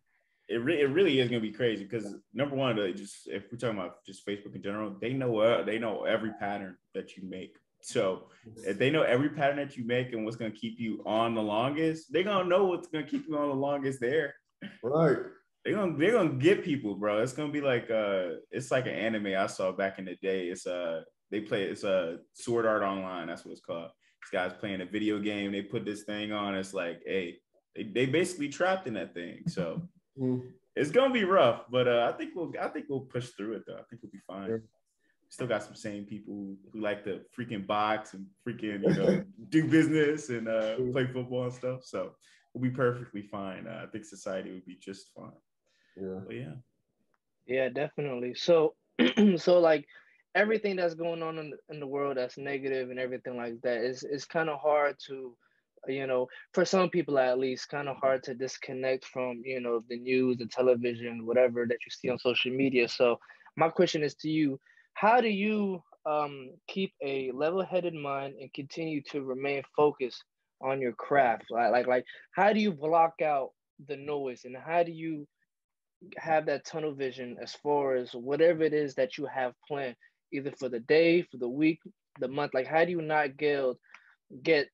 it, 0.51 0.57
re- 0.57 0.81
it 0.81 0.87
really 0.87 1.21
is 1.21 1.29
gonna 1.29 1.41
be 1.41 1.53
crazy 1.53 1.85
because 1.85 2.13
number 2.35 2.57
one, 2.57 2.77
just 2.97 3.29
if 3.29 3.45
we're 3.51 3.59
talking 3.59 3.79
about 3.79 4.05
just 4.05 4.27
Facebook 4.27 4.57
in 4.57 4.63
general, 4.63 4.95
they 5.01 5.13
know 5.13 5.39
uh, 5.39 5.63
they 5.63 5.79
know 5.79 6.05
every 6.05 6.33
pattern 6.41 6.77
that 6.93 7.17
you 7.17 7.23
make. 7.23 7.57
So 7.83 8.25
if 8.67 8.77
they 8.77 8.91
know 8.91 9.03
every 9.03 9.31
pattern 9.31 9.57
that 9.57 9.77
you 9.77 9.87
make 9.87 10.13
and 10.13 10.25
what's 10.25 10.37
gonna 10.37 10.51
keep 10.51 10.81
you 10.81 11.03
on 11.07 11.35
the 11.35 11.43
longest, 11.43 12.13
they're 12.13 12.25
gonna 12.25 12.49
know 12.49 12.65
what's 12.65 12.89
gonna 12.89 13.07
keep 13.07 13.27
you 13.29 13.39
on 13.39 13.49
the 13.49 13.55
longest 13.55 14.01
there. 14.01 14.35
Right. 14.83 15.19
They're 15.65 15.75
gonna 15.75 15.97
they're 15.97 16.13
gonna 16.13 16.35
get 16.35 16.65
people, 16.65 16.95
bro. 16.95 17.23
It's 17.23 17.33
gonna 17.33 17.53
be 17.53 17.61
like 17.61 17.91
uh 17.91 18.37
it's 18.51 18.71
like 18.71 18.87
an 18.87 18.95
anime 18.95 19.35
I 19.39 19.47
saw 19.47 19.73
back 19.73 19.99
in 19.99 20.07
the 20.07 20.17
day. 20.23 20.49
It's 20.49 20.67
uh 20.67 21.03
they 21.31 21.41
play 21.41 21.65
it's 21.65 21.85
a 21.85 21.93
uh, 21.93 22.17
sword 22.35 22.67
art 22.67 22.83
online, 22.83 23.29
that's 23.29 23.45
what 23.45 23.53
it's 23.53 23.61
called. 23.61 23.91
This 24.23 24.31
guy's 24.33 24.59
playing 24.59 24.81
a 24.81 24.87
video 24.87 25.19
game, 25.19 25.53
they 25.53 25.63
put 25.63 25.85
this 25.85 26.03
thing 26.03 26.33
on, 26.33 26.55
it's 26.55 26.75
like, 26.75 27.01
hey, 27.07 27.39
they, 27.75 27.85
they 27.85 28.07
basically 28.07 28.49
trapped 28.49 28.87
in 28.87 28.95
that 28.95 29.15
thing. 29.15 29.43
So 29.47 29.83
Mm. 30.21 30.43
It's 30.77 30.91
gonna 30.91 31.13
be 31.13 31.25
rough, 31.25 31.65
but 31.71 31.89
uh, 31.89 32.11
I 32.13 32.17
think 32.17 32.33
we'll 32.35 32.53
I 32.61 32.69
think 32.69 32.87
we'll 32.89 33.01
push 33.01 33.31
through 33.31 33.55
it 33.55 33.63
though. 33.67 33.75
I 33.75 33.83
think 33.89 34.03
we'll 34.03 34.13
be 34.13 34.21
fine. 34.27 34.47
Sure. 34.47 34.63
Still 35.29 35.47
got 35.47 35.63
some 35.63 35.75
same 35.75 36.05
people 36.05 36.35
who 36.73 36.81
like 36.81 37.05
to 37.05 37.21
freaking 37.37 37.67
box 37.67 38.15
and 38.15 38.27
freaking 38.47 38.83
you 38.83 38.95
know 38.95 39.25
do 39.49 39.69
business 39.69 40.29
and 40.29 40.49
uh, 40.49 40.77
play 40.93 41.07
football 41.07 41.45
and 41.45 41.53
stuff. 41.53 41.85
So 41.85 42.13
we'll 42.55 42.63
be 42.63 42.75
perfectly 42.75 43.23
fine. 43.23 43.67
Uh, 43.67 43.85
I 43.85 43.91
think 43.91 44.05
society 44.05 44.53
would 44.53 44.67
be 44.67 44.79
just 44.81 45.11
fine. 45.15 45.33
Yeah. 45.97 46.21
But 46.27 46.37
yeah. 46.37 46.55
Yeah, 47.47 47.69
definitely. 47.69 48.35
So 48.35 48.75
so 49.37 49.61
like 49.61 49.87
everything 50.35 50.77
that's 50.77 50.95
going 50.95 51.23
on 51.23 51.39
in, 51.39 51.53
in 51.71 51.81
the 51.81 51.87
world 51.87 52.17
that's 52.17 52.39
negative 52.39 52.91
and 52.91 52.99
everything 52.99 53.37
like 53.37 53.61
that 53.63 53.79
is 53.79 54.05
it's 54.05 54.25
kind 54.25 54.49
of 54.49 54.61
hard 54.61 54.97
to 55.07 55.37
you 55.89 56.07
know, 56.07 56.29
for 56.53 56.65
some 56.65 56.91
people 56.91 57.19
at 57.19 57.39
least, 57.39 57.69
kind 57.69 57.89
of 57.89 57.97
hard 57.97 58.23
to 58.25 58.35
disconnect 58.35 59.05
from, 59.07 59.43
you 59.45 59.61
know, 59.61 59.83
the 59.89 59.99
news, 59.99 60.37
the 60.39 60.47
television, 60.47 61.27
whatever 61.27 61.67
that 61.67 61.79
you 61.85 61.91
see 61.91 62.11
on 62.11 62.19
social 62.19 62.53
media. 62.53 62.89
So 62.89 63.19
my 63.57 63.69
question 63.69 64.03
is 64.03 64.15
to 64.17 64.29
you, 64.29 64.61
how 64.95 65.21
do 65.21 65.29
you 65.29 65.83
um, 66.07 66.51
keep 66.69 66.93
a 67.03 67.31
level-headed 67.33 67.95
mind 67.95 68.35
and 68.41 68.53
continue 68.53 69.03
to 69.11 69.23
remain 69.23 69.63
focused 69.77 70.25
on 70.61 70.81
your 70.81 70.93
craft? 70.93 71.45
Like, 71.51 71.73
like, 71.73 71.87
like, 71.87 72.05
how 72.33 72.53
do 72.53 72.61
you 72.61 72.73
block 72.73 73.23
out 73.23 73.51
the 73.89 73.97
noise 73.97 74.43
and 74.45 74.57
how 74.57 74.83
do 74.83 74.93
you 74.93 75.27
have 76.17 76.47
that 76.47 76.65
tunnel 76.65 76.95
vision 76.95 77.37
as 77.41 77.55
far 77.55 77.95
as 77.95 78.13
whatever 78.13 78.63
it 78.63 78.73
is 78.73 78.95
that 78.95 79.19
you 79.19 79.27
have 79.27 79.55
planned, 79.67 79.97
either 80.33 80.53
for 80.59 80.69
the 80.69 80.81
day, 80.81 81.23
for 81.23 81.37
the 81.37 81.49
week, 81.49 81.81
the 82.19 82.29
month? 82.29 82.55
Like, 82.55 82.67
how 82.67 82.85
do 82.85 82.91
you 82.91 83.03
not 83.03 83.37
get 83.37 83.77
get 84.43 84.69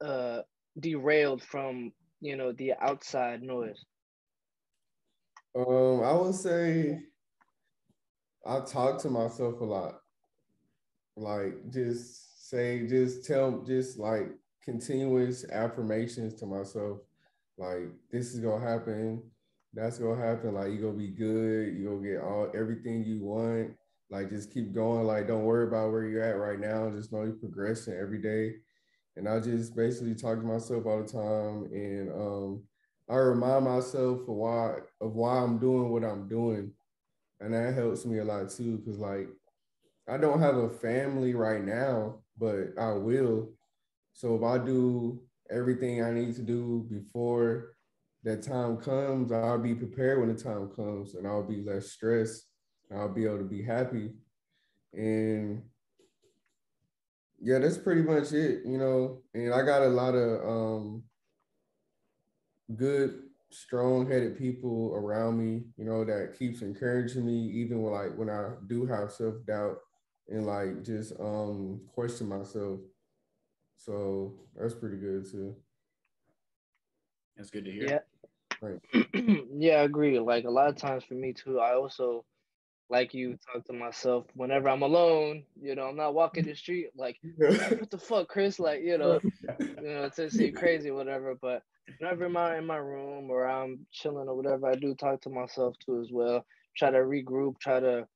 uh, 0.00 0.40
derailed 0.78 1.42
from 1.42 1.92
you 2.20 2.36
know 2.36 2.52
the 2.52 2.74
outside 2.80 3.42
noise? 3.42 3.84
Um, 5.56 6.02
I 6.02 6.12
would 6.12 6.34
say 6.34 7.00
I 8.44 8.60
talk 8.60 9.00
to 9.02 9.10
myself 9.10 9.60
a 9.60 9.64
lot. 9.64 10.00
Like 11.16 11.70
just 11.70 12.50
say, 12.50 12.86
just 12.86 13.24
tell, 13.24 13.62
just 13.62 13.98
like 13.98 14.28
continuous 14.62 15.44
affirmations 15.50 16.34
to 16.34 16.46
myself. 16.46 16.98
Like 17.56 17.88
this 18.10 18.34
is 18.34 18.40
gonna 18.40 18.68
happen. 18.68 19.22
That's 19.74 19.98
gonna 19.98 20.20
happen. 20.24 20.54
Like 20.54 20.68
you're 20.68 20.82
gonna 20.82 20.92
be 20.98 21.08
good. 21.08 21.76
You're 21.76 21.96
gonna 21.96 22.08
get 22.08 22.22
all 22.22 22.50
everything 22.54 23.04
you 23.04 23.20
want. 23.20 23.72
Like 24.10 24.30
just 24.30 24.52
keep 24.52 24.72
going. 24.72 25.06
Like 25.06 25.26
don't 25.26 25.44
worry 25.44 25.66
about 25.66 25.90
where 25.90 26.06
you're 26.06 26.22
at 26.22 26.38
right 26.38 26.60
now. 26.60 26.90
Just 26.90 27.12
know 27.12 27.24
you're 27.24 27.32
progressing 27.34 27.94
every 27.94 28.22
day 28.22 28.54
and 29.16 29.28
I 29.28 29.40
just 29.40 29.76
basically 29.76 30.14
talk 30.14 30.38
to 30.38 30.46
myself 30.46 30.86
all 30.86 31.02
the 31.02 31.08
time, 31.08 31.68
and 31.72 32.10
um, 32.12 32.62
I 33.08 33.16
remind 33.16 33.64
myself 33.64 34.20
of 34.22 34.28
why 34.28 34.76
of 35.00 35.14
why 35.14 35.38
I'm 35.38 35.58
doing 35.58 35.90
what 35.90 36.04
I'm 36.04 36.28
doing, 36.28 36.72
and 37.40 37.54
that 37.54 37.74
helps 37.74 38.06
me 38.06 38.18
a 38.18 38.24
lot 38.24 38.50
too. 38.50 38.82
Cause 38.84 38.98
like 38.98 39.28
I 40.08 40.16
don't 40.18 40.40
have 40.40 40.56
a 40.56 40.70
family 40.70 41.34
right 41.34 41.64
now, 41.64 42.20
but 42.38 42.74
I 42.78 42.92
will. 42.92 43.50
So 44.12 44.36
if 44.36 44.42
I 44.42 44.58
do 44.64 45.20
everything 45.50 46.02
I 46.02 46.12
need 46.12 46.36
to 46.36 46.42
do 46.42 46.86
before 46.90 47.73
that 48.24 48.42
time 48.42 48.78
comes, 48.78 49.30
I'll 49.32 49.58
be 49.58 49.74
prepared 49.74 50.18
when 50.20 50.34
the 50.34 50.42
time 50.42 50.70
comes, 50.74 51.14
and 51.14 51.26
I'll 51.26 51.46
be 51.46 51.62
less 51.62 51.92
stressed. 51.92 52.46
I'll 52.94 53.12
be 53.12 53.24
able 53.24 53.38
to 53.38 53.44
be 53.44 53.62
happy, 53.62 54.12
and 54.92 55.62
yeah, 57.40 57.58
that's 57.58 57.78
pretty 57.78 58.02
much 58.02 58.32
it, 58.32 58.62
you 58.64 58.78
know. 58.78 59.22
And 59.34 59.52
I 59.52 59.62
got 59.64 59.82
a 59.82 59.88
lot 59.88 60.14
of 60.14 60.48
um 60.48 61.02
good, 62.76 63.22
strong-headed 63.50 64.38
people 64.38 64.92
around 64.94 65.38
me, 65.38 65.64
you 65.76 65.84
know, 65.84 66.04
that 66.04 66.36
keeps 66.38 66.62
encouraging 66.62 67.26
me, 67.26 67.48
even 67.62 67.82
when 67.82 67.92
like 67.92 68.16
when 68.16 68.30
I 68.30 68.52
do 68.66 68.86
have 68.86 69.12
self-doubt 69.12 69.76
and 70.28 70.46
like 70.46 70.82
just 70.82 71.12
um 71.20 71.80
question 71.94 72.28
myself. 72.28 72.80
So 73.76 74.34
that's 74.56 74.74
pretty 74.74 74.96
good 74.96 75.30
too. 75.30 75.56
That's 77.36 77.50
good 77.50 77.64
to 77.64 77.72
hear. 77.72 77.88
Yeah. 77.88 77.98
Right. 78.64 78.80
yeah, 79.58 79.74
I 79.76 79.82
agree. 79.84 80.18
Like 80.18 80.44
a 80.44 80.50
lot 80.50 80.68
of 80.68 80.76
times 80.76 81.04
for 81.04 81.14
me 81.14 81.34
too, 81.34 81.60
I 81.60 81.74
also 81.74 82.24
like 82.88 83.14
you 83.14 83.36
talk 83.52 83.64
to 83.66 83.72
myself 83.72 84.26
whenever 84.34 84.68
I'm 84.68 84.82
alone. 84.82 85.44
You 85.60 85.74
know, 85.74 85.84
I'm 85.84 85.96
not 85.96 86.14
walking 86.14 86.46
the 86.46 86.54
street 86.54 86.90
like, 86.96 87.18
what 87.36 87.90
the 87.90 87.98
fuck, 87.98 88.28
Chris? 88.28 88.58
Like, 88.58 88.80
you 88.82 88.96
know, 88.98 89.20
you 89.80 89.88
know, 89.88 90.08
to 90.16 90.30
see 90.30 90.52
crazy, 90.52 90.90
whatever. 90.90 91.34
But 91.40 91.62
whenever 91.98 92.24
I'm 92.26 92.58
in 92.58 92.66
my 92.66 92.76
room 92.76 93.30
or 93.30 93.46
I'm 93.46 93.86
chilling 93.92 94.28
or 94.28 94.34
whatever, 94.36 94.68
I 94.68 94.76
do 94.76 94.94
talk 94.94 95.20
to 95.22 95.30
myself 95.30 95.74
too 95.84 96.00
as 96.00 96.08
well. 96.10 96.44
Try 96.76 96.90
to 96.90 96.98
regroup. 96.98 97.58
Try 97.60 97.80
to, 97.80 98.06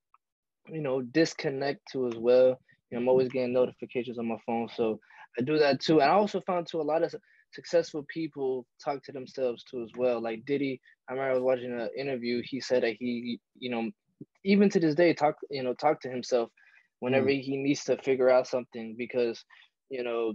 you 0.69 0.81
know, 0.81 1.03
disconnect 1.03 1.81
too 1.93 2.09
as 2.09 2.17
well. 2.17 2.59
You 2.91 2.97
know, 2.97 3.03
I'm 3.03 3.09
always 3.09 3.29
getting 3.29 3.53
notifications 3.53 4.19
on 4.19 4.27
my 4.29 4.39
phone, 4.47 4.69
so 4.75 4.99
I 5.39 5.43
do 5.43 5.59
that 5.59 5.81
too. 5.81 6.01
And 6.01 6.11
I 6.11 6.15
also 6.15 6.41
found 6.41 6.67
too 6.67 6.81
a 6.81 6.83
lot 6.83 7.03
of 7.03 7.15
successful 7.53 8.05
people 8.13 8.67
talk 8.85 9.03
to 9.05 9.13
themselves 9.13 9.65
too 9.65 9.83
as 9.83 9.91
well. 9.97 10.21
Like 10.21 10.45
Diddy, 10.45 10.81
I 11.09 11.13
remember 11.13 11.31
I 11.31 11.35
was 11.35 11.43
watching 11.43 11.73
an 11.73 11.89
interview. 11.97 12.43
He 12.45 12.61
said 12.61 12.83
that 12.83 12.97
he, 12.99 13.41
you 13.59 13.71
know, 13.71 13.91
even 14.45 14.69
to 14.71 14.81
this 14.81 14.95
day, 14.95 15.15
talk, 15.15 15.37
you 15.51 15.63
know, 15.63 15.75
talk 15.75 16.01
to 16.03 16.11
himself 16.11 16.51
whenever 17.01 17.29
mm. 17.29 17.41
he 17.41 17.57
needs 17.57 17.85
to 17.85 17.97
figure 17.99 18.31
out 18.31 18.47
something 18.47 18.95
because, 18.99 19.45
you 19.91 20.03
know, 20.03 20.35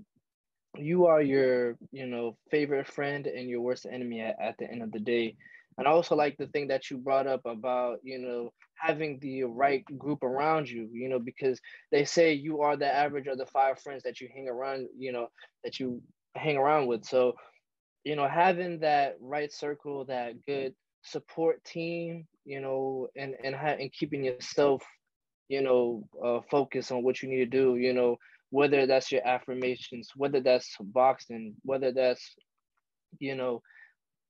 you 0.78 1.06
are 1.06 1.22
your, 1.22 1.78
you 1.92 2.08
know, 2.08 2.38
favorite 2.50 2.88
friend 2.88 3.28
and 3.28 3.50
your 3.50 3.62
worst 3.62 3.86
enemy 3.86 4.22
at, 4.22 4.36
at 4.42 4.56
the 4.58 4.70
end 4.70 4.82
of 4.82 4.92
the 4.92 5.00
day. 5.00 5.36
And 5.78 5.88
I 5.88 5.92
also 5.92 6.16
like 6.16 6.38
the 6.38 6.48
thing 6.48 6.68
that 6.68 6.90
you 6.90 6.98
brought 6.98 7.28
up 7.28 7.42
about, 7.46 8.00
you 8.04 8.20
know, 8.20 8.54
having 8.76 9.20
the 9.20 9.44
right 9.44 9.84
group 9.98 10.24
around 10.24 10.70
you, 10.70 10.90
you 10.92 11.10
know, 11.10 11.20
because 11.20 11.60
they 11.92 12.06
say 12.06 12.34
you 12.34 12.62
are 12.62 12.78
the 12.78 12.94
average 12.94 13.28
of 13.28 13.38
the 13.38 13.46
five 13.48 13.80
friends 13.80 14.04
that 14.04 14.22
you 14.22 14.30
hang 14.34 14.48
around, 14.48 14.88
you 14.98 15.12
know, 15.12 15.28
that 15.64 15.80
you 15.80 16.02
hang 16.36 16.58
around 16.58 16.88
with. 16.88 17.06
So, 17.06 17.34
you 18.04 18.16
know, 18.16 18.28
having 18.28 18.80
that 18.80 19.18
right 19.22 19.52
circle, 19.52 20.06
that 20.06 20.46
good 20.46 20.74
support 21.04 21.64
team, 21.64 22.28
you 22.46 22.62
know, 22.62 23.08
and 23.16 23.36
and 23.44 23.56
ha- 23.56 23.78
and 23.80 23.92
keeping 23.92 24.24
yourself, 24.24 24.84
you 25.50 25.62
know, 25.62 26.04
uh, 26.24 26.40
focused 26.50 26.92
on 26.92 27.04
what 27.04 27.22
you 27.22 27.30
need 27.30 27.38
to 27.38 27.46
do, 27.46 27.76
you 27.78 27.94
know, 27.94 28.18
whether 28.50 28.86
that's 28.86 29.12
your 29.12 29.26
affirmations, 29.28 30.12
whether 30.16 30.40
that's 30.42 30.76
boxing, 30.80 31.56
whether 31.64 31.92
that's, 31.92 32.36
you 33.20 33.36
know, 33.36 33.62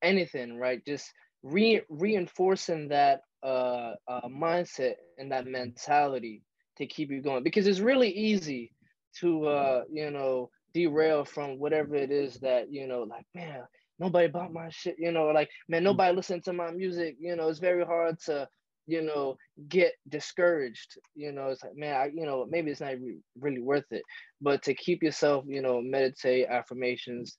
anything, 0.01 0.57
right? 0.57 0.83
Just 0.85 1.11
re- 1.43 1.81
reinforcing 1.89 2.89
that 2.89 3.21
uh, 3.43 3.93
uh, 4.07 4.27
mindset 4.29 4.95
and 5.17 5.31
that 5.31 5.45
mentality 5.47 6.43
to 6.77 6.85
keep 6.87 7.11
you 7.11 7.21
going 7.21 7.43
because 7.43 7.67
it's 7.67 7.79
really 7.79 8.09
easy 8.09 8.71
to 9.19 9.45
uh, 9.45 9.83
you 9.91 10.09
know 10.11 10.49
derail 10.73 11.23
from 11.23 11.59
whatever 11.59 11.95
it 11.95 12.11
is 12.11 12.39
that 12.39 12.71
you 12.71 12.87
know 12.87 13.03
like 13.03 13.25
man 13.33 13.61
nobody 13.99 14.27
bought 14.27 14.53
my 14.53 14.69
shit 14.69 14.95
you 14.97 15.11
know 15.11 15.27
like 15.27 15.49
man 15.67 15.81
mm. 15.81 15.85
nobody 15.85 16.15
listened 16.15 16.43
to 16.43 16.53
my 16.53 16.71
music 16.71 17.15
you 17.19 17.35
know 17.35 17.47
it's 17.47 17.59
very 17.59 17.85
hard 17.85 18.19
to 18.19 18.47
you 18.85 19.01
know 19.01 19.37
get 19.69 19.93
discouraged 20.09 20.97
you 21.15 21.31
know 21.31 21.47
it's 21.47 21.63
like 21.63 21.75
man 21.75 21.95
I, 21.95 22.05
you 22.13 22.25
know 22.25 22.45
maybe 22.49 22.71
it's 22.71 22.81
not 22.81 22.95
really 23.39 23.61
worth 23.61 23.91
it 23.91 24.03
but 24.41 24.61
to 24.63 24.73
keep 24.73 25.01
yourself 25.03 25.45
you 25.47 25.61
know 25.61 25.81
meditate 25.81 26.47
affirmations 26.49 27.37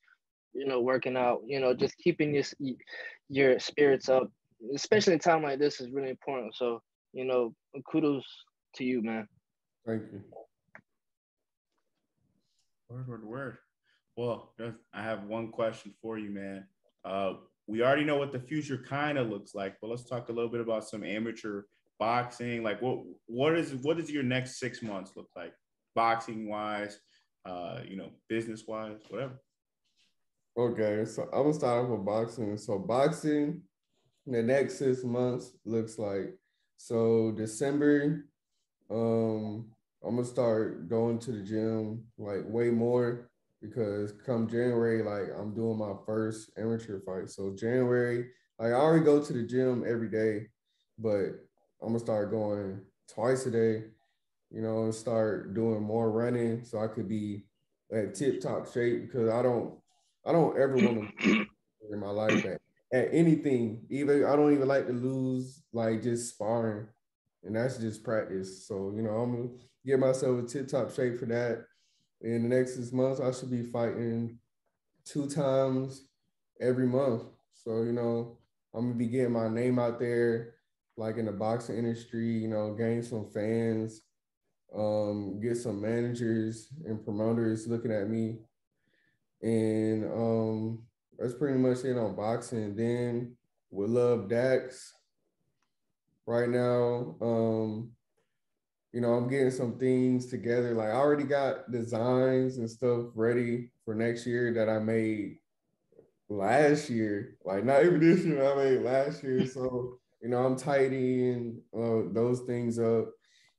you 0.55 0.67
know 0.67 0.81
working 0.81 1.17
out 1.17 1.41
you 1.47 1.61
know 1.61 1.75
just 1.75 1.99
keeping 1.99 2.35
your 2.35 2.45
your 3.29 3.59
spirits 3.59 4.09
up 4.09 4.31
especially 4.75 5.15
in 5.15 5.19
time 5.19 5.43
like 5.43 5.59
this 5.59 5.81
is 5.81 5.91
really 5.91 6.11
important 6.11 6.55
so 6.55 6.81
you 7.13 7.25
know 7.25 7.53
kudos 7.91 8.25
to 8.75 8.85
you 8.85 9.03
man 9.03 9.29
thank 9.85 10.03
you 10.13 10.23
Word, 12.95 13.09
word, 13.09 13.25
word. 13.25 13.59
Well, 14.17 14.53
I 14.93 15.03
have 15.03 15.25
one 15.25 15.51
question 15.51 15.93
for 16.01 16.17
you, 16.17 16.31
man. 16.31 16.65
Uh, 17.05 17.33
we 17.67 17.83
already 17.83 18.05
know 18.05 18.19
what 18.19 18.31
the 18.31 18.39
future 18.39 18.79
kind 18.79 19.19
of 19.19 19.29
looks 19.29 19.53
like, 19.53 19.75
but 19.81 19.91
let's 19.91 20.05
talk 20.05 20.29
a 20.29 20.33
little 20.33 20.49
bit 20.49 20.61
about 20.61 20.85
some 20.89 21.03
amateur 21.03 21.63
boxing. 21.99 22.63
Like, 22.63 22.81
what 22.81 23.01
what 23.27 23.59
is 23.59 23.75
what 23.83 23.97
does 23.97 24.13
your 24.13 24.23
next 24.23 24.61
six 24.61 24.81
months 24.81 25.11
look 25.17 25.27
like, 25.35 25.53
boxing 25.97 26.49
wise, 26.49 27.01
uh, 27.45 27.81
you 27.85 27.97
know, 27.97 28.11
business 28.29 28.63
wise, 28.69 29.01
whatever. 29.09 29.41
Okay, 30.57 31.05
so 31.05 31.25
I'm 31.33 31.43
gonna 31.43 31.55
start 31.55 31.85
off 31.85 31.91
with 31.91 32.07
boxing. 32.07 32.57
So 32.57 32.79
boxing, 32.79 33.61
the 34.25 34.41
next 34.41 34.79
six 34.79 35.03
months 35.03 35.51
looks 35.65 35.99
like 35.99 36.33
so 36.77 37.33
December, 37.33 38.27
um, 38.89 39.74
I'm 40.07 40.17
gonna 40.17 40.27
start 40.27 40.89
going 40.89 41.19
to 41.21 41.33
the 41.33 41.43
gym 41.43 42.05
like 42.19 42.43
way 42.45 42.71
more 42.71 43.31
because 43.63 44.13
come 44.25 44.49
January, 44.49 45.03
like 45.03 45.29
I'm 45.39 45.55
doing 45.55 45.79
my 45.79 45.93
first 46.05 46.51
amateur 46.59 47.01
fight. 47.01 47.31
So 47.31 47.55
January, 47.59 48.27
like 48.59 48.71
I 48.71 48.75
already 48.75 49.05
go 49.05 49.25
to 49.25 49.33
the 49.33 49.43
gym 49.43 49.85
every 49.87 50.09
day, 50.11 50.49
but 50.99 51.41
I'm 51.81 51.89
gonna 51.89 51.99
start 51.99 52.31
going 52.31 52.81
twice 53.09 53.47
a 53.47 53.51
day, 53.51 53.85
you 54.51 54.61
know, 54.61 54.85
and 54.85 54.95
start 54.95 55.55
doing 55.55 55.83
more 55.83 56.11
running 56.11 56.65
so 56.65 56.79
I 56.79 56.89
could 56.89 57.09
be 57.09 57.47
at 57.93 58.15
tip 58.15 58.41
top 58.41 58.71
shape 58.73 59.07
because 59.07 59.31
I 59.31 59.43
don't 59.43 59.75
I 60.27 60.33
don't 60.33 60.59
ever 60.59 60.77
want 60.77 61.11
to 61.21 61.47
in 61.91 62.01
my 62.01 62.11
life 62.11 62.45
at, 62.45 62.61
at 62.93 63.09
anything. 63.13 63.87
Even 63.91 64.25
I 64.25 64.37
don't 64.37 64.53
even 64.53 64.69
like 64.69 64.87
to 64.87 64.93
lose 64.93 65.63
like 65.73 66.03
just 66.03 66.35
sparring. 66.35 66.89
And 67.45 67.57
that's 67.57 67.79
just 67.79 68.03
practice. 68.03 68.67
So, 68.67 68.93
you 68.95 69.03
know, 69.03 69.11
I'm 69.11 69.37
gonna 69.37 69.49
get 69.85 69.99
myself 69.99 70.43
a 70.43 70.47
tip 70.47 70.69
top 70.69 70.95
shape 70.95 71.19
for 71.19 71.27
that. 71.27 71.67
In 72.23 72.43
the 72.43 72.57
next 72.57 72.77
six 72.77 72.91
months, 72.93 73.21
I 73.21 73.31
should 73.33 73.51
be 73.51 73.63
fighting 73.63 74.39
two 75.05 75.29
times 75.29 76.07
every 76.61 76.87
month. 76.87 77.25
So, 77.53 77.83
you 77.83 77.93
know, 77.93 78.39
I'm 78.75 78.87
gonna 78.87 78.95
be 78.95 79.09
getting 79.09 79.33
my 79.33 79.49
name 79.49 79.79
out 79.79 80.01
there, 80.01 80.55
like 80.97 81.17
in 81.17 81.27
the 81.27 81.33
boxing 81.33 81.77
industry, 81.77 82.27
you 82.27 82.49
know, 82.49 82.75
gain 82.75 83.03
some 83.03 83.31
fans, 83.31 84.03
um, 84.75 85.41
get 85.41 85.57
some 85.57 85.81
managers 85.81 86.69
and 86.87 87.05
promoters 87.05 87.67
looking 87.69 87.93
at 87.93 88.09
me. 88.09 88.39
And 89.43 90.05
um, 90.05 90.83
that's 91.19 91.35
pretty 91.35 91.59
much 91.59 91.85
it 91.85 91.99
on 91.99 92.17
boxing. 92.17 92.75
Then 92.75 93.37
with 93.71 93.91
LuvDaxx, 93.91 94.93
right 96.27 96.49
now, 96.49 97.17
um, 97.21 97.91
you 98.93 99.01
know, 99.01 99.15
I'm 99.15 99.29
getting 99.29 99.51
some 99.51 99.79
things 99.79 100.27
together. 100.27 100.73
Like 100.75 100.89
I 100.89 100.93
already 100.93 101.25
got 101.25 101.71
designs 101.73 102.59
and 102.59 102.71
stuff 102.71 103.07
ready 103.15 103.71
for 103.85 103.95
next 103.95 104.27
year 104.27 104.55
that 104.55 104.69
I 104.69 104.79
made 104.79 105.39
last 106.29 106.89
year. 106.91 107.37
Like 107.45 107.65
not 107.65 107.85
even 107.85 108.01
this 108.01 108.25
year, 108.25 108.45
I 108.45 108.57
made 108.57 108.83
last 108.83 109.23
year. 109.23 109.47
So, 109.47 109.99
you 110.23 110.29
know, 110.29 110.39
I'm 110.39 110.57
tidying 110.57 111.61
uh, 111.77 112.13
those 112.13 112.41
things 112.43 112.79
up. 112.79 113.11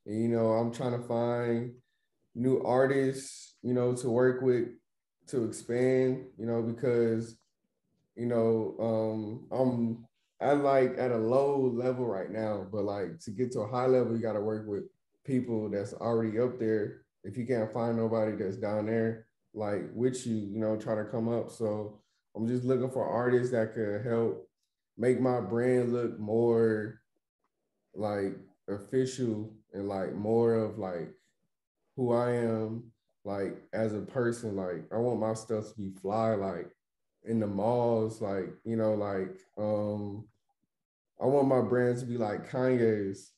And, 0.06 0.22
you 0.22 0.28
know, 0.28 0.52
I'm 0.52 0.72
trying 0.72 1.00
to 1.00 1.06
find 1.06 1.72
new 2.34 2.62
artists, 2.62 3.56
you 3.62 3.74
know, 3.74 3.94
to 3.96 4.08
work 4.08 4.40
with 4.42 4.68
to 5.28 5.44
expand, 5.44 6.24
you 6.38 6.46
know, 6.46 6.62
because, 6.62 7.36
you 8.14 8.26
know, 8.26 8.76
um, 8.80 9.46
I'm 9.50 10.06
I 10.40 10.52
like 10.52 10.96
at 10.98 11.12
a 11.12 11.16
low 11.16 11.58
level 11.74 12.06
right 12.06 12.30
now, 12.30 12.66
but 12.70 12.84
like 12.84 13.18
to 13.20 13.30
get 13.30 13.52
to 13.52 13.60
a 13.60 13.68
high 13.68 13.86
level, 13.86 14.14
you 14.14 14.22
got 14.22 14.34
to 14.34 14.40
work 14.40 14.66
with 14.66 14.84
people 15.24 15.70
that's 15.70 15.94
already 15.94 16.38
up 16.38 16.58
there. 16.58 17.02
If 17.24 17.36
you 17.36 17.46
can't 17.46 17.72
find 17.72 17.96
nobody 17.96 18.36
that's 18.36 18.56
down 18.56 18.86
there, 18.86 19.26
like 19.54 19.82
with 19.94 20.26
you, 20.26 20.36
you 20.36 20.58
know, 20.58 20.76
trying 20.76 21.04
to 21.04 21.10
come 21.10 21.28
up. 21.28 21.50
So 21.50 22.00
I'm 22.36 22.46
just 22.46 22.64
looking 22.64 22.90
for 22.90 23.08
artists 23.08 23.52
that 23.52 23.74
could 23.74 24.04
help 24.06 24.48
make 24.98 25.20
my 25.20 25.40
brand 25.40 25.92
look 25.92 26.18
more 26.18 27.00
like 27.94 28.36
official 28.68 29.52
and 29.72 29.88
like 29.88 30.14
more 30.14 30.54
of 30.54 30.78
like 30.78 31.08
who 31.96 32.12
I 32.12 32.32
am, 32.34 32.84
like 33.24 33.56
as 33.72 33.94
a 33.94 34.00
person. 34.00 34.54
Like 34.54 34.84
I 34.92 34.98
want 34.98 35.18
my 35.18 35.32
stuff 35.32 35.70
to 35.70 35.74
be 35.80 35.90
fly, 36.00 36.34
like 36.34 36.70
in 37.26 37.40
the 37.40 37.46
malls, 37.46 38.20
like 38.20 38.48
you 38.64 38.76
know, 38.76 38.94
like 38.94 39.36
um, 39.58 40.24
I 41.20 41.26
want 41.26 41.48
my 41.48 41.60
brand 41.60 41.98
to 41.98 42.06
be 42.06 42.16
like 42.16 42.50
Kanye's, 42.50 43.32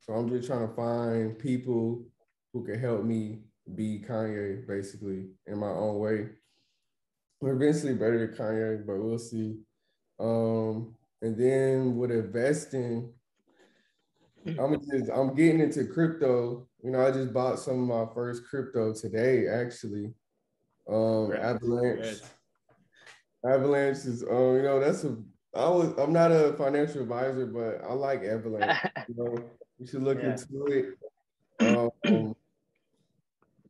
so 0.00 0.12
I'm 0.12 0.28
just 0.28 0.46
trying 0.46 0.68
to 0.68 0.74
find 0.74 1.38
people 1.38 2.04
who 2.52 2.64
can 2.64 2.78
help 2.78 3.04
me 3.04 3.40
be 3.74 4.02
Kanye, 4.06 4.66
basically, 4.66 5.26
in 5.46 5.58
my 5.58 5.68
own 5.68 5.98
way. 5.98 6.28
We're 7.40 7.54
eventually 7.54 7.94
better 7.94 8.26
than 8.26 8.36
Kanye, 8.36 8.86
but 8.86 8.96
we'll 8.96 9.18
see. 9.18 9.58
Um, 10.18 10.94
and 11.22 11.36
then 11.36 11.96
with 11.96 12.10
investing, 12.10 13.12
I'm 14.46 14.80
just 14.90 15.10
I'm 15.10 15.34
getting 15.34 15.60
into 15.60 15.84
crypto. 15.84 16.66
You 16.82 16.90
know, 16.90 17.06
I 17.06 17.10
just 17.10 17.32
bought 17.32 17.58
some 17.58 17.90
of 17.90 18.08
my 18.08 18.14
first 18.14 18.44
crypto 18.48 18.94
today, 18.94 19.46
actually. 19.48 20.12
Um, 20.88 21.32
Avalanche. 21.32 22.22
Avalanche 23.44 23.98
is, 23.98 24.22
um, 24.22 24.56
you 24.56 24.62
know, 24.62 24.80
that's 24.80 25.04
a. 25.04 25.16
I 25.54 25.68
was. 25.68 25.96
I'm 25.98 26.12
not 26.12 26.30
a 26.30 26.54
financial 26.54 27.02
advisor, 27.02 27.46
but 27.46 27.88
I 27.88 27.92
like 27.92 28.22
Avalanche. 28.22 28.78
you 29.08 29.14
know, 29.16 29.38
you 29.78 29.86
should 29.86 30.02
look 30.02 30.18
yeah. 30.22 30.32
into 30.32 30.66
it. 30.66 31.90
Um, 32.06 32.34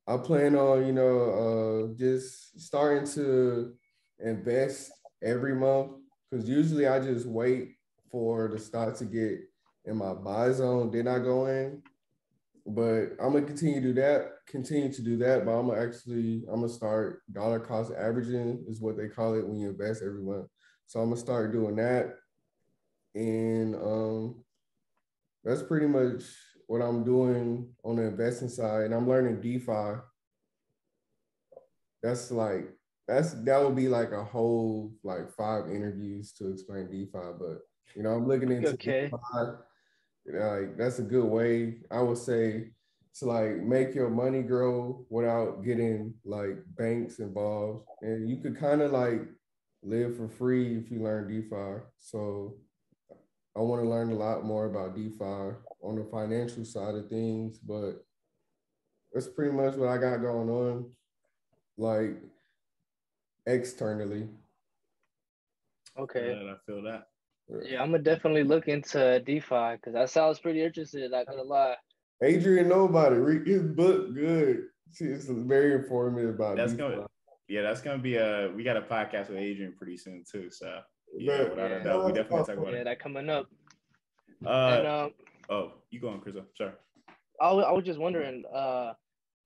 I 0.06 0.16
plan 0.16 0.56
on, 0.56 0.86
you 0.86 0.92
know, 0.92 1.90
uh, 1.90 1.98
just 1.98 2.58
starting 2.60 3.06
to 3.12 3.74
invest 4.18 4.90
every 5.22 5.54
month 5.54 5.92
because 6.30 6.48
usually 6.48 6.86
I 6.86 6.98
just 7.00 7.26
wait 7.26 7.76
for 8.10 8.48
the 8.48 8.58
stock 8.58 8.96
to 8.98 9.04
get 9.04 9.40
in 9.84 9.96
my 9.96 10.14
buy 10.14 10.52
zone, 10.52 10.90
then 10.90 11.08
I 11.08 11.18
go 11.18 11.46
in. 11.46 11.82
But 12.70 13.12
I'm 13.18 13.32
gonna 13.32 13.46
continue 13.46 13.80
to 13.80 13.86
do 13.88 13.92
that, 13.94 14.30
continue 14.46 14.92
to 14.92 15.02
do 15.02 15.16
that. 15.18 15.46
But 15.46 15.52
I'm 15.52 15.68
gonna 15.68 15.80
actually, 15.80 16.44
I'm 16.48 16.60
gonna 16.60 16.68
start 16.68 17.22
dollar 17.32 17.60
cost 17.60 17.92
averaging 17.98 18.64
is 18.68 18.80
what 18.80 18.96
they 18.98 19.08
call 19.08 19.34
it 19.34 19.46
when 19.46 19.58
you 19.58 19.70
invest 19.70 20.02
every 20.02 20.22
month. 20.22 20.48
So 20.86 21.00
I'm 21.00 21.08
gonna 21.08 21.20
start 21.20 21.52
doing 21.52 21.76
that, 21.76 22.14
and 23.14 23.74
um, 23.74 24.44
that's 25.44 25.62
pretty 25.62 25.86
much 25.86 26.24
what 26.66 26.82
I'm 26.82 27.04
doing 27.04 27.68
on 27.84 27.96
the 27.96 28.02
investing 28.02 28.50
side. 28.50 28.84
And 28.84 28.94
I'm 28.94 29.08
learning 29.08 29.40
DeFi. 29.40 30.00
that's 32.02 32.30
like 32.30 32.68
that's 33.06 33.32
that 33.44 33.64
would 33.64 33.76
be 33.76 33.88
like 33.88 34.12
a 34.12 34.22
whole 34.22 34.92
like 35.02 35.30
five 35.32 35.70
interviews 35.70 36.32
to 36.32 36.52
explain 36.52 36.90
DeFi. 36.90 37.32
But 37.38 37.60
you 37.96 38.02
know, 38.02 38.10
I'm 38.10 38.28
looking 38.28 38.52
into 38.52 38.74
okay. 38.74 39.10
DeFi. 39.10 39.56
Like 40.32 40.76
that's 40.76 40.98
a 40.98 41.02
good 41.02 41.24
way. 41.24 41.78
I 41.90 42.00
would 42.02 42.18
say 42.18 42.70
to 43.16 43.24
like 43.24 43.56
make 43.56 43.94
your 43.94 44.10
money 44.10 44.42
grow 44.42 45.04
without 45.08 45.64
getting 45.64 46.14
like 46.24 46.58
banks 46.76 47.18
involved, 47.18 47.86
and 48.02 48.28
you 48.28 48.36
could 48.36 48.58
kind 48.58 48.82
of 48.82 48.92
like 48.92 49.22
live 49.82 50.16
for 50.16 50.28
free 50.28 50.76
if 50.76 50.90
you 50.90 51.02
learn 51.02 51.28
DeFi. 51.28 51.82
So 51.98 52.56
I 53.56 53.60
want 53.60 53.82
to 53.82 53.88
learn 53.88 54.10
a 54.10 54.14
lot 54.14 54.44
more 54.44 54.66
about 54.66 54.94
DeFi 54.94 55.56
on 55.82 55.96
the 55.96 56.06
financial 56.10 56.64
side 56.64 56.94
of 56.94 57.08
things, 57.08 57.58
but 57.58 58.04
that's 59.12 59.28
pretty 59.28 59.52
much 59.52 59.74
what 59.74 59.88
I 59.88 59.98
got 59.98 60.18
going 60.18 60.50
on. 60.50 60.90
Like 61.76 62.16
externally. 63.46 64.28
Okay. 65.98 66.28
Yeah, 66.28 66.52
I 66.52 66.56
feel 66.66 66.82
that. 66.82 67.08
Yeah, 67.48 67.82
I'm 67.82 67.90
gonna 67.90 68.02
definitely 68.02 68.44
look 68.44 68.68
into 68.68 69.20
DeFi 69.20 69.76
because 69.76 69.94
that 69.94 70.10
sounds 70.10 70.38
pretty 70.38 70.62
interesting. 70.62 71.10
Not 71.10 71.26
gonna 71.26 71.42
lie. 71.42 71.76
Adrian, 72.22 72.68
nobody 72.68 73.16
read 73.16 73.46
his 73.46 73.62
book. 73.62 74.14
Good. 74.14 74.64
It's 75.00 75.26
very 75.26 75.74
informative 75.74 76.34
about. 76.34 76.56
That's 76.56 76.72
DeFi. 76.72 76.94
gonna. 76.94 77.06
Yeah, 77.48 77.62
that's 77.62 77.80
gonna 77.80 77.98
be 77.98 78.16
a. 78.16 78.50
We 78.54 78.64
got 78.64 78.76
a 78.76 78.82
podcast 78.82 79.30
with 79.30 79.38
Adrian 79.38 79.74
pretty 79.76 79.96
soon 79.96 80.24
too. 80.30 80.50
So 80.50 80.80
yeah, 81.16 81.44
without 81.44 81.72
a 81.72 81.82
doubt, 81.82 82.04
we 82.04 82.12
definitely 82.12 82.46
talk 82.46 82.62
about 82.62 82.72
yeah, 82.74 82.80
it. 82.80 82.84
that 82.84 83.00
coming 83.00 83.30
up. 83.30 83.46
Uh, 84.44 84.76
and 84.78 84.86
um, 84.86 85.10
oh, 85.48 85.72
you 85.90 86.00
going, 86.00 86.20
Chris? 86.20 86.36
Sorry. 86.56 86.72
I 87.40 87.52
was, 87.52 87.64
I 87.66 87.72
was 87.72 87.84
just 87.84 87.98
wondering, 87.98 88.44
uh, 88.52 88.92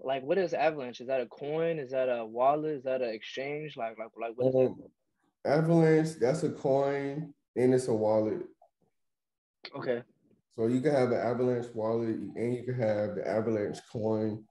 like, 0.01 0.23
what 0.23 0.39
is 0.39 0.55
Avalanche? 0.55 1.01
Is 1.01 1.07
that 1.07 1.21
a 1.21 1.27
coin? 1.27 1.79
Is 1.79 1.91
that 1.91 2.09
a 2.09 2.25
wallet? 2.25 2.73
Is 2.73 2.85
that 2.85 3.03
an 3.03 3.11
exchange? 3.11 3.77
Like, 3.77 3.97
like, 3.99 4.09
like, 4.21 4.33
what 4.37 4.49
is 4.49 4.71
Um, 4.71 4.83
Avalanche, 5.45 6.15
that's 6.21 6.43
a 6.43 6.51
coin 6.51 7.35
and 7.57 7.75
it's 7.75 7.89
a 7.89 7.95
wallet. 7.95 8.43
Okay. 9.77 10.03
So 10.57 10.67
you 10.67 10.81
can 10.81 10.93
have 10.93 11.13
an 11.13 11.21
Avalanche 11.21 11.67
wallet 11.75 12.17
and 12.17 12.55
you 12.55 12.63
can 12.65 12.75
have 12.75 13.15
the 13.15 13.27
Avalanche 13.27 13.79
coin. 13.91 14.45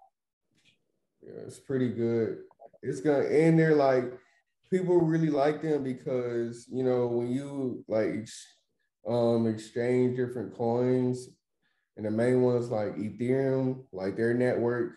Yeah, 1.21 1.43
it's 1.45 1.59
pretty 1.59 1.89
good. 1.89 2.39
It's 2.81 3.01
gonna 3.01 3.25
and 3.25 3.59
they're 3.59 3.75
like 3.75 4.11
people 4.71 4.99
really 4.99 5.29
like 5.29 5.61
them 5.61 5.83
because 5.83 6.65
you 6.71 6.83
know 6.83 7.07
when 7.07 7.27
you 7.27 7.83
like 7.87 8.27
um 9.07 9.45
exchange 9.47 10.15
different 10.17 10.55
coins 10.55 11.27
and 11.97 12.05
the 12.05 12.11
main 12.11 12.41
ones 12.41 12.69
like 12.69 12.95
Ethereum, 12.95 13.83
like 13.91 14.15
their 14.15 14.33
network, 14.33 14.93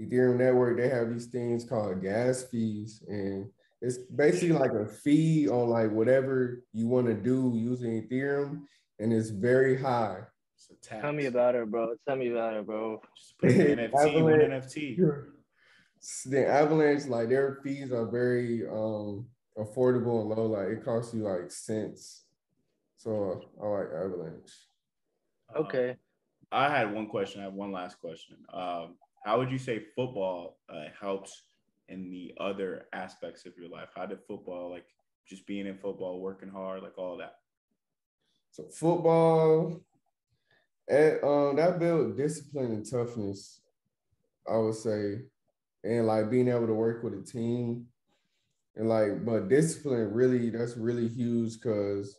Ethereum 0.00 0.38
network, 0.38 0.78
they 0.78 0.88
have 0.88 1.10
these 1.12 1.26
things 1.26 1.64
called 1.64 2.02
gas 2.02 2.42
fees 2.44 3.04
and 3.06 3.48
it's 3.80 3.98
basically 3.98 4.52
like 4.52 4.72
a 4.72 4.86
fee 4.86 5.48
on 5.48 5.68
like 5.68 5.90
whatever 5.90 6.62
you 6.72 6.86
want 6.86 7.06
to 7.06 7.14
do 7.14 7.52
using 7.54 8.02
Ethereum 8.02 8.62
and 8.98 9.12
it's 9.12 9.30
very 9.30 9.76
high. 9.80 10.18
It's 10.54 10.70
a 10.70 10.74
tax. 10.86 11.00
Tell 11.02 11.12
me 11.12 11.26
about 11.26 11.54
it, 11.54 11.70
bro. 11.70 11.94
Tell 12.06 12.16
me 12.16 12.30
about 12.30 12.54
it, 12.54 12.66
bro. 12.66 13.00
Just 13.16 13.38
put 13.38 13.50
an 13.52 13.78
NFT, 13.78 13.92
one 14.22 14.40
Avalanche. 14.40 14.64
NFT. 14.64 15.24
the 16.26 16.46
avalanche 16.48 17.06
like 17.06 17.28
their 17.28 17.58
fees 17.62 17.92
are 17.92 18.06
very 18.06 18.66
um 18.66 19.26
affordable 19.58 20.20
and 20.22 20.30
low 20.30 20.46
like 20.46 20.68
it 20.68 20.82
costs 20.84 21.12
you 21.12 21.22
like 21.22 21.50
cents 21.50 22.24
so 22.96 23.42
i 23.62 23.66
like 23.66 23.88
avalanche 23.94 24.52
Uh, 25.54 25.58
Okay. 25.60 25.96
I 26.52 26.68
had 26.70 26.92
one 26.92 27.06
question. 27.08 27.40
I 27.42 27.44
have 27.44 27.52
one 27.52 27.70
last 27.72 27.98
question. 28.00 28.36
Um, 28.52 28.96
how 29.24 29.38
would 29.38 29.50
you 29.52 29.58
say 29.58 29.84
football 29.94 30.56
uh, 30.68 30.86
helps 30.98 31.42
in 31.90 32.10
the 32.10 32.32
other 32.40 32.86
aspects 32.92 33.44
of 33.44 33.52
your 33.58 33.68
life? 33.68 33.90
How 33.94 34.06
did 34.06 34.18
football, 34.26 34.70
like 34.70 34.86
just 35.28 35.46
being 35.46 35.66
in 35.66 35.76
football, 35.76 36.20
working 36.20 36.48
hard, 36.48 36.82
like 36.82 36.96
all 36.96 37.18
that? 37.18 37.34
so 38.50 38.64
football 38.64 39.80
and 40.88 41.22
um 41.22 41.56
that 41.56 41.78
built 41.78 42.16
discipline 42.16 42.72
and 42.72 42.90
toughness 42.90 43.60
i 44.50 44.56
would 44.56 44.74
say 44.74 45.20
and 45.84 46.06
like 46.06 46.30
being 46.30 46.48
able 46.48 46.66
to 46.66 46.74
work 46.74 47.02
with 47.02 47.14
a 47.14 47.22
team 47.22 47.86
and 48.76 48.88
like 48.88 49.24
but 49.24 49.48
discipline 49.48 50.12
really 50.12 50.50
that's 50.50 50.76
really 50.76 51.08
huge 51.08 51.60
because 51.60 52.18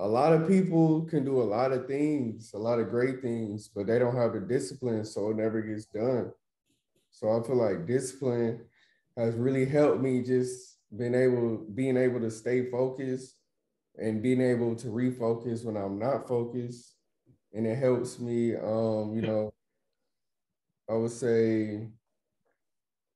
a 0.00 0.06
lot 0.06 0.32
of 0.32 0.46
people 0.46 1.02
can 1.06 1.24
do 1.24 1.42
a 1.42 1.42
lot 1.42 1.72
of 1.72 1.86
things 1.86 2.52
a 2.54 2.58
lot 2.58 2.78
of 2.78 2.90
great 2.90 3.20
things 3.20 3.68
but 3.74 3.86
they 3.86 3.98
don't 3.98 4.16
have 4.16 4.32
the 4.32 4.40
discipline 4.40 5.04
so 5.04 5.30
it 5.30 5.36
never 5.36 5.60
gets 5.60 5.86
done 5.86 6.30
so 7.10 7.28
i 7.28 7.46
feel 7.46 7.56
like 7.56 7.86
discipline 7.86 8.60
has 9.18 9.34
really 9.34 9.64
helped 9.64 10.00
me 10.00 10.22
just 10.22 10.78
being 10.96 11.14
able 11.14 11.58
being 11.74 11.96
able 11.96 12.20
to 12.20 12.30
stay 12.30 12.70
focused 12.70 13.34
and 13.96 14.22
being 14.22 14.40
able 14.40 14.76
to 14.76 14.86
refocus 14.86 15.64
when 15.64 15.76
i'm 15.76 15.98
not 15.98 16.26
focused. 16.28 16.94
And 17.52 17.66
it 17.66 17.76
helps 17.76 18.20
me 18.20 18.54
um 18.54 19.14
you 19.14 19.22
know 19.22 19.52
i 20.88 20.94
would 20.94 21.10
say 21.10 21.88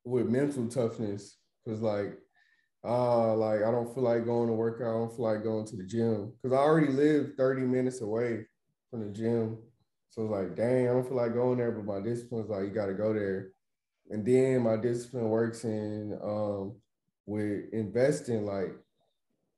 with 0.04 0.26
mental 0.26 0.66
toughness 0.68 1.36
because 1.64 1.80
like 1.80 2.18
uh 2.84 3.34
like 3.36 3.62
i 3.62 3.70
don't 3.70 3.94
feel 3.94 4.02
like 4.02 4.24
going 4.24 4.48
to 4.48 4.54
work 4.54 4.80
out. 4.82 4.88
I 4.88 4.98
don't 4.98 5.16
feel 5.16 5.26
like 5.26 5.44
going 5.44 5.66
to 5.66 5.76
the 5.76 5.84
gym. 5.84 6.32
Because 6.42 6.56
i 6.56 6.60
already 6.60 6.92
live 6.92 7.34
30 7.38 7.62
minutes 7.62 8.00
away 8.00 8.46
from 8.90 9.06
the 9.06 9.12
gym. 9.12 9.58
So 10.10 10.22
it's 10.22 10.32
like 10.32 10.56
dang 10.56 10.88
i 10.88 10.92
don't 10.92 11.06
feel 11.06 11.16
like 11.16 11.34
going 11.34 11.58
there 11.58 11.70
but 11.70 11.84
my 11.84 12.00
discipline's 12.00 12.50
like 12.50 12.64
you 12.64 12.70
got 12.70 12.86
to 12.86 12.94
go 12.94 13.14
there 13.14 13.52
and 14.10 14.24
then 14.24 14.62
my 14.62 14.76
discipline 14.76 15.28
works 15.28 15.64
in 15.64 16.18
um 16.22 16.74
with 17.26 17.72
investing 17.72 18.44
like 18.46 18.72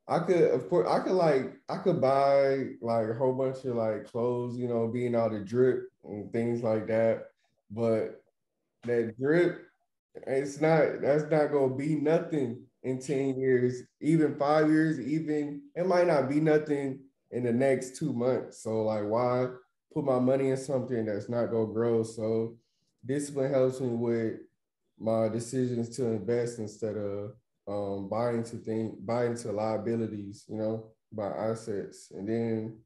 I 0.06 0.18
could, 0.20 0.50
of 0.50 0.68
course, 0.68 0.88
I 0.88 1.00
could 1.00 1.12
like, 1.12 1.54
I 1.68 1.78
could 1.78 2.00
buy 2.00 2.72
like 2.82 3.08
a 3.08 3.14
whole 3.14 3.32
bunch 3.32 3.64
of 3.64 3.76
like 3.76 4.04
clothes, 4.04 4.58
you 4.58 4.68
know, 4.68 4.86
being 4.88 5.14
out 5.14 5.32
of 5.32 5.46
drip 5.46 5.88
and 6.04 6.30
things 6.32 6.62
like 6.62 6.86
that. 6.88 7.28
But 7.70 8.22
that 8.84 9.16
drip, 9.18 9.62
it's 10.26 10.60
not, 10.60 11.00
that's 11.02 11.24
not 11.30 11.52
gonna 11.52 11.74
be 11.74 11.96
nothing 11.96 12.62
in 12.82 13.00
10 13.00 13.38
years, 13.40 13.82
even 14.00 14.36
five 14.38 14.68
years, 14.68 15.00
even 15.00 15.62
it 15.74 15.86
might 15.86 16.06
not 16.06 16.28
be 16.28 16.40
nothing 16.40 17.00
in 17.30 17.44
the 17.44 17.52
next 17.52 17.96
two 17.96 18.12
months. 18.12 18.62
So 18.62 18.82
like 18.82 19.04
why 19.04 19.48
put 19.92 20.04
my 20.04 20.18
money 20.18 20.50
in 20.50 20.56
something 20.56 21.06
that's 21.06 21.28
not 21.28 21.46
gonna 21.46 21.72
grow? 21.72 22.02
So 22.02 22.56
discipline 23.04 23.52
helps 23.52 23.80
me 23.80 23.88
with 23.88 24.34
my 24.98 25.28
decisions 25.28 25.94
to 25.96 26.06
invest 26.06 26.58
instead 26.58 26.96
of 26.96 27.32
um, 27.66 28.08
buy 28.08 28.30
into 28.30 28.56
thing, 28.56 28.96
buy 29.00 29.26
into 29.26 29.52
liabilities, 29.52 30.44
you 30.48 30.56
know, 30.56 30.90
buy 31.12 31.28
assets. 31.28 32.10
And 32.10 32.28
then 32.28 32.78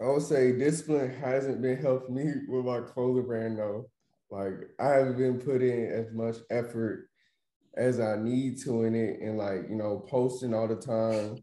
I 0.00 0.06
would 0.08 0.22
say 0.22 0.52
discipline 0.52 1.10
hasn't 1.10 1.62
been 1.62 1.78
helping 1.78 2.14
me 2.14 2.32
with 2.48 2.64
my 2.64 2.80
clothing 2.80 3.26
brand 3.26 3.58
though. 3.58 3.88
Like 4.30 4.54
I 4.78 4.88
haven't 4.88 5.18
been 5.18 5.38
putting 5.38 5.86
as 5.86 6.12
much 6.12 6.36
effort 6.50 7.08
as 7.76 8.00
I 8.00 8.16
need 8.16 8.58
to 8.62 8.84
in 8.84 8.94
it 8.94 9.20
and 9.20 9.38
like, 9.38 9.68
you 9.68 9.76
know, 9.76 10.04
posting 10.08 10.54
all 10.54 10.68
the 10.68 10.76
time. 10.76 11.42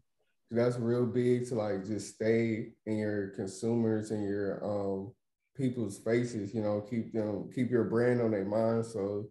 That's 0.50 0.78
real 0.78 1.06
big 1.06 1.48
to 1.48 1.56
like 1.56 1.84
just 1.84 2.14
stay 2.14 2.74
in 2.86 2.98
your 2.98 3.28
consumers 3.28 4.10
and 4.10 4.22
your 4.22 4.64
um 4.64 5.12
people's 5.56 5.98
faces, 5.98 6.54
you 6.54 6.62
know, 6.62 6.80
keep 6.80 7.12
them 7.12 7.50
keep 7.54 7.70
your 7.70 7.84
brand 7.84 8.20
on 8.20 8.32
their 8.32 8.44
mind. 8.44 8.86
So 8.86 9.28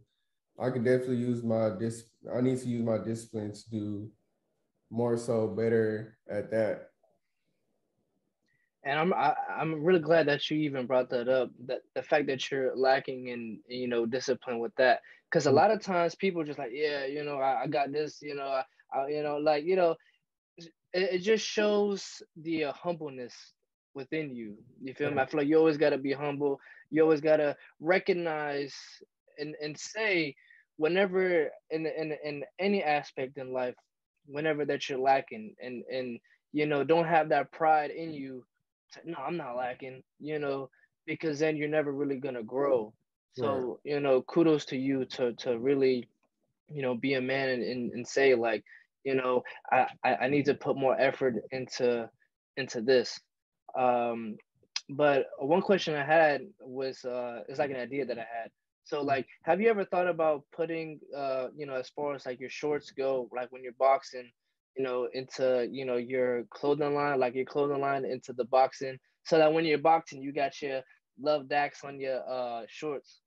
I 0.60 0.70
could 0.70 0.84
definitely 0.84 1.18
use 1.18 1.44
my 1.44 1.72
dis. 1.78 2.06
I 2.34 2.42
need 2.42 2.60
to 2.60 2.68
use 2.68 2.84
my 2.84 2.98
discipline 2.98 3.54
to 3.54 3.70
do 3.70 4.10
more 4.90 5.18
so 5.18 5.48
better 5.48 6.18
at 6.30 6.52
that. 6.52 6.90
And 8.86 9.00
I'm 9.00 9.14
I, 9.14 9.34
I'm 9.50 9.84
really 9.84 10.00
glad 10.00 10.28
that 10.28 10.50
you 10.50 10.58
even 10.58 10.86
brought 10.86 11.10
that 11.10 11.28
up. 11.28 11.52
That 11.66 11.82
the 11.96 12.04
fact 12.04 12.28
that 12.28 12.52
you're 12.52 12.76
lacking 12.76 13.30
in 13.30 13.60
you 13.68 13.88
know 13.88 14.06
discipline 14.06 14.60
with 14.60 14.76
that, 14.76 15.02
because 15.30 15.46
a 15.46 15.52
lot 15.52 15.72
of 15.72 15.82
times 15.82 16.16
people 16.16 16.44
just 16.44 16.60
like 16.60 16.72
yeah 16.74 17.06
you 17.06 17.24
know 17.24 17.38
I, 17.38 17.64
I 17.64 17.68
got 17.68 17.92
this 17.92 18.22
you 18.22 18.36
know 18.36 18.44
I, 18.44 18.64
I 18.94 19.08
you 19.08 19.24
know 19.24 19.38
like 19.38 19.64
you 19.64 19.76
know 19.76 19.96
it, 20.58 20.70
it 20.94 21.20
just 21.20 21.46
shows 21.46 22.22
the 22.36 22.66
uh, 22.66 22.74
humbleness 22.74 23.34
within 23.94 24.36
you. 24.36 24.58
You 24.82 24.94
feel 24.94 25.12
me? 25.12 25.22
I 25.22 25.26
feel 25.26 25.39
like 25.39 25.48
you 25.48 25.58
always 25.58 25.78
gotta 25.78 25.98
be 25.98 26.14
humble. 26.14 26.60
You 26.89 27.04
always 27.04 27.22
gotta 27.22 27.56
recognize 27.80 28.74
and 29.38 29.56
and 29.62 29.78
say 29.78 30.36
whenever 30.78 31.50
in 31.70 31.86
in 31.86 32.16
in 32.24 32.44
any 32.60 32.84
aspect 32.84 33.38
in 33.38 33.54
life, 33.54 33.76
whenever 34.26 34.66
that 34.66 34.89
you're 34.89 35.00
lacking, 35.00 35.56
and 35.62 35.84
and 35.91 36.20
you 36.52 36.66
know 36.66 36.84
don't 36.84 37.08
have 37.08 37.30
that 37.30 37.52
pride 37.52 37.91
in 37.91 38.10
mm. 38.10 38.20
you. 38.20 38.46
To, 38.94 39.12
no, 39.12 39.18
I'm 39.18 39.38
not 39.38 39.56
lacking. 39.56 40.04
You 40.20 40.39
know 40.39 40.70
because 41.06 41.39
then 41.39 41.58
you're 41.58 41.68
never 41.68 41.91
really 41.91 42.18
gonna 42.18 42.44
grow. 42.44 42.94
So 43.36 43.80
you 43.84 44.00
know, 44.00 44.22
kudos 44.22 44.66
to 44.66 44.78
you 44.78 45.06
to 45.06 45.34
to 45.34 45.58
really, 45.58 46.08
you 46.70 46.84
know, 46.84 46.96
be 46.96 47.16
a 47.16 47.22
man 47.22 47.50
and 47.50 47.64
and, 47.64 47.91
and 47.91 48.08
say 48.08 48.36
like, 48.36 48.64
you 49.04 49.16
know, 49.16 49.44
I, 49.72 49.88
I 50.04 50.16
I 50.16 50.28
need 50.28 50.46
to 50.46 50.54
put 50.54 50.78
more 50.78 51.00
effort 51.00 51.36
into 51.52 52.10
into 52.58 52.82
this. 52.82 53.20
Um, 53.78 54.38
but 54.90 55.28
one 55.40 55.62
question 55.62 55.96
I 55.96 56.04
had 56.06 56.42
was 56.60 57.04
uh, 57.06 57.42
it's 57.48 57.60
like 57.60 57.72
an 57.72 57.78
idea 57.78 58.06
that 58.06 58.18
I 58.18 58.28
had 58.42 58.52
So 58.84 59.02
like, 59.02 59.28
have 59.44 59.62
you 59.62 59.70
ever 59.70 59.86
thought 59.86 60.08
about 60.08 60.44
putting, 60.56 61.00
uh, 61.16 61.48
you 61.56 61.66
know, 61.66 61.76
as 61.76 61.90
far 61.90 62.14
as 62.16 62.26
like 62.26 62.40
your 62.40 62.50
shorts 62.50 62.92
go, 62.92 63.30
like 63.34 63.52
when 63.52 63.64
you're 63.64 63.74
boxing, 63.80 64.30
you 64.76 64.84
know, 64.84 65.08
into 65.14 65.68
you 65.72 65.86
know 65.86 65.98
your 65.98 66.44
clothing 66.50 66.94
line, 66.96 67.20
like 67.20 67.36
your 67.36 67.46
clothing 67.46 67.80
line 67.80 68.06
into 68.06 68.34
the 68.34 68.46
boxing, 68.46 68.98
so 69.24 69.38
that 69.38 69.54
when 69.54 69.66
you're 69.66 69.78
boxing, 69.78 70.22
you 70.22 70.34
got 70.34 70.62
your 70.62 70.82
LuvDaxx 71.24 71.84
on 71.86 72.00
your 72.00 72.20
uh 72.30 72.64
shorts. 72.68 73.22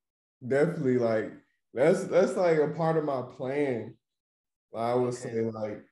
Definitely, 0.45 0.97
like 0.99 1.31
that's 1.73 2.03
that's 2.05 2.35
like 2.35 2.57
a 2.59 2.67
part 2.69 2.97
of 2.97 3.05
my 3.05 3.23
plan. 3.35 3.95
I 4.75 4.93
would 4.93 5.13
okay. 5.15 5.17
say 5.17 5.41
like, 5.41 5.83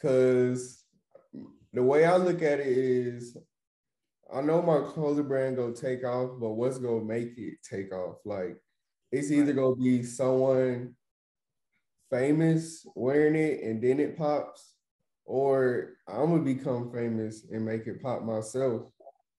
cause 0.00 0.84
the 1.72 1.82
way 1.82 2.04
I 2.06 2.16
look 2.16 2.40
at 2.42 2.60
it 2.60 2.66
is, 2.66 3.36
I 4.32 4.40
know 4.42 4.60
my 4.62 4.80
clothing 4.80 5.26
brand 5.28 5.56
gonna 5.56 5.74
take 5.74 6.04
off, 6.04 6.32
but 6.40 6.50
what's 6.50 6.78
gonna 6.78 7.04
make 7.04 7.38
it 7.38 7.58
take 7.62 7.92
off? 7.92 8.16
Like, 8.24 8.56
it's 9.10 9.30
either 9.30 9.52
gonna 9.52 9.76
be 9.76 10.02
someone 10.02 10.94
famous 12.10 12.86
wearing 12.94 13.34
it 13.36 13.62
and 13.62 13.82
then 13.82 14.00
it 14.00 14.16
pops, 14.16 14.74
or 15.24 15.90
I'm 16.08 16.30
gonna 16.30 16.42
become 16.42 16.90
famous 16.92 17.44
and 17.50 17.64
make 17.64 17.86
it 17.86 18.02
pop 18.02 18.22
myself 18.22 18.82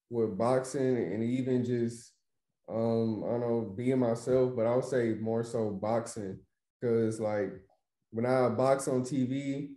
with 0.10 0.38
boxing 0.38 0.98
and 0.98 1.24
even 1.24 1.64
just 1.66 2.14
um, 2.70 3.24
I 3.26 3.32
don't 3.32 3.42
know, 3.42 3.74
being 3.76 4.00
myself, 4.00 4.54
but 4.56 4.68
I 4.68 4.76
would 4.76 4.86
say 4.86 5.16
more 5.20 5.44
so 5.44 5.72
boxing. 5.72 6.40
Cause 6.84 7.20
like 7.20 7.52
when 8.12 8.26
I 8.26 8.50
box 8.50 8.88
on 8.88 9.04
TV, 9.04 9.70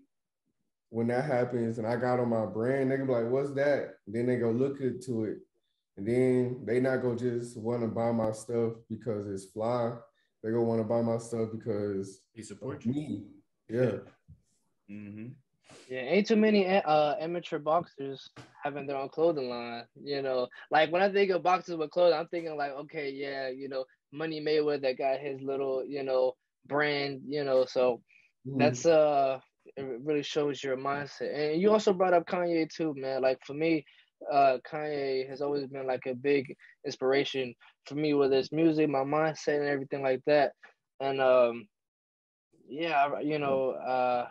when 0.93 1.07
that 1.07 1.25
happens 1.25 1.79
and 1.79 1.87
I 1.87 1.97
got 1.97 2.21
on 2.21 2.29
my 2.29 2.45
brand, 2.45 2.91
they 2.91 2.97
can 2.99 3.07
be 3.07 3.13
like, 3.15 3.31
what's 3.31 3.55
that? 3.55 3.95
And 4.07 4.15
then 4.15 4.27
they 4.27 4.37
go 4.37 4.51
look 4.51 4.83
into 4.83 5.25
it. 5.25 5.39
And 5.97 6.07
then 6.07 6.61
they 6.67 6.81
not 6.81 6.99
gonna 6.99 7.17
just 7.17 7.57
want 7.57 7.81
to 7.81 7.89
buy 7.89 8.13
my 8.13 8.31
stuff 8.33 8.75
because 8.91 9.27
it's 9.27 9.51
fly. 9.53 9.93
They 10.43 10.51
gonna 10.51 10.65
want 10.65 10.81
to 10.81 10.85
buy 10.85 11.01
my 11.01 11.17
stuff 11.17 11.49
because 11.51 12.21
he 12.35 12.43
supports 12.43 12.85
me. 12.85 13.25
Yeah. 13.71 14.01
Mm-hmm. 14.91 15.29
Yeah, 15.89 16.01
ain't 16.01 16.27
too 16.27 16.37
many 16.37 16.69
uh, 16.69 17.15
amateur 17.19 17.59
boxers 17.59 18.29
having 18.63 18.87
their 18.87 18.99
own 18.99 19.09
clothing 19.09 19.49
line. 19.49 19.85
You 19.95 20.21
know, 20.21 20.49
like 20.71 20.93
when 20.93 21.01
I 21.01 21.11
think 21.11 21.31
of 21.31 21.43
boxers 21.43 21.77
with 21.77 21.91
clothes, 21.91 22.13
I'm 22.15 22.29
thinking 22.29 22.59
like, 22.59 22.73
okay, 22.73 23.11
yeah, 23.11 23.49
you 23.49 23.71
know, 23.71 23.87
Money 24.13 24.45
Mayweather 24.45 24.83
that 24.83 24.99
got 24.99 25.21
his 25.21 25.41
little, 25.41 25.87
you 25.87 26.03
know, 26.03 26.35
brand. 26.67 27.23
You 27.27 27.45
know, 27.45 27.65
so 27.65 28.03
mm. 28.47 28.59
that's 28.59 28.85
uh, 28.85 29.41
it 29.77 30.01
really 30.05 30.23
shows 30.23 30.63
your 30.63 30.77
mindset. 30.77 31.35
And 31.35 31.61
you 31.61 31.71
also 31.71 31.93
brought 31.93 32.15
up 32.15 32.27
Kanye 32.27 32.69
too, 32.69 32.95
man. 32.97 33.23
Like 33.23 33.39
for 33.45 33.55
me, 33.55 33.85
uh, 34.31 34.59
Kanye 34.71 35.29
has 35.29 35.41
always 35.41 35.67
been 35.67 35.87
like 35.87 36.07
a 36.07 36.15
big 36.15 36.55
inspiration 36.85 37.55
for 37.87 37.95
me, 37.95 38.15
whether 38.15 38.37
it's 38.37 38.53
music, 38.53 38.89
my 38.89 39.01
mindset, 39.05 39.59
and 39.59 39.69
everything 39.69 40.03
like 40.03 40.23
that. 40.27 40.53
And 41.01 41.21
um, 41.21 41.69
yeah, 42.69 43.21
you 43.21 43.39
know, 43.39 43.71
uh 43.71 44.29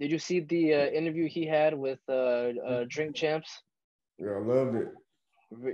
did 0.00 0.10
you 0.10 0.18
see 0.18 0.40
the 0.40 0.74
uh, 0.74 0.86
interview 0.86 1.28
he 1.28 1.46
had 1.46 1.74
with 1.74 2.00
uh, 2.08 2.50
uh, 2.66 2.84
Drink 2.88 3.14
Champs? 3.14 3.62
Yeah, 4.18 4.32
I 4.32 4.40
loved 4.40 4.76
it. 4.76 4.88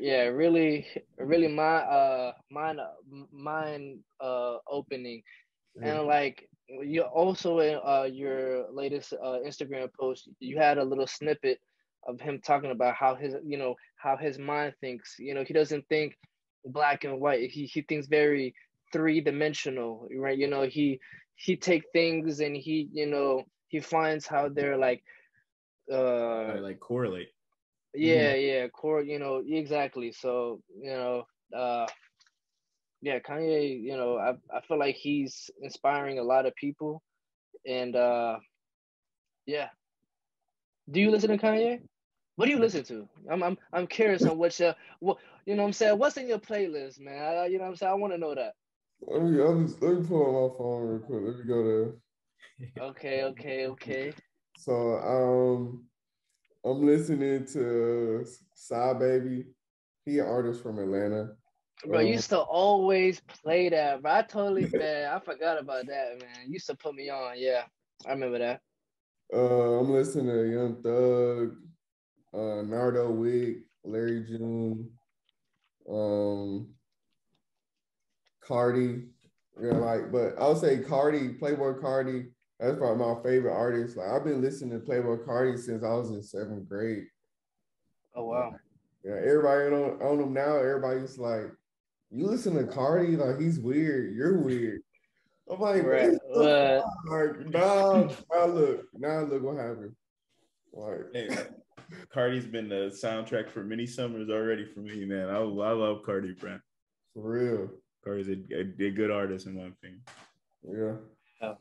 Yeah, 0.00 0.24
really, 0.24 0.86
really 1.16 1.48
my 1.48 1.76
uh 1.76 2.32
mind 2.50 2.80
mind 3.32 4.00
uh 4.20 4.58
opening, 4.68 5.22
and 5.82 6.06
like 6.06 6.49
you 6.82 7.02
also 7.02 7.58
in 7.60 7.78
uh 7.84 8.08
your 8.10 8.66
latest 8.72 9.12
uh 9.12 9.38
Instagram 9.46 9.88
post, 9.98 10.28
you 10.38 10.58
had 10.58 10.78
a 10.78 10.84
little 10.84 11.06
snippet 11.06 11.58
of 12.06 12.20
him 12.20 12.40
talking 12.44 12.70
about 12.70 12.94
how 12.94 13.14
his 13.14 13.34
you 13.44 13.58
know 13.58 13.74
how 13.96 14.16
his 14.16 14.38
mind 14.38 14.74
thinks. 14.80 15.16
You 15.18 15.34
know, 15.34 15.44
he 15.44 15.52
doesn't 15.52 15.84
think 15.88 16.16
black 16.64 17.04
and 17.04 17.20
white. 17.20 17.50
He 17.50 17.66
he 17.66 17.82
thinks 17.82 18.06
very 18.06 18.54
three 18.92 19.20
dimensional, 19.20 20.08
right? 20.16 20.38
You 20.38 20.48
know, 20.48 20.62
he 20.62 21.00
he 21.40 21.56
take 21.56 21.84
things 21.92 22.40
and 22.40 22.56
he 22.56 22.88
you 22.92 23.06
know 23.06 23.44
he 23.68 23.80
finds 23.80 24.26
how 24.26 24.48
they're 24.48 24.76
like 24.76 25.02
uh 25.92 26.56
like 26.60 26.78
correlate 26.80 27.28
yeah 27.94 28.32
mm-hmm. 28.32 28.46
yeah 28.46 28.68
core 28.68 29.02
you 29.02 29.18
know 29.18 29.42
exactly 29.46 30.12
so 30.12 30.60
you 30.80 30.90
know 30.90 31.24
uh 31.56 31.86
yeah 33.02 33.18
kanye 33.18 33.82
you 33.82 33.96
know 33.96 34.18
I, 34.18 34.30
I 34.54 34.60
feel 34.66 34.78
like 34.78 34.96
he's 34.96 35.50
inspiring 35.62 36.18
a 36.18 36.22
lot 36.22 36.46
of 36.46 36.54
people. 36.54 37.02
And 37.66 37.94
uh 37.96 38.38
yeah. 39.46 39.68
Do 40.90 41.00
you 41.00 41.10
listen 41.10 41.30
to 41.30 41.38
kanye? 41.38 41.80
What 42.36 42.46
do 42.46 42.52
you 42.52 42.58
listen 42.58 42.84
to? 42.84 43.08
I'm 43.30 43.42
i'm, 43.42 43.58
I'm 43.72 43.86
curious 43.86 44.24
on 44.24 44.38
what 44.38 44.58
your 44.58 44.74
what 45.00 45.18
you 45.46 45.54
know 45.54 45.62
what 45.62 45.68
i'm 45.68 45.72
saying? 45.72 45.98
What's 45.98 46.16
in 46.16 46.28
your 46.28 46.38
playlist 46.38 47.00
man? 47.00 47.38
I, 47.38 47.46
you 47.46 47.58
know 47.58 47.64
what 47.64 47.70
i'm 47.70 47.76
saying? 47.76 47.92
I 47.92 47.96
want 47.96 48.12
to 48.12 48.18
know 48.18 48.34
that. 48.34 48.54
Let 49.02 49.22
me, 49.22 49.30
let 49.42 49.56
me, 49.56 49.72
let 49.80 50.00
me 50.00 50.06
pull 50.06 50.44
up 50.46 50.52
my 50.52 50.58
phone 50.58 50.82
real 50.88 50.98
quick. 51.00 51.20
Let 51.22 51.38
me 51.38 51.44
go 51.44 51.64
there. 51.64 51.92
okay, 52.90 53.24
okay, 53.24 53.66
okay. 53.66 54.12
So 54.58 54.98
um 54.98 55.84
I'm 56.64 56.84
listening 56.84 57.46
to 57.46 58.26
Psy 58.54 58.92
Baby. 58.94 59.46
He 60.04 60.18
an 60.18 60.26
artist 60.26 60.62
from 60.62 60.78
Atlanta. 60.78 61.30
Bro, 61.86 62.00
um, 62.00 62.06
you 62.06 62.12
used 62.12 62.30
to 62.30 62.38
always 62.38 63.20
play 63.20 63.68
that, 63.68 64.02
bro. 64.02 64.12
I 64.12 64.22
totally 64.22 64.68
man, 64.72 65.10
I 65.10 65.18
forgot 65.18 65.58
about 65.58 65.86
that, 65.86 66.20
man. 66.20 66.46
You 66.46 66.54
used 66.54 66.66
to 66.66 66.76
put 66.76 66.94
me 66.94 67.08
on, 67.10 67.34
yeah. 67.36 67.62
I 68.06 68.10
remember 68.10 68.38
that. 68.38 68.60
Uh 69.32 69.80
I'm 69.80 69.90
listening 69.90 70.26
to 70.26 70.50
Young 70.50 70.82
Thug, 70.82 71.56
uh 72.34 72.62
Nardo 72.62 73.10
Wick, 73.10 73.58
Larry 73.84 74.24
June, 74.24 74.90
um 75.90 76.68
Carti. 78.46 79.06
Yeah, 79.60 79.72
like, 79.72 80.10
but 80.10 80.34
I'll 80.38 80.56
say 80.56 80.78
Carti, 80.78 81.38
Playboi 81.38 81.80
Carti, 81.82 82.30
that's 82.58 82.78
probably 82.78 83.04
my 83.04 83.22
favorite 83.22 83.54
artist. 83.54 83.96
Like 83.96 84.08
I've 84.08 84.24
been 84.24 84.42
listening 84.42 84.78
to 84.78 84.86
Playboi 84.86 85.26
Carti 85.26 85.58
since 85.58 85.84
I 85.84 85.88
was 85.94 86.10
in 86.10 86.22
seventh 86.22 86.68
grade. 86.68 87.04
Oh 88.14 88.24
wow. 88.24 88.54
Yeah, 89.04 89.16
everybody 89.16 89.74
on, 89.74 90.02
on 90.02 90.20
him 90.20 90.34
now, 90.34 90.56
everybody's 90.56 91.18
like, 91.18 91.50
you 92.10 92.26
listen 92.26 92.54
to 92.56 92.64
Carti, 92.64 93.16
like 93.16 93.40
he's 93.40 93.58
weird, 93.58 94.14
you're 94.14 94.38
weird. 94.38 94.80
I'm 95.50 95.60
like, 95.60 95.82
right. 95.84 96.12
uh, 96.34 96.82
like 97.06 97.46
now, 97.48 98.08
now 98.32 98.46
look, 98.46 98.84
now 98.94 99.20
look 99.20 99.42
what 99.42 99.56
happened. 99.56 99.94
Like 100.72 101.00
hey, 101.12 101.28
Carti's 102.14 102.46
been 102.46 102.68
the 102.68 102.96
soundtrack 103.02 103.50
for 103.50 103.64
many 103.64 103.86
summers 103.86 104.30
already 104.30 104.64
for 104.64 104.80
me, 104.80 105.04
man. 105.04 105.28
I, 105.28 105.38
I 105.38 105.72
love 105.72 106.02
Carti, 106.06 106.38
bro. 106.38 106.58
For 107.14 107.22
real. 107.22 107.70
Carti's 108.06 108.28
a, 108.28 108.54
a, 108.54 108.86
a 108.86 108.90
good 108.90 109.10
artist 109.10 109.46
in 109.46 109.56
my 109.56 109.66
opinion. 109.66 110.02
Yeah. 110.62 111.46
Oh. 111.48 111.56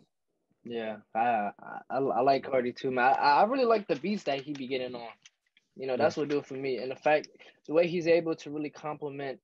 Yeah, 0.64 0.98
I 1.16 1.52
I, 1.90 1.98
I 1.98 2.22
like 2.22 2.46
Carti 2.46 2.76
too, 2.76 2.92
man. 2.92 3.16
I, 3.20 3.42
I 3.42 3.44
really 3.44 3.66
like 3.66 3.88
the 3.88 3.96
beats 3.96 4.24
that 4.24 4.42
he 4.42 4.54
be 4.54 4.68
getting 4.68 4.94
on. 4.94 5.08
You 5.76 5.88
know, 5.88 5.98
that's 5.98 6.18
yeah. 6.18 6.24
what 6.24 6.30
do 6.30 6.40
it 6.40 6.46
for 6.46 6.56
me. 6.56 6.78
And 6.78 6.92
the 6.92 6.96
fact, 6.96 7.30
the 7.66 7.74
way 7.74 7.88
he's 7.88 8.08
able 8.08 8.36
to 8.36 8.52
really 8.52 8.70
complement 8.70 9.40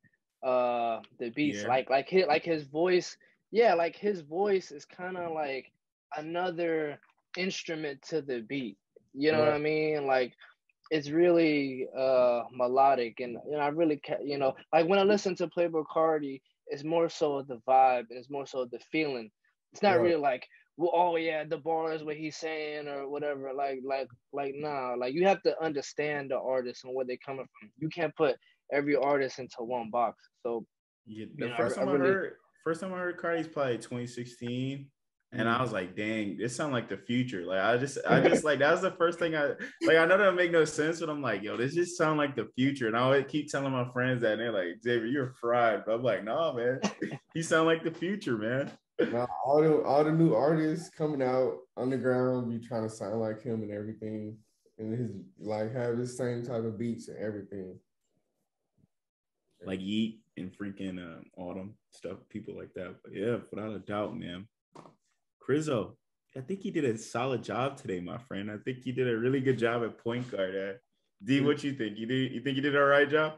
uh 0.45 1.01
the 1.19 1.29
beats, 1.29 1.63
yeah. 1.63 1.67
like 1.67 1.89
like 1.89 2.09
his 2.09 2.25
like 2.27 2.43
his 2.43 2.63
voice, 2.63 3.17
yeah, 3.51 3.73
like 3.73 3.95
his 3.95 4.21
voice 4.21 4.71
is 4.71 4.85
kind 4.85 5.17
of 5.17 5.31
like 5.31 5.71
another 6.17 6.99
instrument 7.37 8.01
to 8.03 8.21
the 8.21 8.41
beat. 8.41 8.77
You 9.13 9.31
know 9.31 9.39
right. 9.39 9.47
what 9.47 9.55
I 9.55 9.59
mean? 9.59 10.05
Like 10.05 10.33
it's 10.91 11.09
really 11.09 11.87
uh 11.97 12.43
melodic, 12.51 13.19
and 13.19 13.37
you 13.49 13.53
know 13.53 13.59
I 13.59 13.69
really 13.69 13.97
ca- 13.97 14.23
you 14.23 14.37
know 14.37 14.55
like 14.71 14.87
when 14.87 14.99
I 14.99 15.03
listen 15.03 15.35
to 15.37 15.47
Playboi 15.47 15.85
Carti, 15.93 16.41
it's 16.67 16.83
more 16.83 17.09
so 17.09 17.41
the 17.41 17.59
vibe, 17.67 18.05
and 18.09 18.19
it's 18.19 18.29
more 18.29 18.45
so 18.45 18.65
the 18.65 18.79
feeling. 18.91 19.31
It's 19.73 19.81
not 19.81 19.97
right. 19.97 20.01
really 20.01 20.21
like 20.21 20.47
well, 20.77 20.91
oh 20.93 21.15
yeah, 21.15 21.43
the 21.45 21.57
bars 21.57 22.03
what 22.03 22.17
he's 22.17 22.35
saying 22.35 22.87
or 22.87 23.07
whatever. 23.07 23.51
Like, 23.53 23.79
like, 23.85 24.07
like, 24.33 24.53
nah. 24.55 24.95
Like, 24.97 25.13
you 25.13 25.25
have 25.25 25.41
to 25.43 25.61
understand 25.63 26.31
the 26.31 26.37
artist 26.39 26.83
and 26.83 26.93
where 26.93 27.05
they're 27.05 27.17
coming 27.25 27.45
from. 27.59 27.71
You 27.77 27.89
can't 27.89 28.15
put 28.15 28.35
every 28.71 28.95
artist 28.95 29.39
into 29.39 29.57
one 29.59 29.89
box. 29.89 30.23
So, 30.43 30.65
yeah, 31.05 31.25
the 31.37 31.53
first 31.55 31.77
know, 31.77 31.85
time 31.85 31.93
I, 31.93 31.95
I 31.95 32.07
heard, 32.07 32.33
first 32.63 32.81
time 32.81 32.93
I 32.93 32.97
heard 32.97 33.17
Carti's 33.17 33.47
probably 33.47 33.77
2016, 33.77 34.87
and 35.31 35.49
I 35.49 35.61
was 35.61 35.71
like, 35.71 35.95
dang, 35.95 36.37
this 36.37 36.55
sound 36.55 36.73
like 36.73 36.89
the 36.89 36.97
future. 36.97 37.45
Like, 37.45 37.59
I 37.59 37.77
just, 37.77 37.97
I 38.07 38.21
just 38.21 38.43
like 38.43 38.59
that 38.59 38.71
was 38.71 38.81
the 38.81 38.91
first 38.91 39.19
thing 39.19 39.35
I 39.35 39.49
like. 39.81 39.97
I 39.97 40.05
know 40.05 40.17
that 40.17 40.35
make 40.35 40.51
no 40.51 40.65
sense, 40.65 40.99
but 40.99 41.09
I'm 41.09 41.21
like, 41.21 41.43
yo, 41.43 41.57
this 41.57 41.73
just 41.73 41.97
sound 41.97 42.17
like 42.17 42.35
the 42.35 42.47
future. 42.55 42.87
And 42.87 42.95
I 42.95 43.01
always 43.01 43.25
keep 43.27 43.51
telling 43.51 43.71
my 43.71 43.89
friends 43.91 44.21
that, 44.21 44.33
and 44.33 44.41
they're 44.41 44.51
like, 44.51 44.81
Xavier, 44.83 45.05
you're 45.05 45.33
fried. 45.39 45.83
But 45.85 45.95
I'm 45.95 46.03
like, 46.03 46.23
nah, 46.23 46.53
man, 46.53 46.79
he 47.33 47.41
sound 47.41 47.67
like 47.67 47.83
the 47.83 47.91
future, 47.91 48.37
man 48.37 48.71
now 48.99 49.27
all 49.45 49.61
the 49.61 49.81
all 49.83 50.03
the 50.03 50.11
new 50.11 50.33
artists 50.33 50.89
coming 50.89 51.21
out 51.21 51.57
underground 51.77 52.49
be 52.49 52.65
trying 52.65 52.83
to 52.83 52.89
sound 52.89 53.19
like 53.19 53.41
him 53.41 53.61
and 53.61 53.71
everything, 53.71 54.37
and 54.77 54.97
his 54.97 55.11
like 55.39 55.73
have 55.73 55.97
the 55.97 56.07
same 56.07 56.43
type 56.43 56.63
of 56.63 56.77
beats 56.77 57.07
and 57.07 57.17
everything. 57.17 57.77
Like 59.65 59.81
Yeat 59.81 60.21
and 60.37 60.51
freaking 60.51 60.99
uh, 60.99 61.21
Autumn 61.37 61.75
stuff, 61.91 62.17
people 62.29 62.55
like 62.55 62.73
that. 62.73 62.95
But 63.03 63.13
yeah, 63.13 63.37
without 63.51 63.75
a 63.75 63.79
doubt, 63.79 64.17
man. 64.17 64.47
Crizzo, 65.39 65.95
I 66.35 66.41
think 66.41 66.61
he 66.61 66.71
did 66.71 66.85
a 66.85 66.97
solid 66.97 67.43
job 67.43 67.77
today, 67.77 67.99
my 67.99 68.17
friend. 68.17 68.51
I 68.51 68.57
think 68.57 68.83
he 68.83 68.91
did 68.91 69.07
a 69.07 69.17
really 69.17 69.39
good 69.39 69.57
job 69.57 69.83
at 69.83 69.97
point 69.97 70.29
guard. 70.29 70.55
Uh, 70.55 70.77
D, 71.23 71.41
what 71.41 71.63
you 71.63 71.73
think? 71.73 71.97
You 71.97 72.05
did? 72.05 72.31
You 72.31 72.41
think 72.41 72.55
you 72.55 72.61
did 72.61 72.75
all 72.75 72.83
right 72.83 73.09
job? 73.09 73.33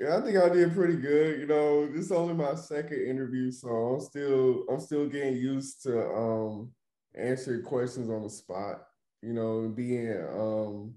Yeah, 0.00 0.16
I 0.16 0.20
think 0.22 0.38
I 0.38 0.48
did 0.48 0.74
pretty 0.74 0.96
good. 0.96 1.40
You 1.40 1.46
know, 1.46 1.86
this 1.86 2.06
is 2.06 2.12
only 2.12 2.34
my 2.34 2.54
second 2.54 3.06
interview, 3.06 3.52
so 3.52 3.68
I'm 3.68 4.00
still 4.00 4.64
I'm 4.70 4.80
still 4.80 5.06
getting 5.06 5.36
used 5.36 5.82
to 5.82 6.08
um 6.08 6.72
answering 7.14 7.62
questions 7.62 8.10
on 8.10 8.22
the 8.22 8.30
spot. 8.30 8.82
You 9.22 9.34
know, 9.34 9.60
and 9.60 9.76
being 9.76 10.16
um 10.32 10.94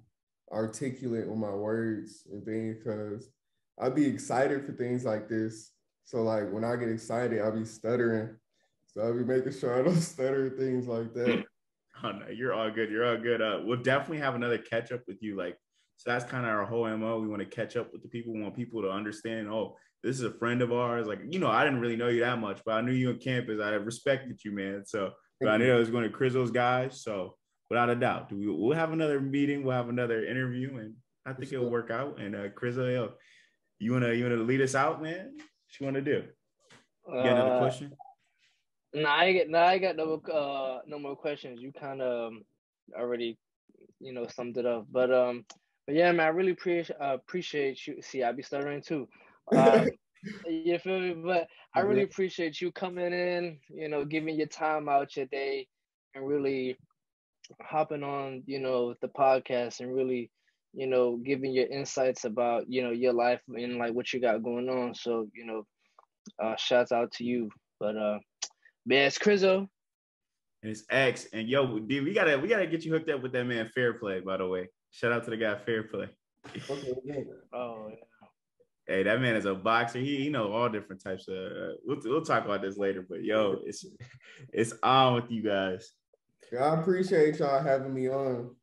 articulate 0.52 1.28
with 1.28 1.38
my 1.38 1.54
words 1.54 2.24
and 2.32 2.46
things 2.46 2.78
because 2.78 3.30
I'd 3.80 3.96
be 3.96 4.06
excited 4.06 4.66
for 4.66 4.72
things 4.72 5.04
like 5.04 5.28
this. 5.28 5.72
So 6.04 6.22
like 6.22 6.52
when 6.52 6.64
I 6.64 6.76
get 6.76 6.90
excited, 6.90 7.42
I'll 7.42 7.52
be 7.52 7.66
stuttering. 7.66 8.36
So 8.88 9.02
I'll 9.02 9.14
be 9.14 9.24
making 9.24 9.54
sure 9.54 9.78
I 9.78 9.84
don't 9.84 9.96
stutter 10.02 10.50
things 10.50 10.88
like 10.88 11.14
that. 11.14 11.46
Oh 12.04 12.12
no, 12.12 12.28
you're 12.28 12.54
all 12.54 12.70
good. 12.70 12.92
You're 12.92 13.06
all 13.06 13.18
good. 13.18 13.42
Uh, 13.42 13.62
we'll 13.64 13.82
definitely 13.82 14.18
have 14.18 14.36
another 14.36 14.58
catch 14.58 14.92
up 14.92 15.00
with 15.08 15.24
you. 15.24 15.38
Like, 15.38 15.58
so 15.96 16.12
that's 16.12 16.26
kind 16.26 16.46
of 16.46 16.52
our 16.52 16.66
whole 16.66 16.86
mo. 16.98 17.22
We 17.22 17.28
want 17.30 17.40
to 17.40 17.46
catch 17.46 17.78
up 17.78 17.94
with 17.94 18.04
the 18.04 18.10
people. 18.10 18.34
We 18.34 18.42
want 18.42 18.54
people 18.54 18.82
to 18.82 18.92
understand. 18.92 19.48
Oh, 19.48 19.78
this 20.04 20.18
is 20.18 20.24
a 20.24 20.32
friend 20.32 20.62
of 20.62 20.74
ours. 20.74 21.08
Like, 21.08 21.22
you 21.30 21.40
know, 21.40 21.50
I 21.50 21.64
didn't 21.64 21.80
really 21.80 21.96
know 21.96 22.10
you 22.10 22.20
that 22.20 22.40
much, 22.40 22.62
but 22.66 22.74
I 22.74 22.82
knew 22.82 22.92
you 22.92 23.12
on 23.12 23.20
campus. 23.20 23.62
I 23.62 23.70
respected 23.72 24.44
you, 24.44 24.52
man. 24.52 24.84
So, 24.86 25.12
but 25.40 25.50
I 25.50 25.58
knew 25.58 25.74
I 25.74 25.80
was 25.80 25.90
going 25.90 26.04
to 26.04 26.16
Crizzo's 26.16 26.52
guys. 26.52 27.02
So, 27.02 27.38
without 27.70 27.90
a 27.90 27.96
doubt, 27.96 28.32
we, 28.32 28.46
we'll 28.46 28.76
have 28.76 28.92
another 28.92 29.22
meeting. 29.22 29.64
We'll 29.64 29.78
have 29.78 29.90
another 29.90 30.26
interview, 30.26 30.78
and 30.78 30.96
I 31.26 31.32
think 31.32 31.54
it'll 31.54 31.72
work 31.72 31.92
out. 31.92 32.20
And 32.20 32.36
uh, 32.36 32.50
Crizzo, 32.50 32.94
yo, 32.94 33.14
you 33.80 33.92
wanna 33.92 34.14
you 34.14 34.24
wanna 34.24 34.38
lead 34.38 34.62
us 34.62 34.76
out, 34.76 35.02
man? 35.02 35.34
What 35.36 35.80
you 35.80 35.86
wanna 35.86 36.02
do? 36.02 36.24
You 37.08 37.14
got 37.14 37.26
another 37.26 37.56
uh, 37.56 37.60
question? 37.60 37.92
No, 38.94 39.10
I 39.10 39.34
get 39.34 39.50
no, 39.50 39.60
I 39.60 39.78
got 39.78 39.96
no 39.96 40.22
uh 40.32 40.80
no 40.88 41.00
more 41.00 41.16
questions. 41.16 41.62
You 41.62 41.72
kind 41.74 42.02
of 42.02 42.32
um, 42.32 42.44
already, 42.98 43.38
you 44.00 44.14
know, 44.14 44.26
summed 44.28 44.58
it 44.58 44.66
up. 44.66 44.88
But 44.92 45.14
um, 45.14 45.46
but 45.86 45.96
yeah, 45.96 46.12
man, 46.12 46.28
I 46.28 46.30
really 46.30 46.52
appreciate 46.52 46.98
uh, 47.00 47.16
appreciate 47.16 47.86
you. 47.86 48.02
See, 48.02 48.24
I 48.24 48.32
be 48.32 48.42
stuttering 48.42 48.82
too. 48.82 49.08
Um, 49.56 49.90
you 50.48 50.80
feel 50.80 51.00
me? 51.00 51.14
But 51.14 51.48
I 51.74 51.82
really 51.82 52.04
appreciate 52.04 52.60
you 52.60 52.72
coming 52.72 53.14
in. 53.14 53.60
You 53.70 53.90
know, 53.90 54.06
giving 54.06 54.36
your 54.36 54.48
time 54.48 54.90
out 54.90 55.16
your 55.16 55.28
day, 55.28 55.68
and 56.14 56.28
really 56.28 56.78
hopping 57.62 58.04
on. 58.04 58.44
You 58.48 58.60
know, 58.60 58.96
the 59.02 59.10
podcast 59.10 59.82
and 59.82 59.94
really, 59.94 60.32
you 60.76 60.88
know, 60.88 61.18
giving 61.18 61.54
your 61.54 61.68
insights 61.68 62.26
about 62.26 62.66
you 62.68 62.84
know 62.84 62.92
your 62.92 63.14
life 63.14 63.42
and 63.48 63.78
like 63.78 63.94
what 63.94 64.12
you 64.14 64.20
got 64.20 64.44
going 64.44 64.70
on. 64.70 64.94
So 64.94 65.28
you 65.34 65.46
know, 65.46 65.64
uh, 66.44 66.56
shouts 66.58 66.92
out 66.92 67.12
to 67.14 67.24
you. 67.24 67.50
But 67.80 67.98
uh 67.98 68.20
Man, 68.88 69.08
it's 69.08 69.18
Crizzo. 69.18 69.68
And 70.62 70.72
it's 70.72 70.84
X. 70.92 71.28
And 71.34 71.48
yo, 71.48 71.80
dude, 71.80 72.06
we 72.06 72.14
gotta 72.14 72.38
we 72.38 72.48
gotta 72.48 72.68
get 72.68 72.86
you 72.86 72.94
hooked 72.94 73.10
up 73.10 73.24
with 73.24 73.32
that 73.34 73.46
man 73.46 73.70
Fair 73.74 73.94
Play, 73.94 74.20
by 74.20 74.38
the 74.38 74.48
way. 74.48 74.70
Shout 74.92 75.12
out 75.12 75.24
to 75.24 75.32
the 75.32 75.38
guy 75.38 75.56
Fair 75.56 75.84
Play. 75.84 76.08
oh 77.54 77.90
yeah. 77.90 77.96
Hey, 78.88 79.02
that 79.02 79.20
man 79.20 79.36
is 79.36 79.46
a 79.46 79.56
boxer. 79.56 79.98
He 79.98 80.18
he 80.18 80.30
know 80.30 80.52
all 80.52 80.70
different 80.70 81.04
types 81.04 81.28
of. 81.28 81.36
Uh, 81.36 81.74
we'll 81.84 81.98
we'll 82.06 82.22
talk 82.22 82.46
about 82.46 82.62
this 82.62 82.78
later, 82.78 83.04
but 83.08 83.24
yo, 83.24 83.60
it's 83.66 83.86
it's 84.54 84.74
on 84.84 85.16
with 85.16 85.32
you 85.32 85.42
guys. 85.42 85.94
Yeah, 86.52 86.66
I 86.66 86.80
appreciate 86.80 87.40
y'all 87.40 87.64
having 87.64 87.94
me 87.94 88.08
on. 88.08 88.56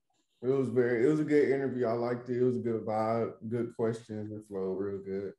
It 0.43 0.49
was 0.49 0.69
very, 0.69 1.05
it 1.05 1.09
was 1.09 1.21
a 1.21 1.25
good 1.25 1.51
interview. 1.51 1.87
I 1.87 1.93
liked 1.93 2.29
it. 2.29 2.39
It 2.41 2.45
was 2.45 2.57
a 2.57 2.61
good 2.61 2.85
vibe, 2.85 3.35
good 3.49 3.75
questions 3.77 4.33
and 4.33 4.47
flow, 4.47 4.73
real 4.73 4.99
good. 4.99 5.33